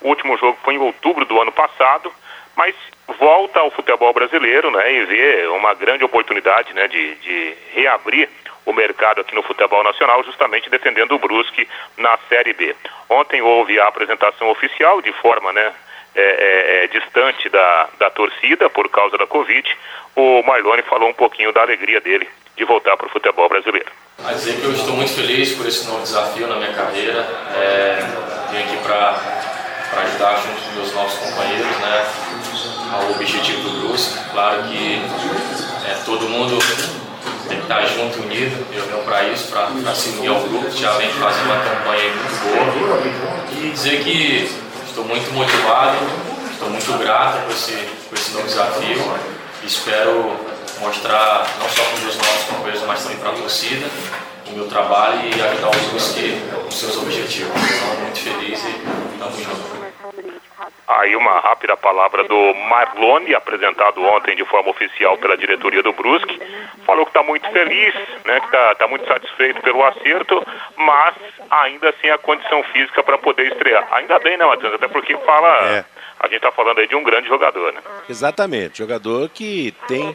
O 0.00 0.08
último 0.08 0.36
jogo 0.36 0.58
foi 0.62 0.74
em 0.74 0.78
outubro 0.78 1.24
do 1.24 1.40
ano 1.40 1.52
passado, 1.52 2.12
mas 2.56 2.74
volta 3.18 3.60
ao 3.60 3.70
futebol 3.70 4.12
brasileiro, 4.12 4.70
né, 4.70 4.92
e 4.92 5.04
vê 5.04 5.46
uma 5.48 5.74
grande 5.74 6.04
oportunidade, 6.04 6.72
né, 6.74 6.88
de, 6.88 7.14
de 7.16 7.54
reabrir 7.72 8.28
o 8.64 8.72
mercado 8.72 9.20
aqui 9.20 9.34
no 9.34 9.42
futebol 9.42 9.82
nacional, 9.82 10.22
justamente 10.22 10.70
defendendo 10.70 11.12
o 11.12 11.18
Brusque 11.18 11.68
na 11.96 12.16
Série 12.28 12.52
B. 12.52 12.74
Ontem 13.08 13.42
houve 13.42 13.80
a 13.80 13.88
apresentação 13.88 14.48
oficial 14.48 15.02
de 15.02 15.12
forma, 15.14 15.52
né, 15.52 15.72
é, 16.14 16.22
é, 16.22 16.84
é, 16.84 16.86
distante 16.88 17.48
da, 17.48 17.88
da 17.98 18.10
torcida 18.10 18.68
por 18.68 18.88
causa 18.88 19.16
da 19.16 19.26
Covid. 19.26 19.76
O 20.16 20.42
Marlone 20.42 20.82
falou 20.82 21.08
um 21.08 21.14
pouquinho 21.14 21.52
da 21.52 21.62
alegria 21.62 22.00
dele 22.00 22.28
de 22.60 22.66
voltar 22.66 22.94
para 22.94 23.06
o 23.06 23.10
futebol 23.10 23.48
brasileiro. 23.48 23.90
A 24.22 24.34
dizer 24.34 24.60
que 24.60 24.64
eu 24.64 24.72
estou 24.72 24.94
muito 24.94 25.12
feliz 25.12 25.52
por 25.52 25.66
esse 25.66 25.86
novo 25.86 26.02
desafio 26.02 26.46
na 26.46 26.56
minha 26.56 26.74
carreira. 26.74 27.26
É, 27.56 27.98
vim 28.50 28.58
aqui 28.58 28.76
para 28.84 29.16
ajudar 30.02 30.36
junto 30.36 30.60
com 30.60 30.72
meus 30.76 30.92
novos 30.92 31.14
companheiros 31.14 31.76
né, 31.78 32.06
ao 32.92 33.10
objetivo 33.12 33.62
do 33.62 33.80
Brusque. 33.80 34.18
Claro 34.30 34.62
que 34.64 35.00
é, 35.88 35.94
todo 36.04 36.28
mundo 36.28 36.58
tem 37.48 37.56
que 37.56 37.62
estar 37.62 37.80
junto, 37.86 38.20
unido. 38.20 38.66
Eu 38.74 38.84
venho 38.84 39.02
para 39.04 39.22
isso, 39.24 39.50
para 39.50 39.94
se 39.94 40.10
unir 40.10 40.28
ao 40.28 40.40
grupo. 40.40 40.70
Já 40.70 40.92
vem 40.98 41.08
fazendo 41.12 41.46
uma 41.46 41.60
campanha 41.64 42.12
muito 42.12 42.84
boa. 42.84 43.00
E 43.56 43.70
dizer 43.70 44.04
que 44.04 44.50
estou 44.86 45.04
muito 45.04 45.32
motivado, 45.32 45.96
estou 46.52 46.68
muito 46.68 46.92
grato 46.98 47.42
por 47.46 47.52
esse, 47.52 47.72
por 48.10 48.18
esse 48.18 48.32
novo 48.32 48.46
desafio. 48.46 49.30
Espero 49.64 50.49
mostrar 50.80 51.46
não 51.60 51.68
só 51.68 51.82
para 51.84 51.94
os 51.94 52.00
meus 52.00 52.16
novos 52.16 52.42
companheiros, 52.44 52.82
mas 52.86 53.02
também 53.02 53.18
para 53.18 53.30
a 53.30 53.34
torcida 53.34 53.86
o 54.48 54.52
meu 54.52 54.66
trabalho 54.66 55.20
e 55.28 55.40
ajudar 55.40 55.70
os 55.70 55.86
Brusque 55.88 56.42
os 56.68 56.74
seus 56.74 56.96
objetivos. 56.96 57.54
Estou 57.62 57.94
muito 58.00 58.18
feliz 58.18 58.58
e 58.64 59.14
estamos 59.14 59.38
juntos. 59.38 59.89
Aí 60.86 61.16
uma 61.16 61.38
rápida 61.40 61.76
palavra 61.76 62.24
do 62.24 62.54
Marlone, 62.68 63.34
apresentado 63.34 64.02
ontem 64.02 64.36
de 64.36 64.44
forma 64.44 64.70
oficial 64.70 65.16
pela 65.18 65.36
diretoria 65.36 65.82
do 65.82 65.92
Brusque. 65.92 66.40
Falou 66.84 67.04
que 67.04 67.10
está 67.10 67.22
muito 67.22 67.48
feliz, 67.50 67.94
né, 68.24 68.40
que 68.40 68.46
está 68.46 68.74
tá 68.74 68.88
muito 68.88 69.06
satisfeito 69.06 69.60
pelo 69.62 69.84
acerto, 69.84 70.44
mas 70.76 71.14
ainda 71.50 71.94
sem 72.00 72.10
a 72.10 72.18
condição 72.18 72.62
física 72.64 73.02
para 73.02 73.18
poder 73.18 73.52
estrear. 73.52 73.86
Ainda 73.92 74.18
bem, 74.18 74.36
né, 74.36 74.44
Matheus? 74.44 74.74
Até 74.74 74.88
porque 74.88 75.16
fala... 75.18 75.48
É 75.68 75.84
a 76.20 76.26
gente 76.26 76.36
está 76.36 76.52
falando 76.52 76.78
aí 76.78 76.86
de 76.86 76.94
um 76.94 77.02
grande 77.02 77.28
jogador, 77.28 77.72
né? 77.72 77.80
Exatamente, 78.06 78.76
jogador 78.76 79.30
que 79.30 79.74
tem, 79.88 80.14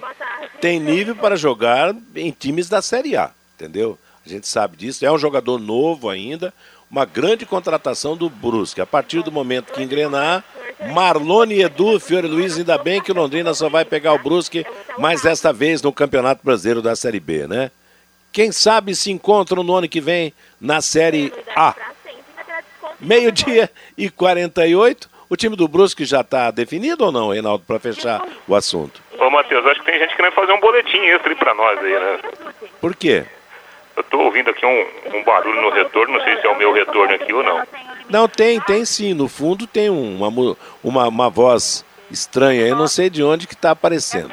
tem 0.62 0.80
nível 0.80 1.16
para 1.16 1.36
jogar 1.36 1.96
em 2.16 2.30
times 2.30 2.70
da 2.70 2.80
Série 2.80 3.18
A, 3.18 3.32
entendeu? 3.56 3.98
A 4.24 4.30
gente 4.30 4.48
sabe 4.48 4.78
disso, 4.78 5.04
é 5.04 5.12
um 5.12 5.18
jogador 5.18 5.60
novo 5.60 6.08
ainda, 6.08 6.54
uma 6.96 7.04
grande 7.06 7.46
contratação 7.46 8.16
do 8.16 8.30
Brusque. 8.30 8.80
A 8.80 8.86
partir 8.86 9.22
do 9.22 9.30
momento 9.30 9.74
que 9.74 9.84
engrenar, 9.84 10.46
Marlone 10.94 11.62
Edu, 11.62 12.00
Fiore 12.00 12.26
Luiz, 12.26 12.58
ainda 12.58 12.78
bem 12.78 13.02
que 13.02 13.12
o 13.12 13.16
Londrina 13.16 13.54
só 13.54 13.68
vai 13.68 13.84
pegar 13.84 14.14
o 14.14 14.20
Brusque, 14.20 14.66
mas 14.98 15.22
desta 15.22 15.52
vez 15.52 15.82
no 15.82 15.92
Campeonato 15.92 16.40
Brasileiro 16.42 16.82
da 16.82 16.96
Série 16.96 17.20
B, 17.20 17.48
né? 17.48 17.70
Quem 18.32 18.50
sabe 18.50 18.96
se 18.96 19.12
encontram 19.12 19.62
no 19.62 19.76
ano 19.76 19.90
que 19.90 20.00
vem 20.00 20.34
na 20.60 20.80
Série 20.80 21.34
A. 21.54 21.76
Meio-dia 22.98 23.70
e 23.98 24.10
48. 24.10 25.10
O 25.30 25.36
time 25.36 25.58
do 25.58 25.68
Brusque 25.68 26.06
já 26.06 26.22
está 26.22 26.50
definido 26.50 27.04
ou 27.04 27.12
não, 27.12 27.32
Reinaldo, 27.32 27.66
para 27.68 27.80
fechar 27.80 28.26
o 28.48 28.56
assunto? 28.56 29.02
Ô, 29.20 29.30
Matheus, 29.30 29.66
acho 29.66 29.82
que 29.82 29.92
tem 29.92 30.00
gente 30.00 30.16
querendo 30.16 30.34
fazer 30.34 30.54
um 30.54 30.62
boletim 30.62 31.00
extra 31.08 31.36
para 31.36 31.54
nós 31.56 31.78
aí, 31.80 32.00
né? 32.00 32.20
Por 32.80 32.96
quê? 32.96 33.26
Eu 33.96 34.02
estou 34.02 34.22
ouvindo 34.22 34.50
aqui 34.50 34.66
um, 34.66 35.18
um, 35.18 35.24
barulho 35.24 35.62
no 35.62 35.70
retorno, 35.72 36.18
não 36.18 36.24
sei 36.24 36.40
se 36.40 36.46
é 36.46 36.50
o 36.50 36.58
meu 36.58 36.74
retorno 36.74 37.14
aqui 37.16 37.34
ou 37.34 37.44
não. 37.44 37.64
Não, 38.10 38.28
tem, 38.28 38.60
tem 38.62 38.84
sim. 38.86 39.14
No 39.14 39.28
fundo 39.28 39.66
tem 39.66 39.90
uma, 39.90 40.28
uma, 40.84 41.08
uma 41.08 41.30
voz 41.30 41.86
estranha, 42.12 42.68
eu 42.68 42.76
não 42.76 42.88
sei 42.88 43.10
de 43.10 43.24
onde 43.24 43.48
que 43.48 43.54
está 43.54 43.72
aparecendo. 43.72 44.32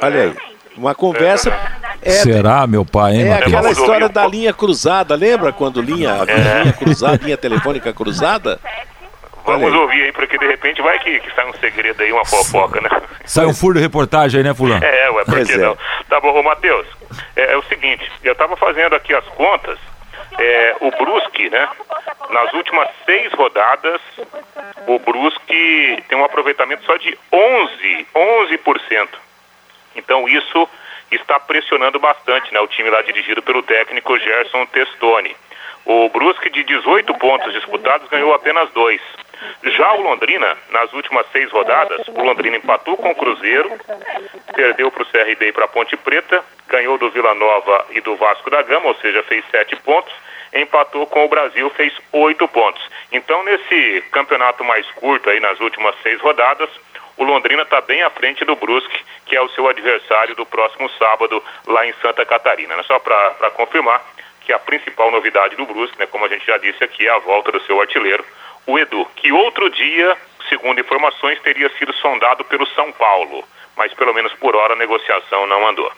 Olha 0.00 0.22
aí, 0.22 0.36
uma 0.76 0.94
conversa. 0.94 1.52
É, 2.00 2.10
Será, 2.10 2.64
meu 2.66 2.84
pai, 2.84 3.16
hein, 3.16 3.22
É 3.22 3.30
Matheus? 3.30 3.54
aquela 3.54 3.70
história 3.72 4.08
da 4.08 4.26
linha 4.26 4.52
cruzada, 4.52 5.16
lembra 5.16 5.52
quando 5.52 5.82
linha, 5.82 6.10
É. 6.28 6.62
linha 6.62 6.72
cruzada, 6.72 7.24
linha 7.24 7.36
telefônica 7.36 7.92
cruzada? 7.92 8.60
Vamos 9.52 9.74
ouvir 9.74 10.04
aí, 10.04 10.12
porque 10.12 10.36
de 10.36 10.46
repente 10.46 10.82
vai 10.82 10.98
que, 10.98 11.20
que 11.20 11.34
sai 11.34 11.48
um 11.48 11.54
segredo 11.54 12.02
aí, 12.02 12.12
uma 12.12 12.24
fofoca, 12.24 12.80
né? 12.80 12.88
Sai 13.24 13.46
um 13.46 13.54
furo 13.54 13.74
de 13.74 13.80
reportagem 13.80 14.38
aí, 14.38 14.44
né, 14.44 14.54
fulano? 14.54 14.84
É, 14.84 15.10
ué, 15.10 15.24
por 15.24 15.46
que 15.46 15.52
é. 15.52 15.56
não? 15.56 15.76
Tá 16.08 16.20
bom, 16.20 16.38
ô 16.38 16.42
Matheus, 16.42 16.86
é, 17.34 17.52
é 17.52 17.56
o 17.56 17.62
seguinte, 17.64 18.10
eu 18.22 18.34
tava 18.34 18.56
fazendo 18.56 18.94
aqui 18.94 19.14
as 19.14 19.24
contas, 19.28 19.78
é, 20.38 20.76
o 20.80 20.90
Brusque, 20.90 21.50
né, 21.50 21.68
nas 22.30 22.52
últimas 22.52 22.88
seis 23.04 23.32
rodadas, 23.32 24.00
o 24.86 24.98
Brusque 24.98 26.04
tem 26.08 26.18
um 26.18 26.24
aproveitamento 26.24 26.84
só 26.84 26.96
de 26.96 27.16
11, 27.32 28.06
11%. 28.14 29.08
Então 29.96 30.28
isso 30.28 30.68
está 31.10 31.40
pressionando 31.40 31.98
bastante, 31.98 32.52
né, 32.52 32.60
o 32.60 32.68
time 32.68 32.90
lá 32.90 33.02
dirigido 33.02 33.42
pelo 33.42 33.62
técnico 33.62 34.18
Gerson 34.18 34.66
Testoni. 34.66 35.34
O 35.84 36.08
Brusque 36.10 36.50
de 36.50 36.62
18 36.64 37.14
pontos 37.14 37.52
disputados 37.52 38.08
ganhou 38.08 38.34
apenas 38.34 38.70
dois. 38.70 39.00
Já 39.62 39.92
o 39.94 40.02
Londrina, 40.02 40.56
nas 40.70 40.92
últimas 40.92 41.26
seis 41.32 41.50
rodadas, 41.50 42.06
o 42.08 42.22
Londrina 42.22 42.56
empatou 42.56 42.96
com 42.96 43.10
o 43.10 43.14
Cruzeiro, 43.14 43.70
perdeu 44.54 44.90
para 44.90 45.02
o 45.02 45.06
CRB 45.06 45.48
e 45.48 45.52
para 45.52 45.64
a 45.64 45.68
Ponte 45.68 45.96
Preta, 45.96 46.44
ganhou 46.68 46.98
do 46.98 47.10
Vila 47.10 47.34
Nova 47.34 47.86
e 47.90 48.00
do 48.00 48.16
Vasco 48.16 48.50
da 48.50 48.62
Gama, 48.62 48.88
ou 48.88 48.94
seja, 48.96 49.22
fez 49.24 49.44
sete 49.50 49.76
pontos, 49.76 50.12
empatou 50.54 51.06
com 51.06 51.24
o 51.24 51.28
Brasil, 51.28 51.68
fez 51.70 51.92
oito 52.12 52.46
pontos. 52.48 52.82
Então, 53.12 53.42
nesse 53.44 54.02
campeonato 54.12 54.64
mais 54.64 54.86
curto 54.92 55.28
aí, 55.30 55.40
nas 55.40 55.60
últimas 55.60 55.94
seis 56.02 56.20
rodadas, 56.20 56.70
o 57.16 57.24
Londrina 57.24 57.62
está 57.62 57.80
bem 57.80 58.02
à 58.02 58.10
frente 58.10 58.44
do 58.44 58.54
Brusque, 58.54 59.04
que 59.26 59.36
é 59.36 59.42
o 59.42 59.48
seu 59.50 59.68
adversário 59.68 60.34
do 60.36 60.46
próximo 60.46 60.88
sábado 60.90 61.42
lá 61.66 61.86
em 61.86 61.92
Santa 62.00 62.24
Catarina. 62.24 62.76
né? 62.76 62.82
Só 62.84 62.98
para 62.98 63.50
confirmar 63.54 64.00
que 64.40 64.52
a 64.52 64.58
principal 64.58 65.10
novidade 65.10 65.56
do 65.56 65.66
Brusque, 65.66 65.98
né, 65.98 66.06
como 66.06 66.24
a 66.24 66.28
gente 66.28 66.46
já 66.46 66.56
disse 66.56 66.82
aqui, 66.82 67.06
é 67.06 67.10
a 67.10 67.18
volta 67.18 67.52
do 67.52 67.60
seu 67.64 67.78
artilheiro, 67.80 68.24
o 68.68 68.78
Edu, 68.78 69.06
que 69.16 69.32
outro 69.32 69.70
dia, 69.70 70.14
segundo 70.46 70.78
informações, 70.78 71.40
teria 71.40 71.70
sido 71.78 71.92
sondado 71.94 72.44
pelo 72.44 72.66
São 72.66 72.92
Paulo, 72.92 73.42
mas 73.74 73.94
pelo 73.94 74.12
menos 74.12 74.32
por 74.34 74.54
hora 74.54 74.74
a 74.74 74.76
negociação 74.76 75.46
não 75.46 75.66
andou. 75.66 75.90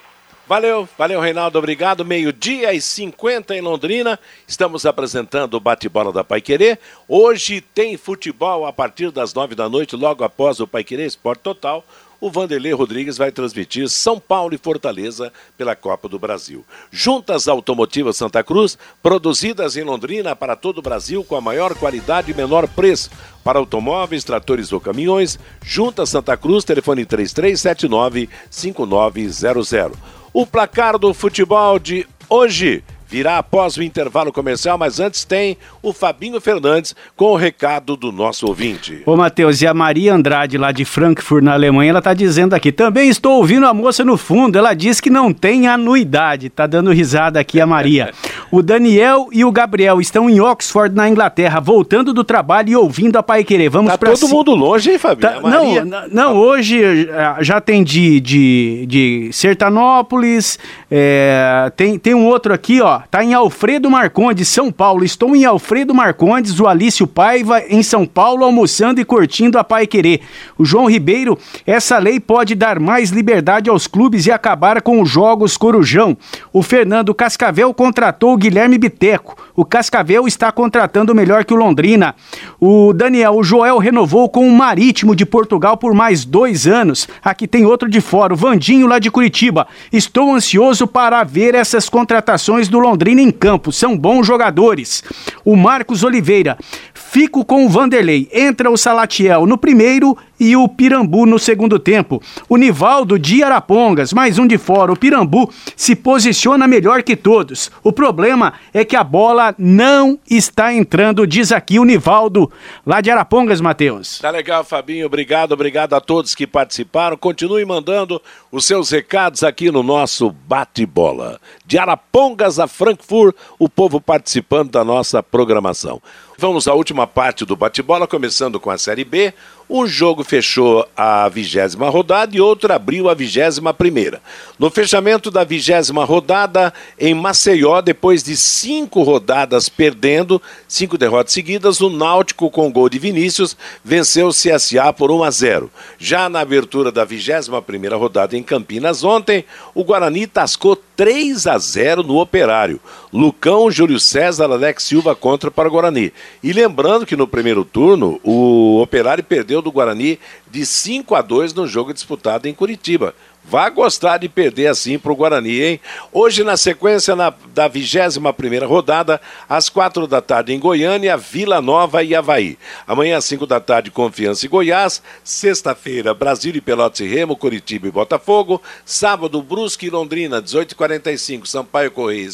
Valeu, 0.46 0.88
valeu, 0.96 1.20
Reinaldo, 1.20 1.58
obrigado. 1.58 2.04
Meio-dia 2.04 2.72
e 2.72 2.80
50 2.80 3.56
em 3.56 3.60
Londrina. 3.60 4.18
Estamos 4.46 4.86
apresentando 4.86 5.54
o 5.54 5.60
bate-bola 5.60 6.12
da 6.12 6.22
Paiquerê. 6.22 6.78
Hoje 7.08 7.60
tem 7.60 7.96
futebol 7.96 8.64
a 8.64 8.72
partir 8.72 9.10
das 9.10 9.34
nove 9.34 9.56
da 9.56 9.68
noite, 9.68 9.96
logo 9.96 10.22
após 10.22 10.60
o 10.60 10.66
Paiquerê 10.66 11.06
Esporte 11.06 11.42
Total. 11.42 11.84
O 12.20 12.30
Vanderlei 12.30 12.74
Rodrigues 12.74 13.16
vai 13.16 13.32
transmitir 13.32 13.88
São 13.88 14.20
Paulo 14.20 14.54
e 14.54 14.58
Fortaleza 14.58 15.32
pela 15.56 15.74
Copa 15.74 16.06
do 16.06 16.18
Brasil. 16.18 16.62
Juntas 16.90 17.48
Automotivas 17.48 18.18
Santa 18.18 18.44
Cruz, 18.44 18.76
produzidas 19.02 19.74
em 19.74 19.82
Londrina 19.82 20.36
para 20.36 20.54
todo 20.54 20.76
o 20.78 20.82
Brasil 20.82 21.24
com 21.24 21.34
a 21.34 21.40
maior 21.40 21.74
qualidade 21.74 22.30
e 22.30 22.34
menor 22.34 22.68
preço. 22.68 23.08
Para 23.42 23.58
automóveis, 23.58 24.22
tratores 24.22 24.70
ou 24.70 24.78
caminhões, 24.78 25.38
Juntas 25.62 26.10
Santa 26.10 26.36
Cruz, 26.36 26.62
telefone 26.62 27.06
3379-5900. 27.06 29.94
O 30.30 30.46
placar 30.46 30.98
do 30.98 31.14
futebol 31.14 31.78
de 31.78 32.06
hoje 32.28 32.84
virá 33.10 33.38
após 33.38 33.76
o 33.76 33.82
intervalo 33.82 34.32
comercial, 34.32 34.78
mas 34.78 35.00
antes 35.00 35.24
tem 35.24 35.56
o 35.82 35.92
Fabinho 35.92 36.40
Fernandes 36.40 36.94
com 37.16 37.32
o 37.32 37.36
recado 37.36 37.96
do 37.96 38.12
nosso 38.12 38.46
ouvinte. 38.46 39.02
Ô, 39.04 39.16
Matheus, 39.16 39.60
e 39.60 39.66
a 39.66 39.74
Maria 39.74 40.14
Andrade, 40.14 40.56
lá 40.56 40.70
de 40.70 40.84
Frankfurt, 40.84 41.42
na 41.42 41.52
Alemanha, 41.52 41.90
ela 41.90 42.02
tá 42.02 42.14
dizendo 42.14 42.54
aqui, 42.54 42.70
também 42.70 43.08
estou 43.08 43.38
ouvindo 43.38 43.66
a 43.66 43.74
moça 43.74 44.04
no 44.04 44.16
fundo, 44.16 44.56
ela 44.56 44.72
diz 44.74 45.00
que 45.00 45.10
não 45.10 45.32
tem 45.32 45.66
anuidade, 45.66 46.48
tá 46.48 46.66
dando 46.66 46.92
risada 46.92 47.40
aqui 47.40 47.60
a 47.60 47.66
Maria. 47.66 48.12
O 48.50 48.62
Daniel 48.62 49.28
e 49.30 49.44
o 49.44 49.52
Gabriel 49.52 50.00
estão 50.00 50.28
em 50.28 50.40
Oxford, 50.40 50.94
na 50.94 51.08
Inglaterra, 51.08 51.60
voltando 51.60 52.12
do 52.12 52.24
trabalho 52.24 52.68
e 52.70 52.76
ouvindo 52.76 53.16
a 53.16 53.22
Pai 53.22 53.44
Querer. 53.44 53.68
Vamos 53.68 53.92
Tá 53.92 53.98
pra 53.98 54.10
todo 54.10 54.26
ci- 54.26 54.32
mundo 54.34 54.54
longe, 54.54 54.90
hein, 54.90 54.98
Fabinho? 54.98 55.20
Tá- 55.32 55.40
não, 55.40 56.08
não, 56.10 56.36
hoje 56.36 56.82
eh, 57.08 57.36
já 57.42 57.60
tem 57.60 57.84
de, 57.84 58.18
de, 58.20 58.86
de 58.88 59.30
Sertanópolis, 59.32 60.58
é, 60.90 61.70
tem, 61.76 61.98
tem 61.98 62.12
um 62.14 62.26
outro 62.26 62.52
aqui, 62.52 62.80
ó, 62.80 63.00
tá 63.10 63.22
em 63.22 63.34
Alfredo 63.34 63.88
Marcondes, 63.90 64.48
São 64.48 64.72
Paulo. 64.72 65.04
Estou 65.04 65.36
em 65.36 65.44
Alfredo 65.44 65.94
Marcondes, 65.94 66.58
o 66.58 66.66
Alício 66.66 67.06
Paiva, 67.06 67.62
em 67.68 67.82
São 67.82 68.04
Paulo, 68.04 68.44
almoçando 68.44 69.00
e 69.00 69.04
curtindo 69.04 69.58
a 69.58 69.64
Pai 69.64 69.86
Querer. 69.86 70.20
O 70.58 70.64
João 70.64 70.86
Ribeiro, 70.90 71.38
essa 71.66 71.98
lei 71.98 72.18
pode 72.18 72.54
dar 72.56 72.80
mais 72.80 73.10
liberdade 73.10 73.70
aos 73.70 73.86
clubes 73.86 74.26
e 74.26 74.32
acabar 74.32 74.82
com 74.82 75.00
os 75.00 75.08
jogos 75.08 75.56
Corujão. 75.56 76.16
O 76.52 76.62
Fernando 76.62 77.14
Cascavel 77.14 77.72
contratou 77.72 78.34
o 78.34 78.39
Guilherme 78.40 78.78
Biteco. 78.78 79.36
O 79.54 79.64
Cascavel 79.64 80.26
está 80.26 80.50
contratando 80.50 81.14
melhor 81.14 81.44
que 81.44 81.52
o 81.52 81.56
Londrina. 81.56 82.14
O 82.58 82.92
Daniel, 82.92 83.36
o 83.36 83.44
Joel 83.44 83.78
renovou 83.78 84.28
com 84.28 84.48
o 84.48 84.52
Marítimo 84.52 85.14
de 85.14 85.26
Portugal 85.26 85.76
por 85.76 85.94
mais 85.94 86.24
dois 86.24 86.66
anos. 86.66 87.06
Aqui 87.22 87.46
tem 87.46 87.66
outro 87.66 87.88
de 87.88 88.00
fora, 88.00 88.32
o 88.32 88.36
Vandinho 88.36 88.86
lá 88.86 88.98
de 88.98 89.10
Curitiba. 89.10 89.68
Estou 89.92 90.34
ansioso 90.34 90.86
para 90.86 91.22
ver 91.22 91.54
essas 91.54 91.88
contratações 91.88 92.68
do 92.68 92.78
Londrina 92.78 93.20
em 93.20 93.30
campo. 93.30 93.70
São 93.70 93.96
bons 93.96 94.26
jogadores. 94.26 95.04
O 95.44 95.54
Marcos 95.54 96.02
Oliveira. 96.02 96.56
Fico 96.94 97.44
com 97.44 97.66
o 97.66 97.68
Vanderlei. 97.68 98.28
Entra 98.32 98.70
o 98.70 98.78
Salatiel 98.78 99.44
no 99.44 99.58
primeiro 99.58 100.16
e 100.40 100.56
o 100.56 100.66
Pirambu 100.66 101.26
no 101.26 101.38
segundo 101.38 101.78
tempo. 101.78 102.22
O 102.48 102.56
Nivaldo 102.56 103.18
de 103.18 103.42
Arapongas, 103.42 104.12
mais 104.14 104.38
um 104.38 104.46
de 104.46 104.56
fora. 104.56 104.90
O 104.90 104.96
Pirambu 104.96 105.52
se 105.76 105.94
posiciona 105.94 106.66
melhor 106.66 107.02
que 107.02 107.14
todos. 107.14 107.70
O 107.84 107.92
problema 107.92 108.54
é 108.72 108.82
que 108.82 108.96
a 108.96 109.04
bola 109.04 109.54
não 109.58 110.18
está 110.28 110.72
entrando, 110.72 111.26
diz 111.26 111.52
aqui 111.52 111.78
o 111.78 111.84
Nivaldo, 111.84 112.50
lá 112.86 113.02
de 113.02 113.10
Arapongas, 113.10 113.60
Matheus. 113.60 114.18
Tá 114.18 114.30
legal, 114.30 114.64
Fabinho. 114.64 115.04
Obrigado, 115.04 115.52
obrigado 115.52 115.92
a 115.92 116.00
todos 116.00 116.34
que 116.34 116.46
participaram. 116.46 117.18
Continue 117.18 117.64
mandando 117.66 118.20
os 118.50 118.64
seus 118.64 118.90
recados 118.90 119.44
aqui 119.44 119.70
no 119.70 119.82
nosso 119.82 120.30
bate-bola. 120.30 121.38
De 121.66 121.78
Arapongas 121.78 122.58
a 122.58 122.66
Frankfurt, 122.66 123.36
o 123.58 123.68
povo 123.68 124.00
participando 124.00 124.70
da 124.70 124.82
nossa 124.82 125.22
programação. 125.22 126.00
Vamos 126.38 126.66
à 126.66 126.72
última 126.72 127.06
parte 127.06 127.44
do 127.44 127.54
bate-bola, 127.54 128.06
começando 128.06 128.58
com 128.58 128.70
a 128.70 128.78
Série 128.78 129.04
B. 129.04 129.34
Um 129.72 129.86
jogo 129.86 130.24
fechou 130.24 130.84
a 130.96 131.28
vigésima 131.28 131.88
rodada 131.88 132.36
e 132.36 132.40
outro 132.40 132.72
abriu 132.72 133.08
a 133.08 133.14
vigésima 133.14 133.72
primeira. 133.72 134.20
No 134.58 134.68
fechamento 134.68 135.30
da 135.30 135.44
vigésima 135.44 136.04
rodada, 136.04 136.74
em 136.98 137.14
Maceió, 137.14 137.80
depois 137.80 138.20
de 138.24 138.36
cinco 138.36 139.04
rodadas 139.04 139.68
perdendo, 139.68 140.42
cinco 140.66 140.98
derrotas 140.98 141.32
seguidas, 141.32 141.80
o 141.80 141.88
Náutico, 141.88 142.50
com 142.50 142.72
gol 142.72 142.88
de 142.88 142.98
Vinícius, 142.98 143.56
venceu 143.84 144.26
o 144.26 144.32
CSA 144.32 144.92
por 144.92 145.12
1 145.12 145.22
a 145.22 145.30
0. 145.30 145.70
Já 146.00 146.28
na 146.28 146.40
abertura 146.40 146.90
da 146.90 147.04
vigésima 147.04 147.62
primeira 147.62 147.94
rodada 147.94 148.36
em 148.36 148.42
Campinas 148.42 149.04
ontem, 149.04 149.44
o 149.72 149.84
Guarani 149.84 150.26
tascou 150.26 150.74
3 150.96 151.46
a 151.46 151.56
0 151.56 152.02
no 152.02 152.18
Operário. 152.18 152.80
Lucão, 153.12 153.70
Júlio 153.70 153.98
César, 153.98 154.50
Alex 154.50 154.84
Silva 154.84 155.16
contra 155.16 155.50
para 155.50 155.68
o 155.68 155.72
Guarani. 155.72 156.12
E 156.42 156.52
lembrando 156.52 157.04
que 157.04 157.16
no 157.16 157.26
primeiro 157.26 157.64
turno, 157.64 158.20
o 158.22 158.80
Operário 158.80 159.24
perdeu 159.24 159.60
do 159.60 159.72
Guarani 159.72 160.18
de 160.50 160.64
5 160.64 161.14
a 161.14 161.22
2 161.22 161.52
no 161.54 161.66
jogo 161.66 161.92
disputado 161.92 162.46
em 162.46 162.54
Curitiba. 162.54 163.14
Vai 163.42 163.68
gostar 163.70 164.18
de 164.18 164.28
perder 164.28 164.68
assim 164.68 164.96
para 164.98 165.10
o 165.10 165.16
Guarani, 165.16 165.60
hein? 165.62 165.80
Hoje, 166.12 166.44
na 166.44 166.56
sequência 166.56 167.16
na- 167.16 167.32
da 167.52 167.66
21 167.66 168.66
rodada, 168.66 169.20
às 169.48 169.68
quatro 169.68 170.06
da 170.06 170.20
tarde 170.20 170.52
em 170.52 170.58
Goiânia, 170.60 171.16
Vila 171.16 171.60
Nova 171.60 172.04
e 172.04 172.14
Havaí. 172.14 172.56
Amanhã, 172.86 173.16
às 173.16 173.24
5 173.24 173.46
da 173.46 173.58
tarde, 173.58 173.90
Confiança 173.90 174.46
e 174.46 174.48
Goiás. 174.48 175.02
Sexta-feira, 175.24 176.14
Brasil 176.14 176.54
e 176.54 176.60
Pelotas 176.60 177.00
e 177.00 177.08
Remo, 177.08 177.34
Curitiba 177.34 177.88
e 177.88 177.90
Botafogo. 177.90 178.62
Sábado, 178.84 179.42
Brusque 179.42 179.86
e 179.86 179.90
Londrina, 179.90 180.40
18h45, 180.40 181.46
Sampaio 181.48 181.90
Correia 181.90 182.28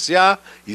e 0.67 0.75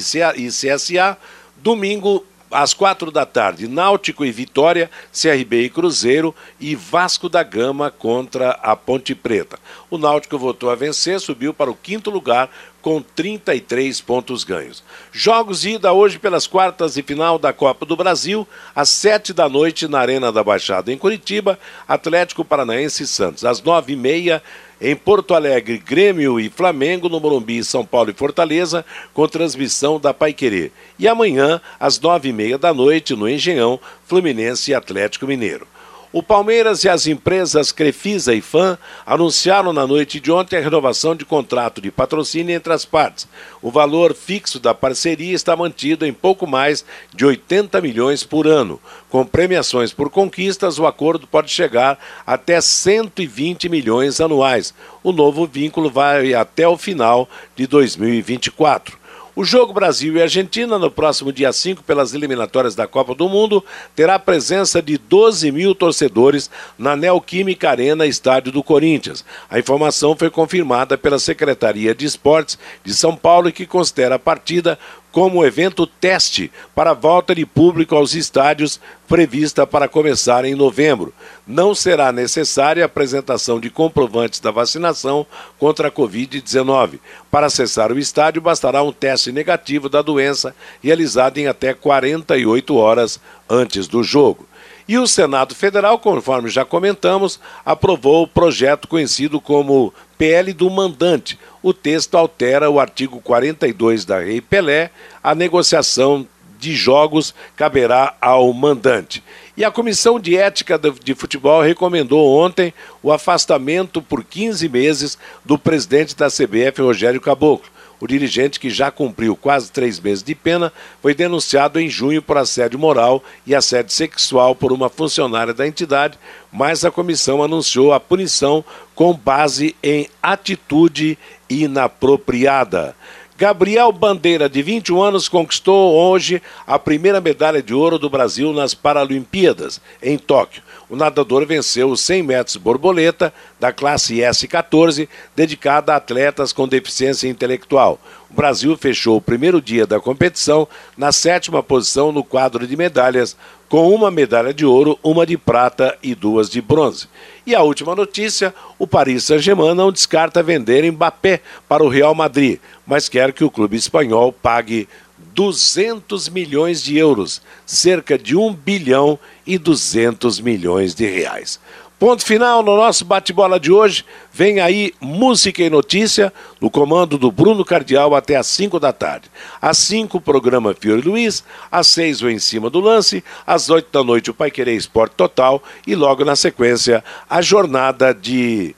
CSA. 0.50 1.18
Domingo, 1.58 2.26
às 2.52 2.74
quatro 2.74 3.12
da 3.12 3.26
tarde, 3.26 3.68
Náutico 3.68 4.26
e 4.26 4.32
Vitória, 4.32 4.92
CRB 5.12 5.64
e 5.64 5.70
Cruzeiro 5.70 6.36
e 6.60 6.76
Vasco 6.76 7.30
da 7.30 7.42
Gama 7.44 7.90
contra 7.90 8.52
a 8.62 8.76
Ponte 8.76 9.16
Preta. 9.16 9.58
O 9.90 9.98
Náutico 9.98 10.38
voltou 10.38 10.70
a 10.70 10.76
vencer, 10.76 11.20
subiu 11.20 11.54
para 11.54 11.72
o 11.72 11.76
quinto 11.76 12.10
lugar 12.10 12.50
com 12.82 13.02
33 13.02 14.02
pontos 14.02 14.44
ganhos. 14.44 14.84
Jogos 15.12 15.62
de 15.62 15.72
ida 15.72 15.94
hoje 15.94 16.18
pelas 16.18 16.48
quartas 16.48 16.98
e 16.98 17.04
final 17.04 17.38
da 17.38 17.54
Copa 17.54 17.86
do 17.86 17.96
Brasil, 17.96 18.48
às 18.76 18.90
sete 18.90 19.34
da 19.34 19.48
noite 19.48 19.88
na 19.88 20.00
Arena 20.00 20.32
da 20.32 20.44
Baixada 20.44 20.92
em 20.92 20.98
Curitiba, 20.98 21.60
Atlético 21.88 22.44
Paranaense 22.44 23.04
e 23.04 23.08
Santos. 23.08 23.46
Às 23.46 23.62
nove 23.62 23.94
e 23.94 23.96
meia 23.96 24.42
em 24.82 24.96
Porto 24.96 25.36
Alegre, 25.36 25.78
Grêmio 25.78 26.40
e 26.40 26.50
Flamengo, 26.50 27.08
no 27.08 27.20
Morumbi, 27.20 27.64
São 27.64 27.86
Paulo 27.86 28.10
e 28.10 28.14
Fortaleza, 28.14 28.84
com 29.14 29.28
transmissão 29.28 30.00
da 30.00 30.12
Paiquerê. 30.12 30.72
E 30.98 31.08
amanhã, 31.08 31.62
às 31.80 32.00
nove 32.00 32.30
e 32.30 32.34
meia 32.34 32.58
da 32.58 32.74
noite, 32.74 33.16
no 33.16 33.30
Engenhão, 33.30 33.80
Fluminense 34.08 34.72
e 34.72 34.74
Atlético 34.74 35.28
Mineiro. 35.28 35.68
O 36.14 36.22
Palmeiras 36.22 36.84
e 36.84 36.90
as 36.90 37.08
empresas 37.08 37.72
Crefisa 37.72 38.34
e 38.34 38.42
FAM 38.42 38.78
anunciaram 39.06 39.72
na 39.72 39.88
noite 39.88 40.20
de 40.20 40.30
ontem 40.30 40.58
a 40.58 40.62
renovação 40.62 41.16
de 41.16 41.24
contrato 41.24 41.80
de 41.80 41.90
patrocínio 41.90 42.54
entre 42.54 42.74
as 42.74 42.84
partes. 42.84 43.26
O 43.62 43.72
valor 43.72 44.14
fixo 44.14 44.60
da 44.60 44.74
parceria 44.74 45.34
está 45.34 45.56
mantido 45.56 46.06
em 46.06 46.12
pouco 46.12 46.46
mais 46.46 46.84
de 47.16 47.26
80 47.26 47.80
milhões 47.80 48.26
por 48.26 48.46
ano. 48.46 48.78
Com 49.10 49.26
premiações 49.26 49.94
por 49.94 50.10
conquistas, 50.10 50.78
o 50.80 50.86
acordo 50.86 51.26
pode 51.26 51.50
chegar 51.50 51.98
até 52.28 52.60
120 52.60 53.70
milhões 53.70 54.20
anuais. 54.20 54.74
O 55.02 55.14
novo 55.14 55.48
vínculo 55.48 55.90
vai 55.90 56.34
até 56.34 56.68
o 56.68 56.78
final 56.78 57.30
de 57.56 57.66
2024. 57.66 59.01
O 59.42 59.44
jogo 59.44 59.74
Brasil 59.74 60.16
e 60.16 60.22
Argentina, 60.22 60.78
no 60.78 60.92
próximo 60.92 61.34
dia 61.34 61.52
5, 61.52 61.82
pelas 61.82 62.14
eliminatórias 62.14 62.76
da 62.76 62.86
Copa 62.86 63.16
do 63.16 63.28
Mundo, 63.28 63.66
terá 63.96 64.14
a 64.14 64.20
presença 64.20 64.84
de 64.84 65.00
12 65.00 65.52
mil 65.52 65.74
torcedores 65.74 66.48
na 66.78 66.96
Neoquímica 66.96 67.72
Arena, 67.72 68.06
estádio 68.06 68.52
do 68.52 68.62
Corinthians. 68.62 69.26
A 69.50 69.58
informação 69.58 70.16
foi 70.16 70.30
confirmada 70.30 70.96
pela 70.96 71.18
Secretaria 71.18 71.96
de 71.96 72.06
Esportes 72.06 72.60
de 72.84 72.94
São 72.94 73.16
Paulo, 73.16 73.52
que 73.52 73.66
considera 73.66 74.14
a 74.14 74.20
partida 74.20 74.78
como 75.12 75.46
evento 75.46 75.86
teste 75.86 76.52
para 76.74 76.92
a 76.92 76.96
volta 76.96 77.36
de 77.36 77.46
público 77.46 77.96
aos 77.96 78.14
estádios 78.16 78.80
prevista 79.08 79.68
para 79.68 79.88
começar 79.88 80.46
em 80.46 80.56
novembro. 80.56 81.14
Não 81.46 81.76
será 81.76 82.12
necessária 82.12 82.84
a 82.84 82.86
apresentação 82.86 83.60
de 83.60 83.70
comprovantes 83.70 84.40
da 84.40 84.52
vacinação 84.52 85.26
contra 85.60 85.90
a 85.90 85.92
Covid-19. 85.92 87.00
Para 87.30 87.48
acessar 87.48 87.92
o 87.92 88.00
estádio, 88.00 88.42
bastará 88.42 88.82
um 88.82 88.94
teste 88.94 89.32
negativo 89.32 89.90
da 89.90 90.02
doença 90.02 90.56
realizado 90.82 91.38
em 91.38 91.48
até 91.48 91.74
48 91.74 92.76
horas 92.76 93.20
antes 93.50 93.88
do 93.88 94.02
jogo. 94.02 94.48
E 94.88 94.98
o 94.98 95.08
Senado 95.08 95.56
Federal, 95.56 96.00
conforme 96.00 96.50
já 96.50 96.66
comentamos, 96.66 97.40
aprovou 97.66 98.24
o 98.24 98.28
projeto 98.28 98.88
conhecido 98.88 99.40
como 99.40 99.94
PL 100.18 100.54
do 100.54 100.70
mandante. 100.70 101.40
O 101.64 101.74
texto 101.74 102.18
altera 102.18 102.70
o 102.70 102.80
artigo 102.80 103.22
42 103.22 104.06
da 104.06 104.20
Rei 104.20 104.42
Pelé, 104.42 104.90
a 105.24 105.36
negociação 105.36 106.28
de 106.60 106.76
jogos 106.76 107.34
caberá 107.56 108.16
ao 108.22 108.52
mandante. 108.54 109.24
E 109.58 109.66
a 109.66 109.72
Comissão 109.72 110.20
de 110.20 110.38
Ética 110.38 110.80
de 110.80 111.16
Futebol 111.16 111.62
recomendou 111.62 112.38
ontem 112.38 112.74
o 113.02 113.12
afastamento 113.12 114.02
por 114.02 114.24
15 114.24 114.70
meses 114.70 115.18
do 115.44 115.58
presidente 115.58 116.16
da 116.16 116.28
CBF, 116.28 116.82
Rogério 116.82 117.20
Caboclo. 117.20 117.70
O 118.02 118.08
dirigente, 118.08 118.60
que 118.60 118.72
já 118.72 118.90
cumpriu 118.90 119.36
quase 119.36 119.72
três 119.72 120.00
meses 120.00 120.24
de 120.24 120.34
pena, 120.34 120.74
foi 121.04 121.14
denunciado 121.14 121.80
em 121.80 121.88
junho 121.88 122.20
por 122.20 122.36
assédio 122.36 122.80
moral 122.80 123.24
e 123.46 123.54
assédio 123.54 123.94
sexual 123.94 124.56
por 124.56 124.74
uma 124.74 124.90
funcionária 124.90 125.54
da 125.54 125.68
entidade, 125.68 126.18
mas 126.52 126.84
a 126.84 126.90
comissão 126.90 127.44
anunciou 127.44 127.94
a 127.94 128.00
punição 128.00 128.66
com 128.96 129.14
base 129.14 129.76
em 129.84 130.10
atitude 130.22 131.16
inapropriada. 131.48 132.96
Gabriel 133.42 133.92
Bandeira, 133.92 134.48
de 134.48 134.62
21 134.62 135.02
anos, 135.02 135.28
conquistou 135.28 135.96
hoje 135.96 136.40
a 136.68 136.78
primeira 136.78 137.20
medalha 137.20 137.60
de 137.60 137.74
ouro 137.74 137.98
do 137.98 138.08
Brasil 138.08 138.54
nas 138.54 138.76
Paralimpíadas, 138.76 139.82
em 140.00 140.16
Tóquio. 140.16 140.62
O 140.88 140.96
nadador 140.96 141.44
venceu 141.48 141.90
os 141.90 142.02
100 142.02 142.22
metros 142.22 142.56
borboleta 142.56 143.34
da 143.60 143.74
classe 143.74 144.18
S14, 144.18 145.10
dedicada 145.36 145.92
a 145.92 145.96
atletas 145.96 146.54
com 146.54 146.68
deficiência 146.68 147.28
intelectual. 147.28 148.00
O 148.30 148.36
Brasil 148.36 148.78
fechou 148.78 149.18
o 149.18 149.22
primeiro 149.22 149.60
dia 149.60 149.88
da 149.88 150.00
competição 150.00 150.68
na 150.96 151.12
sétima 151.12 151.64
posição 151.64 152.12
no 152.12 152.24
quadro 152.24 152.68
de 152.68 152.78
medalhas, 152.78 153.36
com 153.72 153.90
uma 153.96 154.12
medalha 154.12 154.54
de 154.54 154.66
ouro, 154.66 155.00
uma 155.02 155.26
de 155.26 155.38
prata 155.38 155.98
e 156.04 156.14
duas 156.14 156.50
de 156.50 156.62
bronze. 156.62 157.08
E 157.48 157.56
a 157.56 157.62
última 157.62 157.96
notícia: 157.96 158.54
o 158.78 158.86
Paris 158.86 159.24
Saint-Germain 159.24 159.74
não 159.74 159.94
descarta 159.94 160.44
vender 160.44 160.92
Mbappé 160.92 161.40
para 161.70 161.82
o 161.82 161.88
Real 161.88 162.14
Madrid, 162.14 162.60
mas 162.86 163.08
quer 163.08 163.32
que 163.32 163.46
o 163.46 163.50
clube 163.50 163.78
espanhol 163.78 164.34
pague 164.34 164.90
200 165.34 166.28
milhões 166.28 166.84
de 166.84 166.98
euros, 166.98 167.42
cerca 167.66 168.18
de 168.18 168.36
1 168.36 168.54
bilhão 168.56 169.18
e 169.48 169.58
200 169.58 170.42
milhões 170.42 170.94
de 170.94 171.06
reais. 171.06 171.58
Ponto 172.02 172.26
final 172.26 172.64
no 172.64 172.76
nosso 172.76 173.06
bate-bola 173.06 173.60
de 173.60 173.72
hoje. 173.72 174.04
Vem 174.34 174.60
aí 174.60 174.92
música 175.00 175.62
e 175.62 175.70
notícia 175.70 176.34
no 176.60 176.68
comando 176.68 177.16
do 177.16 177.32
Bruno 177.32 177.64
Cardial 177.64 178.16
até 178.16 178.36
às 178.36 178.48
5 178.48 178.80
da 178.80 178.92
tarde. 178.92 179.30
Às 179.62 179.78
5, 179.78 180.18
o 180.18 180.22
programa 180.22 180.74
Fiore 180.74 181.08
Luiz. 181.08 181.44
Às 181.72 181.86
6, 181.90 182.24
o 182.24 182.30
Em 182.32 182.40
Cima 182.40 182.72
do 182.72 182.80
Lance. 182.80 183.24
Às 183.46 183.70
8 183.70 183.90
da 183.92 184.04
noite, 184.04 184.32
o 184.32 184.34
Pai 184.34 184.50
Querer 184.50 184.76
Esporte 184.76 185.14
Total. 185.16 185.62
E 185.86 185.94
logo 185.94 186.26
na 186.26 186.36
sequência, 186.36 187.04
a 187.30 187.40
jornada 187.40 188.16
de 188.16 188.76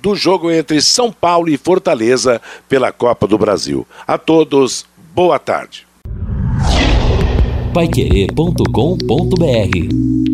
do 0.00 0.14
jogo 0.14 0.48
entre 0.48 0.80
São 0.80 1.10
Paulo 1.10 1.48
e 1.48 1.56
Fortaleza 1.56 2.40
pela 2.68 2.92
Copa 2.92 3.26
do 3.26 3.36
Brasil. 3.36 3.84
A 4.06 4.16
todos, 4.16 4.86
boa 5.12 5.40
tarde. 5.40 5.84
Paiquerê.com.br 7.74 10.31